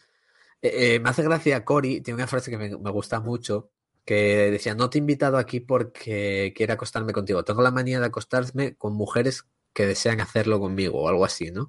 [0.61, 3.70] Eh, me hace gracia Cory, tiene una frase que me, me, gusta mucho,
[4.04, 8.06] que decía, no te he invitado aquí porque quiero acostarme contigo, tengo la manía de
[8.06, 9.44] acostarme con mujeres
[9.79, 11.68] que desean hacerlo conmigo o algo así, ¿no?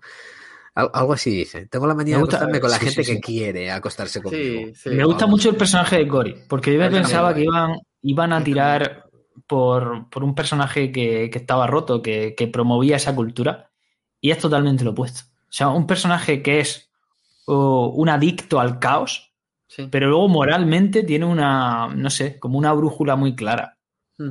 [0.73, 1.67] Algo así dice.
[1.67, 4.71] Tengo la manía de acostarme con la gente que quiere acostarse conmigo.
[4.85, 8.43] me gusta mucho el personaje de Cory, porque yo me pensaba que iban, iban a
[8.43, 9.05] tirar
[9.45, 13.69] por, un personaje que, estaba roto, que, promovía esa cultura,
[14.19, 15.21] y es totalmente lo opuesto.
[15.43, 16.89] O sea, un personaje que es
[17.45, 19.35] un adicto al caos,
[19.91, 23.77] pero luego moralmente tiene una, no sé, como una brújula muy clara.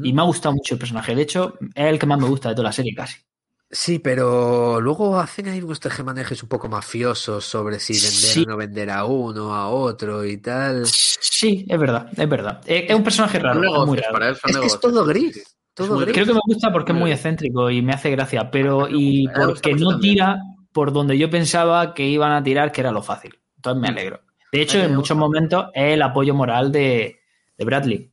[0.02, 1.14] Y me ha gustado mucho el personaje.
[1.14, 3.27] De hecho, es el que más me gusta de toda la serie casi.
[3.70, 8.56] Sí, pero luego hacen ahí unos tejemanejes un poco mafiosos sobre si vender o no
[8.56, 10.86] vender a uno, a otro y tal.
[10.86, 12.62] Sí, es verdad, es verdad.
[12.64, 13.86] Es, un personaje raro.
[13.86, 14.30] muy raro.
[14.30, 15.56] es, todo gris.
[15.74, 19.28] Todo Creo que me gusta porque es muy excéntrico y me hace gracia, pero y
[19.28, 20.38] porque no tira
[20.72, 23.38] por donde yo pensaba que iban a tirar, que era lo fácil.
[23.56, 24.22] Entonces me alegro.
[24.50, 27.20] De hecho, en muchos momentos es el apoyo moral de,
[27.58, 28.10] Bradley.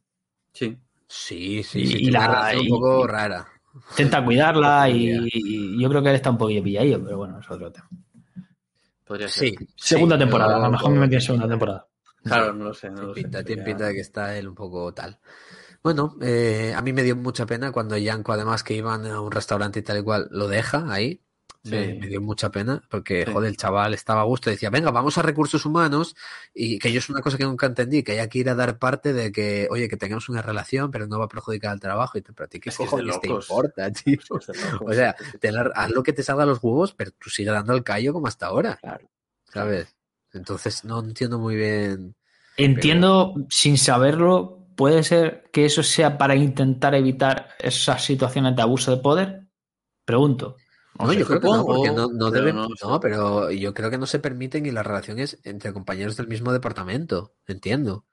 [0.52, 0.78] Sí.
[1.08, 1.98] Sí, sí, sí.
[2.08, 3.48] Y, la, un poco rara
[3.92, 7.72] intenta cuidarla y, yo creo que él está un poquillo pilladillo, pero bueno, es otro
[7.72, 7.90] tema.
[9.06, 9.50] Podría ser.
[9.50, 11.88] Sí, segunda temporada, a lo mejor me metí en segunda temporada.
[12.24, 12.90] Claro, no lo sé.
[12.90, 15.20] No lo pinta, Tiene pinta de que está él un poco tal.
[15.84, 19.32] Bueno, eh, a mí me dio mucha pena cuando Yanko, además que iban a un
[19.32, 21.22] restaurante y tal y cual, lo deja ahí.
[21.66, 24.50] Me, dio mucha pena porque, joder, el chaval estaba a gusto.
[24.50, 26.16] Decía, venga, vamos a recursos humanos.
[26.54, 28.78] Y que yo es una cosa que nunca entendí, que hay que ir a dar
[28.78, 32.18] parte de que, oye, que tengamos una relación, pero no va a perjudicar el trabajo.
[32.18, 34.20] Y te practiques, ¿qué cojones te importa, tío?
[34.82, 35.16] O sea,
[35.76, 38.28] haz lo que te salga a los huevos, pero tú sigue dando el callo como
[38.28, 38.78] hasta ahora.
[38.82, 39.10] Claro.
[39.52, 39.96] ¿Sabes?
[40.34, 42.16] Entonces no entiendo muy bien.
[42.58, 48.92] Entiendo, sin saberlo, puede ser que eso sea para intentar evitar esas situaciones de abuso
[48.96, 49.48] de poder.
[50.06, 50.58] Pregunto.
[51.00, 52.56] No, yo creo que no, porque no, no deben.
[52.56, 56.54] No, pero yo creo que no se permiten ni las relaciones entre compañeros del mismo
[56.54, 57.34] departamento.
[57.48, 58.06] Entiendo.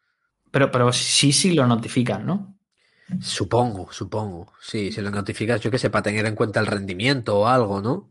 [0.50, 2.56] Pero, pero sí, sí lo notifican, ¿no?
[3.20, 4.52] Supongo, supongo.
[4.60, 7.80] Sí, si lo notificas, yo que sé, para tener en cuenta el rendimiento o algo,
[7.80, 8.10] ¿no?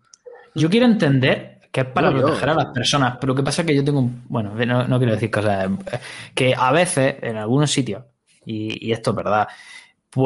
[0.55, 3.67] Yo quiero entender que es para proteger a las personas, pero lo que pasa es
[3.67, 4.23] que yo tengo un.
[4.27, 5.69] Bueno, no, quiero decir cosas.
[5.69, 5.99] Eh,
[6.35, 8.03] que a veces, en algunos sitios,
[8.45, 9.47] y, esto es verdad,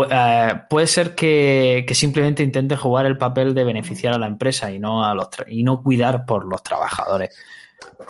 [0.10, 4.80] eh, puede ser que, simplemente intente jugar el papel de beneficiar a la empresa y
[4.80, 7.36] no a los y no cuidar por los trabajadores.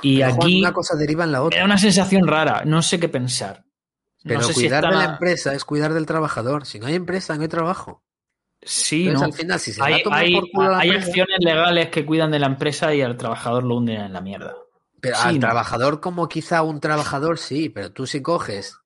[0.02, 1.60] Y aquí una cosa deriva en la otra.
[1.60, 3.66] Es una sensación rara, no sé qué pensar.
[4.24, 6.66] Pero cuidar de la empresa es cuidar del trabajador.
[6.66, 8.04] Si no hay empresa, no hay trabajo.
[8.62, 9.22] Sí, no.
[9.22, 12.40] al final, si se hay, va a hay, por hay acciones legales que cuidan de
[12.40, 14.56] la empresa y al trabajador lo hunden en la mierda.
[15.00, 18.80] Pero al trabajador, como quizá un trabajador, sí, pero tú si coges.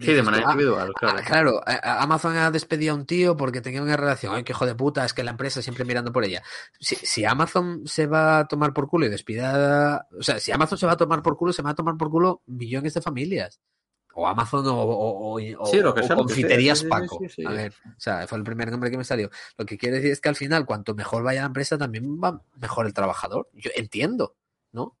[0.00, 1.18] Sí, de manera ah, individual, claro.
[1.18, 4.34] Ah, claro, Amazon ha despedido a un tío porque tenía una relación.
[4.34, 6.42] Ay, qué hijo de puta, es que la empresa siempre mirando por ella.
[6.80, 10.08] Si, si, Amazon se va a tomar por culo y despida.
[10.18, 12.10] O sea, si Amazon se va a tomar por culo, se va a tomar por
[12.10, 13.60] culo millones de familias
[14.14, 17.18] o Amazon o, o, o, confiterías Paco.
[17.46, 19.30] a ver, o sea, fue el primer nombre que me salió.
[19.58, 22.40] Lo que quiere decir es que al final, cuanto mejor vaya la empresa, también va
[22.56, 23.48] mejor el trabajador.
[23.52, 24.36] Yo entiendo,
[24.72, 24.96] ¿no?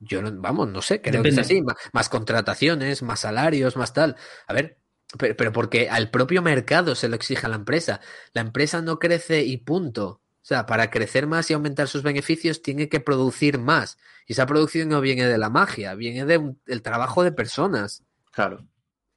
[0.00, 1.62] Yo, vamos, no sé, creo que es así.
[1.92, 4.16] Más, contrataciones, más salarios, más tal.
[4.46, 4.78] A ver,
[5.18, 8.00] pero, pero, porque al propio mercado se lo exige a la empresa.
[8.32, 10.20] La empresa no crece y punto.
[10.42, 13.98] O sea, para crecer más y aumentar sus beneficios tiene que producir más.
[14.26, 18.04] Y esa producción no viene de la magia, viene del trabajo de personas.
[18.32, 18.66] Claro.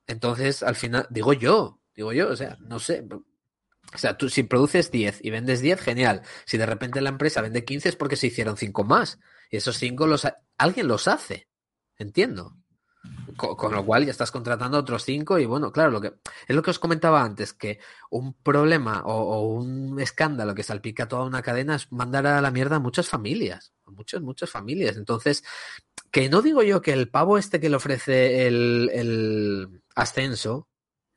[0.05, 3.07] Entonces, al final, digo yo, digo yo, o sea, no sé.
[3.93, 6.23] O sea, tú si produces 10 y vendes 10, genial.
[6.45, 9.19] Si de repente la empresa vende 15 es porque se hicieron 5 más.
[9.49, 10.27] Y esos 5 los
[10.57, 11.47] alguien los hace.
[11.97, 12.57] Entiendo.
[13.35, 16.13] Con, lo cual ya estás contratando otros 5 y bueno, claro, lo que
[16.47, 21.25] es lo que os comentaba antes, que un problema o, un escándalo que salpica toda
[21.25, 24.95] una cadena es mandar a la mierda a muchas familias, a muchas, muchas familias.
[24.95, 25.43] Entonces,
[26.11, 30.69] que no digo yo que el pavo este que le ofrece el, el ascenso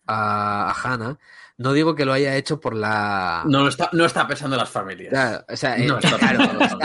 [0.07, 1.19] a, a Hannah,
[1.59, 3.43] no digo que lo haya hecho por la.
[3.47, 5.11] No está, no está pensando en las familias.
[5.11, 5.77] Claro, o sea,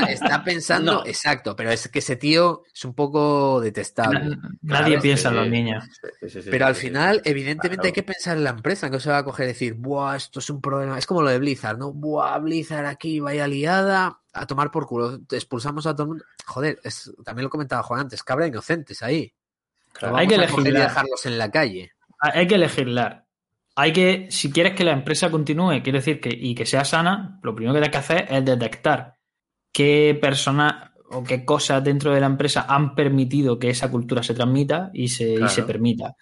[0.10, 4.38] está, pensando, exacto, pero es que ese tío es un poco detestable.
[4.62, 5.84] Nadie piensa en los niños.
[6.50, 9.46] pero al final, evidentemente, hay que pensar en la empresa, que se va a coger
[9.46, 10.98] y decir, Buah, esto es un problema.
[10.98, 11.92] Es como lo de Blizzard, ¿no?
[11.92, 16.26] Buah, Blizzard aquí, vaya liada, a tomar por culo, expulsamos a todo el mundo.
[16.46, 19.34] Joder, es, también lo comentaba Juan antes, cabra inocentes ahí.
[20.02, 20.84] hay que legislar.
[20.84, 21.92] dejarlos en la calle.
[22.20, 23.26] Hay que legislar.
[23.76, 27.40] Hay que, si quieres que la empresa continúe, quiere decir que y que sea sana,
[27.42, 29.16] lo primero que tienes que hacer es detectar
[29.72, 34.34] qué personas o qué cosas dentro de la empresa han permitido que esa cultura se
[34.34, 36.16] transmita y se, y se permita.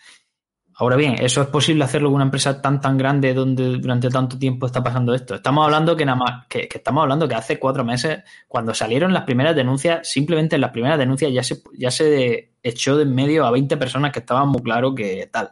[0.81, 4.39] Ahora bien, ¿eso es posible hacerlo con una empresa tan tan grande donde durante tanto
[4.39, 5.35] tiempo está pasando esto?
[5.35, 9.23] Estamos hablando que nada más, que, estamos hablando que hace cuatro meses, cuando salieron las
[9.23, 13.45] primeras denuncias, simplemente en las primeras denuncias ya se, ya se echó de en medio
[13.45, 15.51] a 20 personas que estaban muy claro que tal.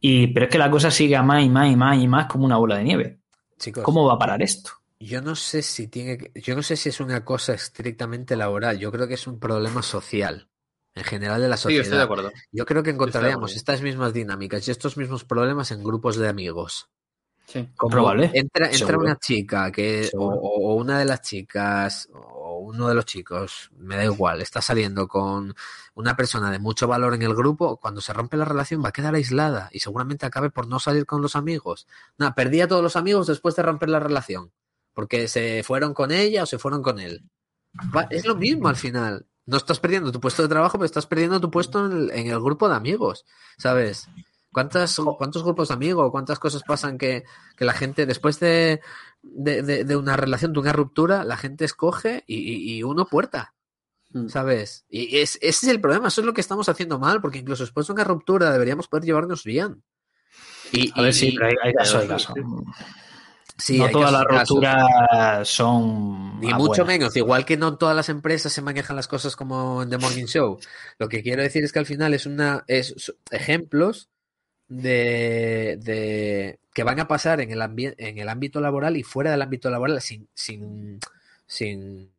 [0.00, 2.26] Y, pero es que la cosa sigue a más y más y más y más
[2.26, 3.20] como una bola de nieve.
[3.58, 4.70] Chicos, ¿Cómo va a parar esto?
[4.98, 8.78] Yo no sé si tiene, yo no sé si es una cosa estrictamente laboral.
[8.78, 10.48] Yo creo que es un problema social
[10.94, 11.82] en general de la sociedad.
[11.82, 12.32] Sí, estoy de acuerdo.
[12.50, 16.88] Yo creo que encontraríamos estas mismas dinámicas y estos mismos problemas en grupos de amigos.
[17.46, 18.30] Sí, probable.
[18.34, 23.70] Entra, entra una chica que, o, una de las chicas, o uno de los chicos,
[23.76, 25.54] me da igual, está saliendo con
[25.96, 28.92] una persona de mucho valor en el grupo, cuando se rompe la relación va a
[28.92, 31.88] quedar aislada y seguramente acabe por no salir con los amigos.
[32.18, 34.52] Nada, perdí a todos los amigos después de romper la relación,
[34.94, 37.24] porque se fueron con ella o se fueron con él.
[38.10, 41.40] es lo mismo al final no estás perdiendo tu puesto de trabajo, pero estás perdiendo
[41.40, 43.24] tu puesto en el, grupo de amigos,
[43.56, 44.08] ¿sabes?
[44.52, 47.24] ¿Cuántas, ¿Cuántos grupos de amigos, cuántas cosas pasan que,
[47.58, 48.80] la gente, después de,
[49.22, 53.54] una relación, de una ruptura, la gente escoge y, uno puerta.
[54.28, 54.84] ¿Sabes?
[54.88, 57.86] Y ese es el problema, eso es lo que estamos haciendo mal, porque incluso después
[57.86, 59.82] de una ruptura deberíamos poder llevarnos bien.
[60.72, 62.34] Y, a ver, sí, pero hay, caso, hay caso
[63.70, 66.40] no todas las rupturas son.
[66.40, 67.16] Ni mucho menos.
[67.16, 70.58] Igual que no todas las empresas se manejan las cosas como en The Morning Show.
[70.98, 72.64] Lo que quiero decir es que al final es una.
[72.66, 74.10] es ejemplos
[74.68, 79.42] de, de que van a pasar en el, en el ámbito laboral y fuera del
[79.42, 81.00] ámbito laboral sin, sin,
[81.46, 82.12] sin.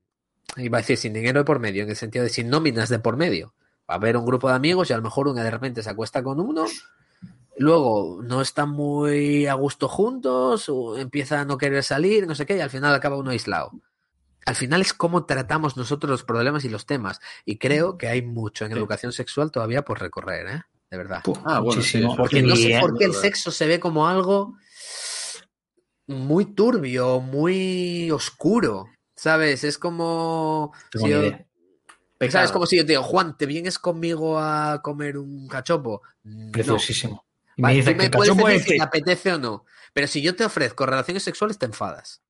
[0.57, 2.99] Iba a decir sin dinero de por medio, en el sentido de sin nóminas de
[2.99, 3.53] por medio.
[3.89, 5.89] Va a haber un grupo de amigos y a lo mejor una de repente se
[5.89, 6.65] acuesta con uno
[7.57, 12.45] luego no están muy a gusto juntos, o empiezan a no querer salir, no sé
[12.45, 13.71] qué, y al final acaba uno aislado.
[14.45, 17.19] Al final es cómo tratamos nosotros los problemas y los temas.
[17.43, 20.61] Y creo que hay mucho en educación sexual todavía por recorrer, ¿eh?
[20.89, 21.21] De verdad.
[21.43, 22.15] Ah, muchísimo.
[22.15, 24.55] Porque no sé por qué el sexo se ve como algo
[26.07, 28.85] muy turbio, muy oscuro.
[29.18, 29.64] ¿Sabes?
[29.64, 30.73] Es como.
[32.30, 32.52] ¿Sabes?
[32.52, 36.02] Como si yo te digo, Juan, ¿te vienes conmigo a comer un cachopo?
[36.52, 37.26] Preciosísimo.
[37.57, 39.65] Y me dices que puedes decir si te apetece o no.
[39.94, 42.22] Pero si yo te ofrezco relaciones sexuales, te enfadas.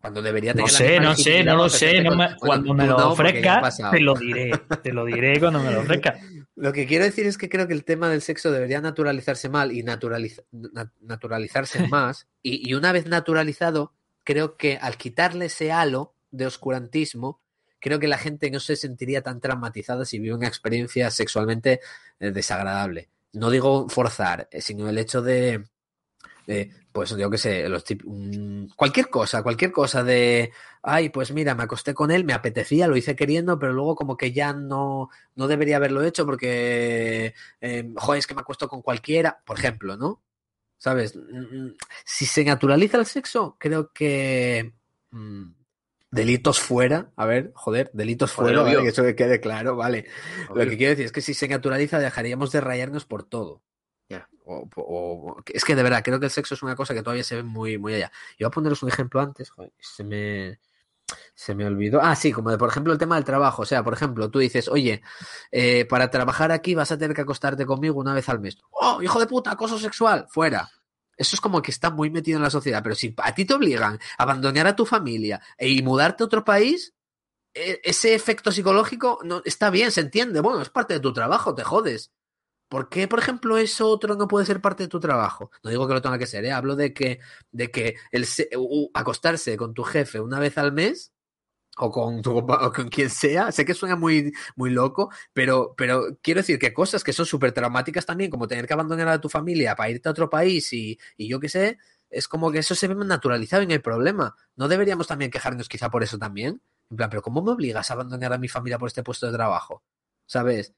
[0.00, 2.02] Cuando debería tener No sé, no sé, no lo sé.
[2.40, 4.50] cuando me lo ofrezcas, te lo diré.
[4.82, 6.18] Te lo diré cuando me lo ofrezcas.
[6.56, 9.70] Lo que quiero decir es que creo que el tema del sexo debería naturalizarse mal
[9.70, 12.26] y naturalizarse más.
[12.42, 13.94] Y, una vez naturalizado,
[14.24, 17.40] creo que al quitarle ese halo de oscurantismo,
[17.78, 21.80] creo que la gente no se sentiría tan traumatizada si vive una experiencia sexualmente
[22.18, 23.08] eh, desagradable.
[23.32, 25.64] No digo forzar, eh, sino el hecho de,
[26.92, 27.84] pues yo qué sé, los
[28.76, 30.52] cualquier cosa, cualquier cosa de,
[30.82, 34.16] ay, pues mira, me acosté con él, me apetecía, lo hice queriendo, pero luego como
[34.16, 38.82] que ya no, no debería haberlo hecho porque, eh, joder, es que me acuesto con
[38.82, 40.22] cualquiera, por ejemplo, ¿no?
[40.78, 41.16] ¿Sabes?
[41.16, 44.72] Mm, mm, si se naturaliza el sexo, creo que...
[45.10, 45.61] Mm,
[46.12, 50.06] delitos fuera, a ver, joder, delitos fuera, que eso que quede claro, vale.
[50.54, 53.62] Lo que quiero decir es que si se naturaliza dejaríamos de rayarnos por todo.
[54.44, 57.36] O, es que de verdad, creo que el sexo es una cosa que todavía se
[57.36, 58.10] ve muy, muy allá.
[58.38, 60.58] Yo voy a poneros un ejemplo antes, se me,
[61.34, 62.00] se me olvidó.
[62.02, 63.62] Ah, sí, como de, por ejemplo, el tema del trabajo.
[63.62, 65.00] O sea, por ejemplo, tú dices, oye,
[65.52, 68.58] eh, para trabajar aquí vas a tener que acostarte conmigo una vez al mes.
[68.70, 70.26] ¡Oh, hijo de puta, acoso sexual!
[70.28, 70.68] Fuera.
[71.16, 72.82] Eso es como que está muy metido en la sociedad.
[72.82, 76.26] Pero si a ti te obligan a abandonar a tu familia e, y mudarte a
[76.26, 76.94] otro país,
[77.54, 80.40] e, ese efecto psicológico no, está bien, se entiende.
[80.40, 82.12] Bueno, es parte de tu trabajo, te jodes.
[82.68, 85.50] ¿Por qué, por ejemplo, eso otro no puede ser parte de tu trabajo?
[85.62, 86.52] No digo que lo tenga que ser, ¿eh?
[86.52, 87.20] hablo de que,
[87.50, 88.26] de que el
[88.94, 91.11] acostarse con tu jefe una vez al mes
[91.78, 96.40] o con, tu, con quien sea, sé que suena muy, muy loco, pero, pero quiero
[96.40, 99.74] decir que cosas que son súper traumáticas también, como tener que abandonar a tu familia
[99.74, 101.78] para irte a otro país y, y yo qué sé,
[102.10, 104.36] es como que eso se ve naturalizado en el problema.
[104.54, 106.60] ¿No deberíamos también quejarnos quizá por eso también?
[106.90, 109.32] En plan, pero ¿cómo me obligas a abandonar a mi familia por este puesto de
[109.32, 109.82] trabajo?
[110.26, 110.74] ¿Sabes?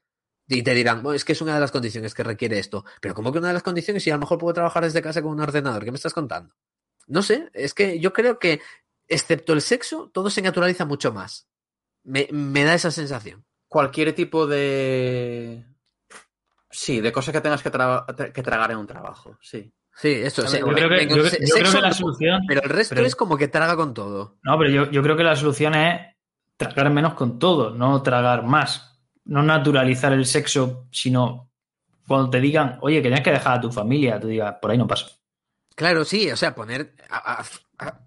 [0.47, 2.85] Y te dirán, es que es una de las condiciones que requiere esto.
[3.01, 4.05] Pero ¿cómo que una de las condiciones?
[4.07, 5.83] Y a lo mejor puedo trabajar desde casa con un ordenador.
[5.83, 6.55] ¿Qué me estás contando?
[7.07, 8.61] No sé, es que yo creo que,
[9.07, 11.49] excepto el sexo, todo se naturaliza mucho más.
[12.03, 12.27] Me,
[12.63, 13.45] da esa sensación.
[13.67, 15.65] Cualquier tipo de.
[16.69, 17.71] Sí, de cosas que tengas que,
[18.31, 19.73] que tragar en un trabajo, sí.
[19.95, 20.59] Sí, eso es.
[20.59, 22.41] Yo, creo que, la solución.
[22.47, 24.37] Pero el resto es como que traga con todo.
[24.43, 26.15] No, pero yo, yo creo que la solución es
[26.57, 28.95] tragar menos con todo, no tragar más
[29.25, 31.51] no naturalizar el sexo, sino
[32.07, 34.77] cuando te digan, oye, que tienes que dejar a tu familia, tú digas, por ahí
[34.77, 35.07] no paso.
[35.75, 36.95] Claro, sí, o sea, poner,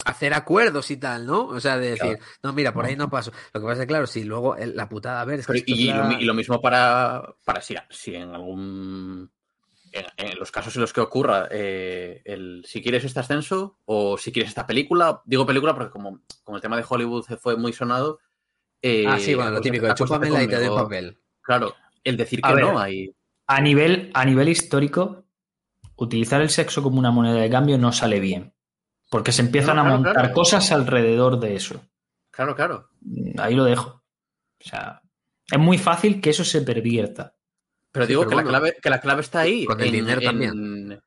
[0.04, 1.46] hacer acuerdos y tal, ¿no?
[1.46, 3.30] O sea, de decir, no, mira, por ahí no paso.
[3.52, 5.92] Lo que pasa es que, claro, si luego la putada, a ver, es que y,
[6.24, 9.30] lo, mismo para, para si, si en algún.
[9.90, 14.30] En, los casos en los que ocurra eh, el si quieres este ascenso o si
[14.30, 18.20] quieres esta película, digo película porque como, como el tema de Hollywood fue muy sonado,
[19.06, 21.18] ah, sí, bueno, lo típico, de chúpame la de papel.
[21.40, 21.74] Claro,
[22.04, 23.14] el decir que no hay.
[23.46, 25.24] A nivel, a nivel histórico,
[25.98, 28.54] utilizar el sexo como una moneda de cambio no sale bien.
[29.10, 31.80] Porque se empiezan a montar cosas alrededor de eso.
[32.30, 32.88] Claro, claro.
[33.38, 34.02] Ahí lo dejo.
[34.60, 35.02] O sea,
[35.50, 37.34] es muy fácil que eso se pervierta.
[37.90, 39.64] Pero digo que, la clave, que la clave está ahí.
[39.64, 41.00] Con el dinero también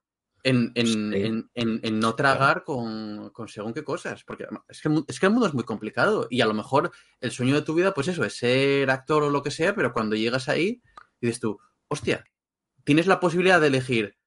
[0.43, 4.23] en, no tragar con, según qué cosas.
[4.23, 6.27] Porque es que, es que el mundo es muy complicado.
[6.30, 9.30] Y a lo mejor el sueño de tu vida, pues eso, es ser actor o
[9.30, 10.81] lo que sea, pero cuando llegas ahí,
[11.19, 12.26] dices tú, hostia,
[12.84, 14.18] tienes la posibilidad de elegir.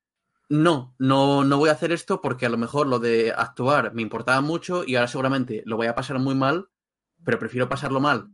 [0.48, 4.02] No, no, no voy a hacer esto porque a lo mejor lo de actuar me
[4.02, 6.68] importaba mucho y ahora seguramente lo voy a pasar muy mal,
[7.24, 8.28] pero prefiero pasarlo mal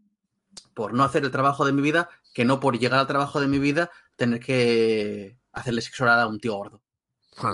[0.74, 3.46] por no hacer el trabajo de mi vida que no por llegar al trabajo de
[3.46, 6.82] mi vida tener que hacerle sexo a un tío gordo.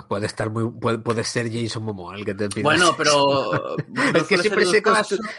[0.09, 0.69] Puede estar muy.
[0.71, 2.65] Puede, ser Jason Momoa el que te pide.
[2.65, 3.77] Bueno, pero.
[4.15, 4.65] es que siempre,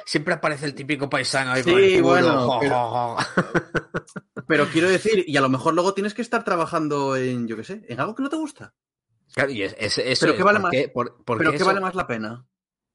[0.05, 2.57] siempre aparece el típico paisano ahí sí, bueno.
[4.47, 7.65] Pero, quiero decir, y a lo mejor luego tienes que estar trabajando en, yo qué
[7.65, 8.73] sé, en algo que no te gusta.
[9.33, 9.75] Claro, y es,
[10.19, 10.71] pero ¿qué vale, más,
[11.25, 12.47] pero ¿qué vale más la pena?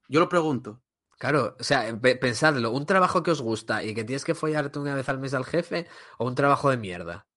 [0.08, 0.82] Yo lo pregunto.
[1.18, 4.94] Claro, o sea, pensadlo, un trabajo que os gusta y que tienes que follarte una
[4.94, 5.86] vez al mes al jefe
[6.18, 7.28] o un trabajo de mierda.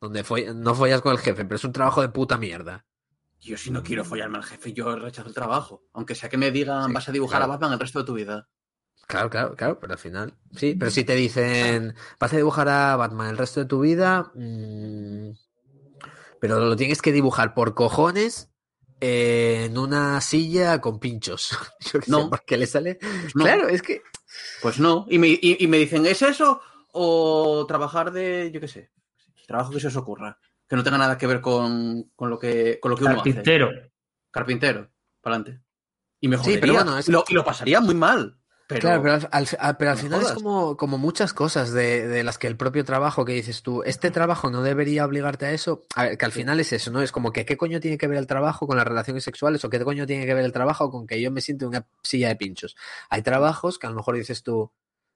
[0.00, 2.84] Donde no follas con el jefe, pero es un trabajo de puta mierda.
[3.40, 5.84] Yo si no quiero follarme al jefe, yo rechazo el trabajo.
[5.92, 8.48] Aunque sea que me digan, vas a dibujar a Batman el resto de tu vida.
[9.06, 10.34] Claro, claro, claro, pero al final.
[10.56, 14.32] Sí, pero si te dicen, vas a dibujar a Batman el resto de tu vida,
[14.34, 15.30] mm,
[16.40, 18.50] pero lo tienes que dibujar por cojones
[19.00, 21.56] en una silla con pinchos.
[22.06, 22.30] no.
[22.30, 22.98] ¿Por qué le sale?
[23.00, 24.02] Pues claro, es que.
[24.62, 25.06] Pues no.
[25.08, 26.60] Y me, y me dicen, ¿es eso?
[26.92, 28.90] O trabajar de, yo qué sé,
[29.46, 30.38] trabajo que se os ocurra
[30.68, 33.32] que no tenga nada que ver con, lo que, con lo que uno hace.
[33.32, 33.70] Carpintero.
[34.30, 34.90] Carpintero,
[35.22, 35.64] para adelante.
[36.20, 38.37] Y me sí, pero bueno, y, lo, pasaría muy mal.
[38.68, 42.84] Pero, claro, pero al, final es como, como muchas cosas de, las que el propio
[42.84, 45.86] trabajo que dices tú, este trabajo no debería obligarte a eso.
[45.94, 47.00] A ver, que al final es eso, ¿no?
[47.00, 49.70] Es como que qué coño tiene que ver el trabajo con las relaciones sexuales o
[49.70, 52.28] qué coño tiene que ver el trabajo con que yo me siento en una silla
[52.28, 52.76] de pinchos.
[53.08, 54.70] Hay trabajos que a lo mejor dices tú,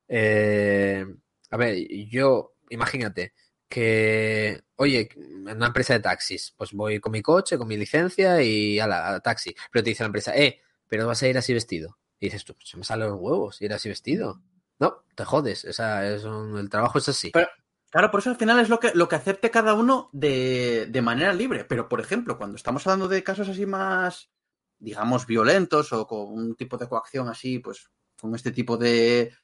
[0.08, 1.04] eh,
[1.50, 1.76] a ver,
[2.08, 3.34] yo, imagínate
[3.68, 8.40] que, oye, en una empresa de taxis, pues voy con mi coche, con mi licencia
[8.40, 9.54] y a la taxi.
[9.70, 11.98] Pero te dice la empresa, eh, pero vas a ir así vestido.
[12.22, 14.40] Y dices tú, pues se me salen los huevos ir así vestido.
[14.78, 15.64] No, te jodes.
[15.64, 17.32] O sea, es el trabajo es así.
[17.32, 17.48] Pero,
[17.90, 21.32] claro, por eso al final es lo que, lo que acepte cada uno de, manera
[21.32, 21.64] libre.
[21.64, 24.30] Pero, por ejemplo, cuando estamos hablando de casos así más,
[24.78, 27.90] digamos, violentos o con un tipo de coacción así, pues
[28.20, 29.34] con este tipo de,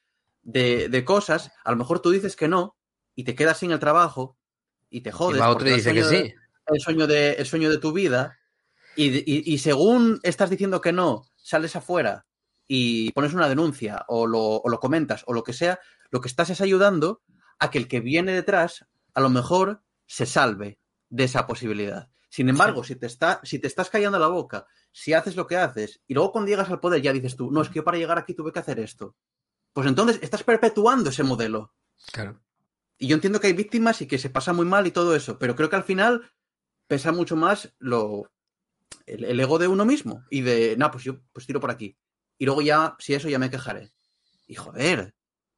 [0.41, 2.77] de, cosas, a lo mejor tú dices que no
[3.13, 4.37] y te quedas sin el trabajo
[4.89, 5.41] y te jodes.
[5.41, 6.33] Y otro dice que sí.
[6.67, 8.39] el, sueño de, el sueño de tu vida.
[8.95, 12.25] Y, y según estás diciendo que no, sales afuera
[12.71, 15.79] y pones una denuncia o lo, comentas o lo que sea,
[16.11, 17.23] lo que estás es ayudando
[17.57, 18.85] a que el que viene detrás
[19.15, 20.79] a lo mejor se salve
[21.09, 22.11] de esa posibilidad.
[22.29, 25.57] Sin embargo, si, te está, si te estás callando la boca, si haces lo que
[25.57, 27.97] haces y luego cuando llegas al poder ya dices tú, no, es que yo para
[27.97, 29.15] llegar aquí tuve que hacer esto,
[29.73, 31.73] pues entonces estás perpetuando ese modelo.
[32.11, 32.39] Claro.
[32.99, 35.39] Y yo entiendo que hay víctimas y que se pasa muy mal y todo eso,
[35.39, 36.31] pero creo que al final
[36.85, 38.31] pesa mucho más lo,
[39.07, 41.97] el, el ego de uno mismo y de, no, pues yo pues tiro por aquí
[42.39, 43.91] y luego ya, si eso, ya me quejaré.
[44.47, 45.13] Y joder.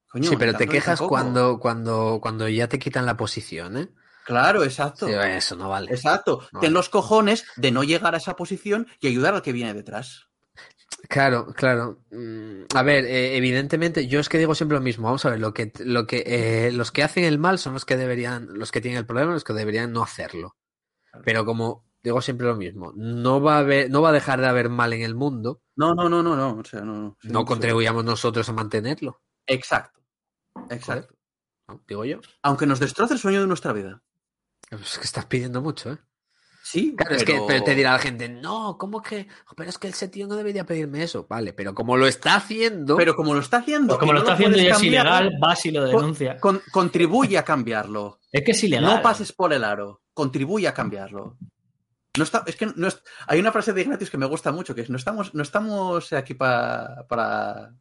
[0.10, 3.90] Coño, sí, pero te quejas cuando, cuando, cuando ya te quitan la posición, ¿eh?
[4.26, 5.08] Claro, exacto.
[5.08, 5.92] eso no vale.
[5.92, 6.48] Exacto.
[6.60, 10.28] Ten los cojones de no llegar a esa posición y ayudar al que viene detrás.
[11.08, 12.04] Claro, claro.
[12.12, 15.06] Mm, a ver, eh, evidentemente, yo es que digo siempre lo mismo.
[15.06, 17.86] Vamos a ver, lo que, lo que, eh, los que hacen el mal son los
[17.86, 20.56] que deberían, los que tienen el problema, los que deberían no hacerlo.
[21.24, 24.48] Pero como digo siempre lo mismo, no va a haber, no va a dejar de
[24.48, 25.62] haber mal en el mundo.
[25.76, 26.60] No, no, no, no, no.
[26.60, 29.22] O sea, no, no, contribuyamos nosotros a mantenerlo.
[29.46, 30.02] Exacto.
[30.70, 31.16] Exacto.
[31.88, 32.20] Digo yo.
[32.44, 34.04] Aunque nos destroce el sueño de nuestra vida.
[34.70, 35.98] Es que estás pidiendo mucho, ¿eh?
[36.64, 39.28] Sí, claro, es que te dirá la gente, no, ¿cómo que?
[39.58, 41.26] Pero es que ese tío no debería pedirme eso.
[41.28, 42.96] Vale, pero como lo está haciendo.
[42.96, 43.88] Pero como lo está haciendo.
[43.88, 46.38] Pues como lo está haciendo y es ilegal, vas y lo denuncia.
[46.72, 48.20] contribuye a cambiarlo.
[48.32, 48.86] Es que es ilegal.
[48.86, 50.02] No pases por el aro.
[50.14, 51.38] Contribuye a cambiarlo.
[52.18, 52.90] No está, es que no
[53.28, 56.12] hay una frase de Ignatius que me gusta mucho, que es no estamos, no estamos
[56.12, 57.74] aquí para, para,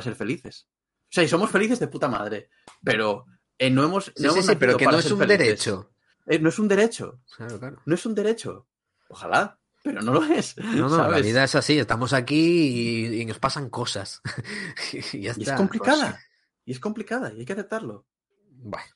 [0.00, 0.68] ser felices.
[1.04, 2.50] O sea, y somos felices de puta madre,
[2.84, 3.26] pero
[3.58, 4.12] eh, no hemos...
[4.18, 5.90] No sí, sí, pero que no es un derecho.
[6.26, 7.20] Eh, no es un derecho.
[7.36, 7.82] Claro, claro.
[7.84, 8.68] No es un derecho.
[9.08, 10.56] Ojalá, pero no lo es.
[10.58, 14.20] No, no, la vida es así, estamos aquí y, nos pasan cosas.
[15.12, 16.20] y, es complicada.
[16.64, 18.06] Y es complicada y hay que aceptarlo.
[18.50, 18.95] Bueno.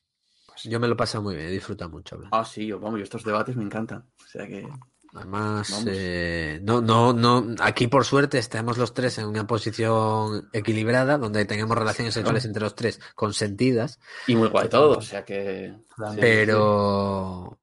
[0.63, 2.29] Yo me lo paso muy bien, disfruta mucho hablar.
[2.33, 4.05] Ah, sí, vamos, y estos debates me encantan.
[4.23, 4.67] O sea que.
[5.13, 11.17] Además, eh, no, no, no, aquí por suerte estamos los tres en una posición equilibrada,
[11.17, 13.99] donde tenemos relaciones sexuales entre los tres consentidas.
[14.27, 15.73] Y muy guay todo, o sea que.
[16.19, 17.57] Pero.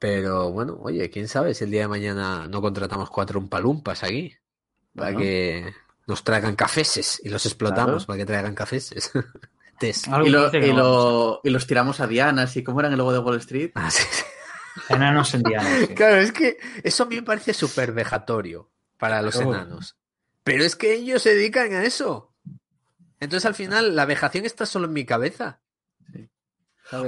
[0.00, 4.32] Pero bueno, oye, quién sabe si el día de mañana no contratamos cuatro umpalumpas aquí.
[4.94, 5.72] Para que
[6.08, 9.12] nos traigan cafeses y los explotamos para que traigan cafeses.
[9.80, 10.30] Y,
[11.50, 13.72] los tiramos a Diana, ¿y cómo era el logo de Wall Street?
[13.74, 14.04] Ah, sí,
[14.88, 15.86] Enanos en Diana.
[15.94, 19.96] Claro, es que eso a mí me parece súper vejatorio para los enanos.
[20.44, 22.34] Pero es que ellos se dedican a eso.
[23.20, 25.60] Entonces al final la vejación está solo en mi cabeza.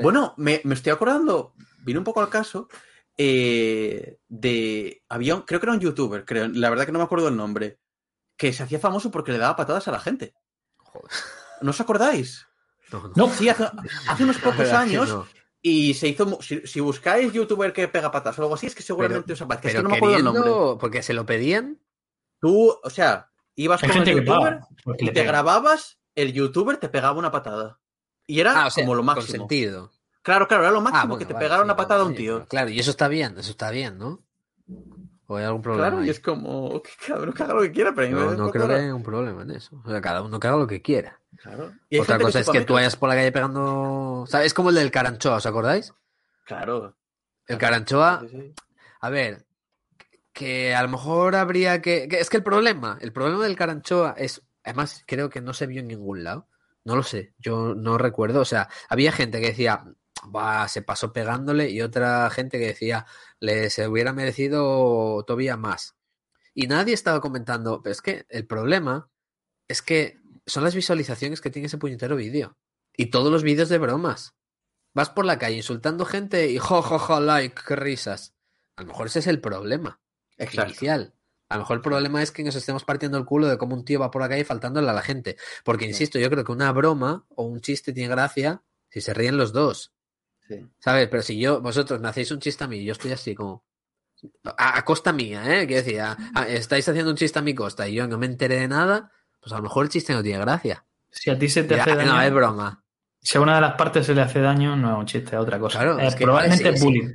[0.02, 2.68] Bueno, me, estoy acordando, vine un poco al caso,
[3.16, 5.02] eh, de.
[5.08, 7.78] Había creo que era un youtuber, creo, la verdad que no me acuerdo el nombre,
[8.36, 10.34] que se hacía famoso porque le daba patadas a la gente.
[10.76, 11.10] Joder.
[11.62, 12.46] ¿No os acordáis?
[13.16, 13.64] No, Sí, hace,
[14.22, 15.16] unos pocos años.
[15.62, 16.38] Y se hizo.
[16.40, 19.68] Si, buscáis youtuber que pega patas o algo así, es que seguramente os aparece.
[19.68, 20.50] Es que no me acuerdo el nombre.
[20.80, 21.80] Porque se lo pedían.
[22.40, 24.60] Tú, o sea, ibas con el youtuber
[24.98, 27.78] y te grababas, el youtuber te pegaba una patada.
[28.26, 29.38] Y era ah, como lo máximo.
[29.38, 29.90] sentido.
[30.22, 32.46] Claro, claro, era lo ah, máximo que te pegara una patada a un tío.
[32.46, 34.22] Claro, y eso está bien, eso está bien, ¿no?
[35.30, 35.90] ¿O hay algún problema?
[35.90, 38.50] Claro, y es como, que cada uno que haga lo que quiera, pero no, no
[38.50, 39.80] creo que haya un problema en eso.
[39.84, 41.20] O sea, cada uno que haga lo que quiera.
[42.00, 44.24] Otra cosa es que tú vayas por la calle pegando.
[44.26, 44.48] ¿Sabes?
[44.48, 45.94] Es como el del Caranchoa, ¿os acordáis?
[46.44, 46.96] Claro.
[47.46, 48.24] El Caranchoa.
[49.00, 49.46] A ver,
[50.32, 52.08] que a lo mejor habría que...
[52.10, 54.42] Es que el problema, el problema del Caranchoa es.
[54.64, 56.48] Además, creo que no se vio en ningún lado.
[56.84, 58.40] No lo sé, yo no recuerdo.
[58.40, 59.84] O sea, había gente que decía,
[60.34, 63.06] va, se pasó pegándole, y otra gente que decía,
[63.38, 65.96] le se hubiera merecido todavía más.
[66.54, 69.08] Y nadie estaba comentando, pero es que el problema
[69.68, 72.56] es que son las visualizaciones que tiene ese puñetero vídeo.
[72.96, 74.34] Y todos los vídeos de bromas.
[74.92, 78.34] Vas por la calle insultando gente y jo, jo, jo, like, qué risas.
[78.76, 80.00] A lo mejor ese es el problema.
[80.38, 81.14] Inicial.
[81.48, 83.84] A lo mejor el problema es que nos estemos partiendo el culo de cómo un
[83.84, 85.36] tío va por la calle faltándole a la gente.
[85.64, 89.36] Porque, insisto, yo creo que una broma o un chiste tiene gracia si se ríen
[89.36, 89.92] los dos.
[90.50, 90.66] Sí.
[90.80, 91.06] ¿Sabes?
[91.08, 93.64] Pero si yo, vosotros me hacéis un chiste a mí y yo estoy así como...
[94.58, 95.66] A, costa mía, ¿eh?
[95.66, 96.02] Quiero decir,
[96.48, 99.52] estáis haciendo un chiste a mi costa y yo no me enteré de nada, pues
[99.52, 100.84] a lo mejor el chiste no tiene gracia.
[101.08, 102.12] Si a ti se te hace daño...
[102.12, 102.84] No, es broma.
[103.22, 105.40] Si a una de las partes se le hace daño, no es un chiste, es
[105.40, 105.78] otra cosa.
[105.78, 107.12] Claro, es que, probablemente es bullying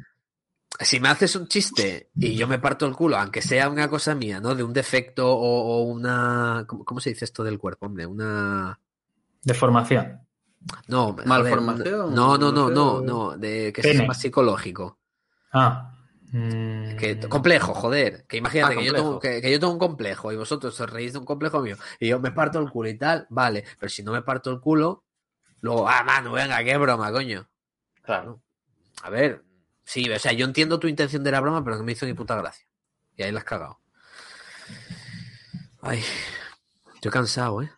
[0.79, 4.15] si me haces un chiste y yo me parto el culo, aunque sea una cosa
[4.15, 4.55] mía, ¿no?
[4.55, 6.65] De un defecto o, una.
[6.67, 8.05] ¿cómo, se dice esto del cuerpo, hombre?
[8.05, 8.79] Una.
[9.41, 10.24] Deformación.
[10.87, 12.13] No, malformación.
[12.13, 14.99] No, no, no, no, no, de que es más psicológico.
[15.53, 15.91] Ah.
[16.31, 17.29] Que, mm.
[17.29, 18.25] complejo, joder.
[18.27, 21.13] Que imagínate ah, que, yo tengo, que, yo tengo un complejo y vosotros os reís
[21.13, 23.63] de un complejo mío y yo me parto el culo y tal, vale.
[23.79, 25.05] Pero si no me parto el culo,
[25.61, 27.47] luego, ah, mano, venga, qué broma, coño.
[28.03, 28.41] Claro.
[29.03, 29.45] A ver,
[29.85, 32.13] Sí, o sea, yo entiendo tu intención de la broma, pero no me hizo ni
[32.13, 32.65] puta gracia.
[33.15, 33.79] Y ahí la has cagado.
[35.81, 36.03] Ay,
[36.95, 37.71] estoy cansado, ¿eh?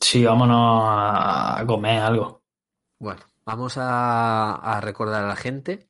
[0.00, 2.42] Sí, vámonos a comer algo.
[2.98, 5.88] Bueno, vamos a, recordar a la gente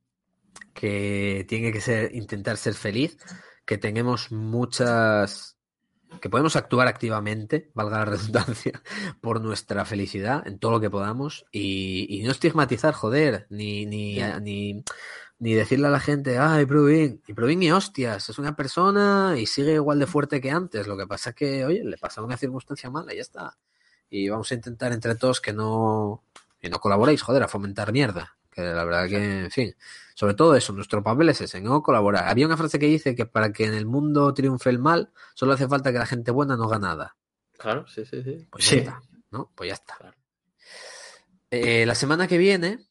[0.74, 3.19] que tiene que ser, intentar ser feliz,
[3.65, 5.57] que tenemos muchas
[6.20, 8.82] que podemos actuar activamente, valga la redundancia,
[9.20, 14.85] por nuestra felicidad en todo lo que podamos y, no estigmatizar, joder, ni, ni, ni,
[15.39, 19.47] ni decirle a la gente, ay, Provin, y Provin ni hostias, es una persona y
[19.47, 20.87] sigue igual de fuerte que antes.
[20.87, 23.59] Lo que pasa es que, oye, le pasa una circunstancia mala y ya está.
[24.11, 26.24] Y vamos a intentar entre todos que no,
[26.61, 28.37] que no colaboréis, joder, a fomentar mierda.
[28.51, 29.74] Que la verdad que, en fin,
[30.15, 32.28] sobre todo eso, nuestro papel es ese, no colaborar.
[32.28, 35.53] Había una frase que dice que para que en el mundo triunfe el mal, solo
[35.53, 37.16] hace falta que la gente buena no haga nada.
[37.57, 38.47] Claro, sí, sí, sí.
[38.51, 39.51] Pues ya está, ¿no?
[39.55, 40.15] Pues ya está.
[41.51, 42.87] Eh, la semana que viene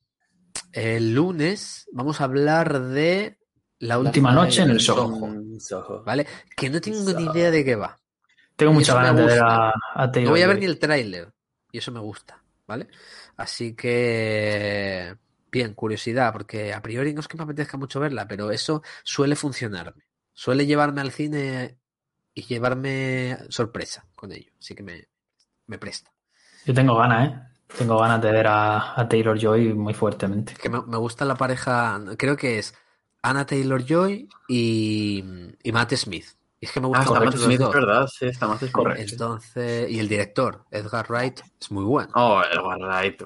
[0.74, 3.38] el lunes vamos a hablar de
[3.80, 6.04] la última noche en el Soho.
[6.06, 6.28] ¿Vale?
[6.56, 8.00] Que no tengo ni idea de qué va.
[8.60, 9.73] Tengo mucha ganas de ver a,
[10.22, 11.31] No voy a ver ni el tráiler.
[11.72, 12.90] Y eso me gusta, ¿vale?
[13.38, 15.15] Así que.
[15.49, 19.38] Bien, curiosidad, porque a priori no es que me apetezca mucho verla, pero eso suele
[19.38, 20.03] funcionarme.
[20.34, 21.80] Suele llevarme al cine
[22.34, 24.52] y llevarme sorpresa con ello.
[24.60, 25.07] Así que me,
[25.68, 26.11] me presta.
[26.65, 27.40] Yo tengo ganas, ¿eh?
[27.77, 30.53] Tengo ganas de ver a, Taylor Joy muy fuertemente.
[30.61, 32.76] Que me, gusta la pareja, creo que es
[33.22, 35.23] Anna Taylor Joy y,
[35.72, 36.26] Matt Smith.
[36.61, 39.11] Y es que me gusta ah, Matt Smith, es verdad, sí, está más correcto.
[39.14, 42.11] Entonces, y el director, Edgar Wright, es muy bueno.
[42.15, 43.23] Oh, Edgar Wright,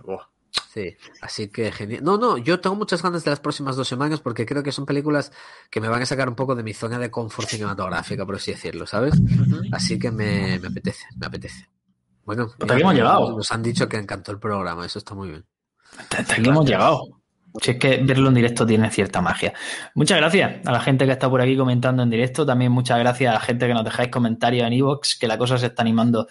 [0.72, 2.04] Sí, así que genial.
[2.04, 4.86] No, no, yo tengo muchas ganas de las próximas dos semanas porque creo que son
[4.86, 5.32] películas
[5.72, 8.52] que me van a sacar un poco de mi zona de confort cinematográfica, por así
[8.52, 9.16] decirlo, ¿sabes?
[9.72, 11.70] Así que me apetece, me apetece.
[12.26, 13.38] Bueno, hasta aquí hemos llegado.
[13.38, 15.46] Nos han dicho que encantó el programa, eso está muy bien.
[15.98, 17.23] Hasta aquí hemos llegado.
[17.62, 19.54] Si es que verlo en directo tiene cierta magia.
[19.94, 22.46] Muchas gracias a la gente que está por aquí comentando en directo.
[22.46, 25.58] También muchas gracias a la gente que nos dejáis comentarios en Evox, que la cosa
[25.58, 26.28] se está animando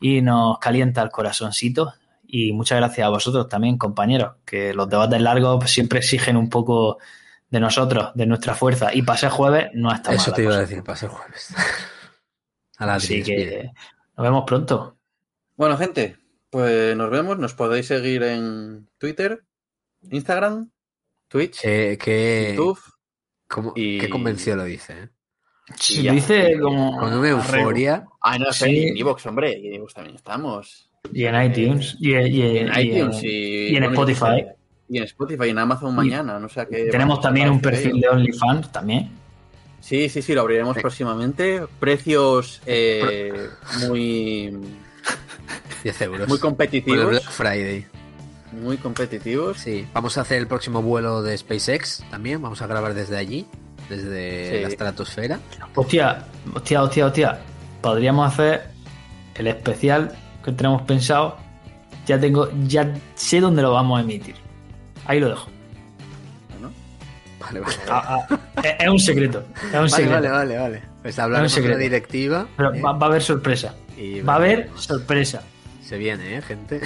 [0.00, 1.94] y nos calienta el corazoncito.
[2.26, 6.98] Y muchas gracias a vosotros también, compañeros, que los debates largos siempre exigen un poco
[7.50, 8.94] de nosotros, de nuestra fuerza.
[8.94, 11.54] Y pase jueves no está Eso te iba a decir, pase jueves.
[12.78, 13.70] a la Así que
[14.16, 14.96] nos vemos pronto.
[15.56, 16.16] Bueno, gente,
[16.48, 17.38] pues nos vemos.
[17.38, 19.44] Nos podéis seguir en Twitter,
[20.10, 20.70] Instagram,
[21.28, 22.78] Twitch, que, YouTube.
[23.76, 23.98] y...
[23.98, 24.92] ¿Qué convención lo dice?
[24.92, 25.08] ¿eh?
[25.76, 26.98] Sí, lo dice como.
[26.98, 28.06] Con una euforia.
[28.20, 28.88] Ah, no sé, sí.
[28.88, 29.58] en Evox, hombre.
[29.58, 30.90] Y en Evox también estamos.
[31.12, 31.96] Y en iTunes.
[32.00, 33.22] Y, en iTunes.
[33.22, 34.44] Y, en Spotify.
[34.88, 36.38] Y en Spotify y en Amazon mañana.
[36.38, 36.84] No sé qué.
[36.86, 39.10] Tenemos también un perfil de OnlyFans también.
[39.80, 41.62] Sí, sí, sí, lo abriremos próximamente.
[41.80, 43.48] Precios eh,
[43.88, 44.56] muy
[45.82, 46.28] 10 euros.
[46.28, 47.08] Muy competitivos.
[47.08, 47.86] Black Friday.
[48.52, 49.58] Muy competitivos.
[49.58, 52.40] Sí, vamos a hacer el próximo vuelo de SpaceX también.
[52.42, 53.46] Vamos a grabar desde allí,
[53.88, 55.40] desde la estratosfera.
[55.74, 57.38] Hostia, hostia, hostia, hostia.
[57.80, 58.68] Podríamos hacer
[59.34, 60.12] el especial
[60.44, 61.38] que tenemos pensado.
[62.06, 64.34] Ya tengo, ya sé dónde lo vamos a emitir.
[65.06, 65.48] Ahí lo dejo.
[67.40, 67.76] Vale, vale.
[67.88, 68.38] Ah, ah,
[68.78, 69.44] es un secreto.
[69.72, 70.14] Es un secreto.
[70.14, 70.82] Vale, vale, vale.
[71.02, 72.46] Pues hablar con la directiva.
[72.56, 73.74] Pero va, a haber sorpresa.
[74.28, 75.42] va a haber sorpresa.
[75.82, 76.80] Se viene, ¿eh, gente?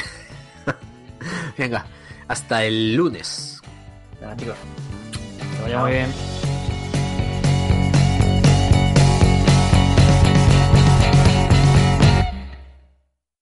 [1.59, 1.87] Venga,
[2.29, 3.61] hasta el lunes.
[4.21, 4.57] Venga, chicos.
[5.57, 6.36] Que vaya muy bien.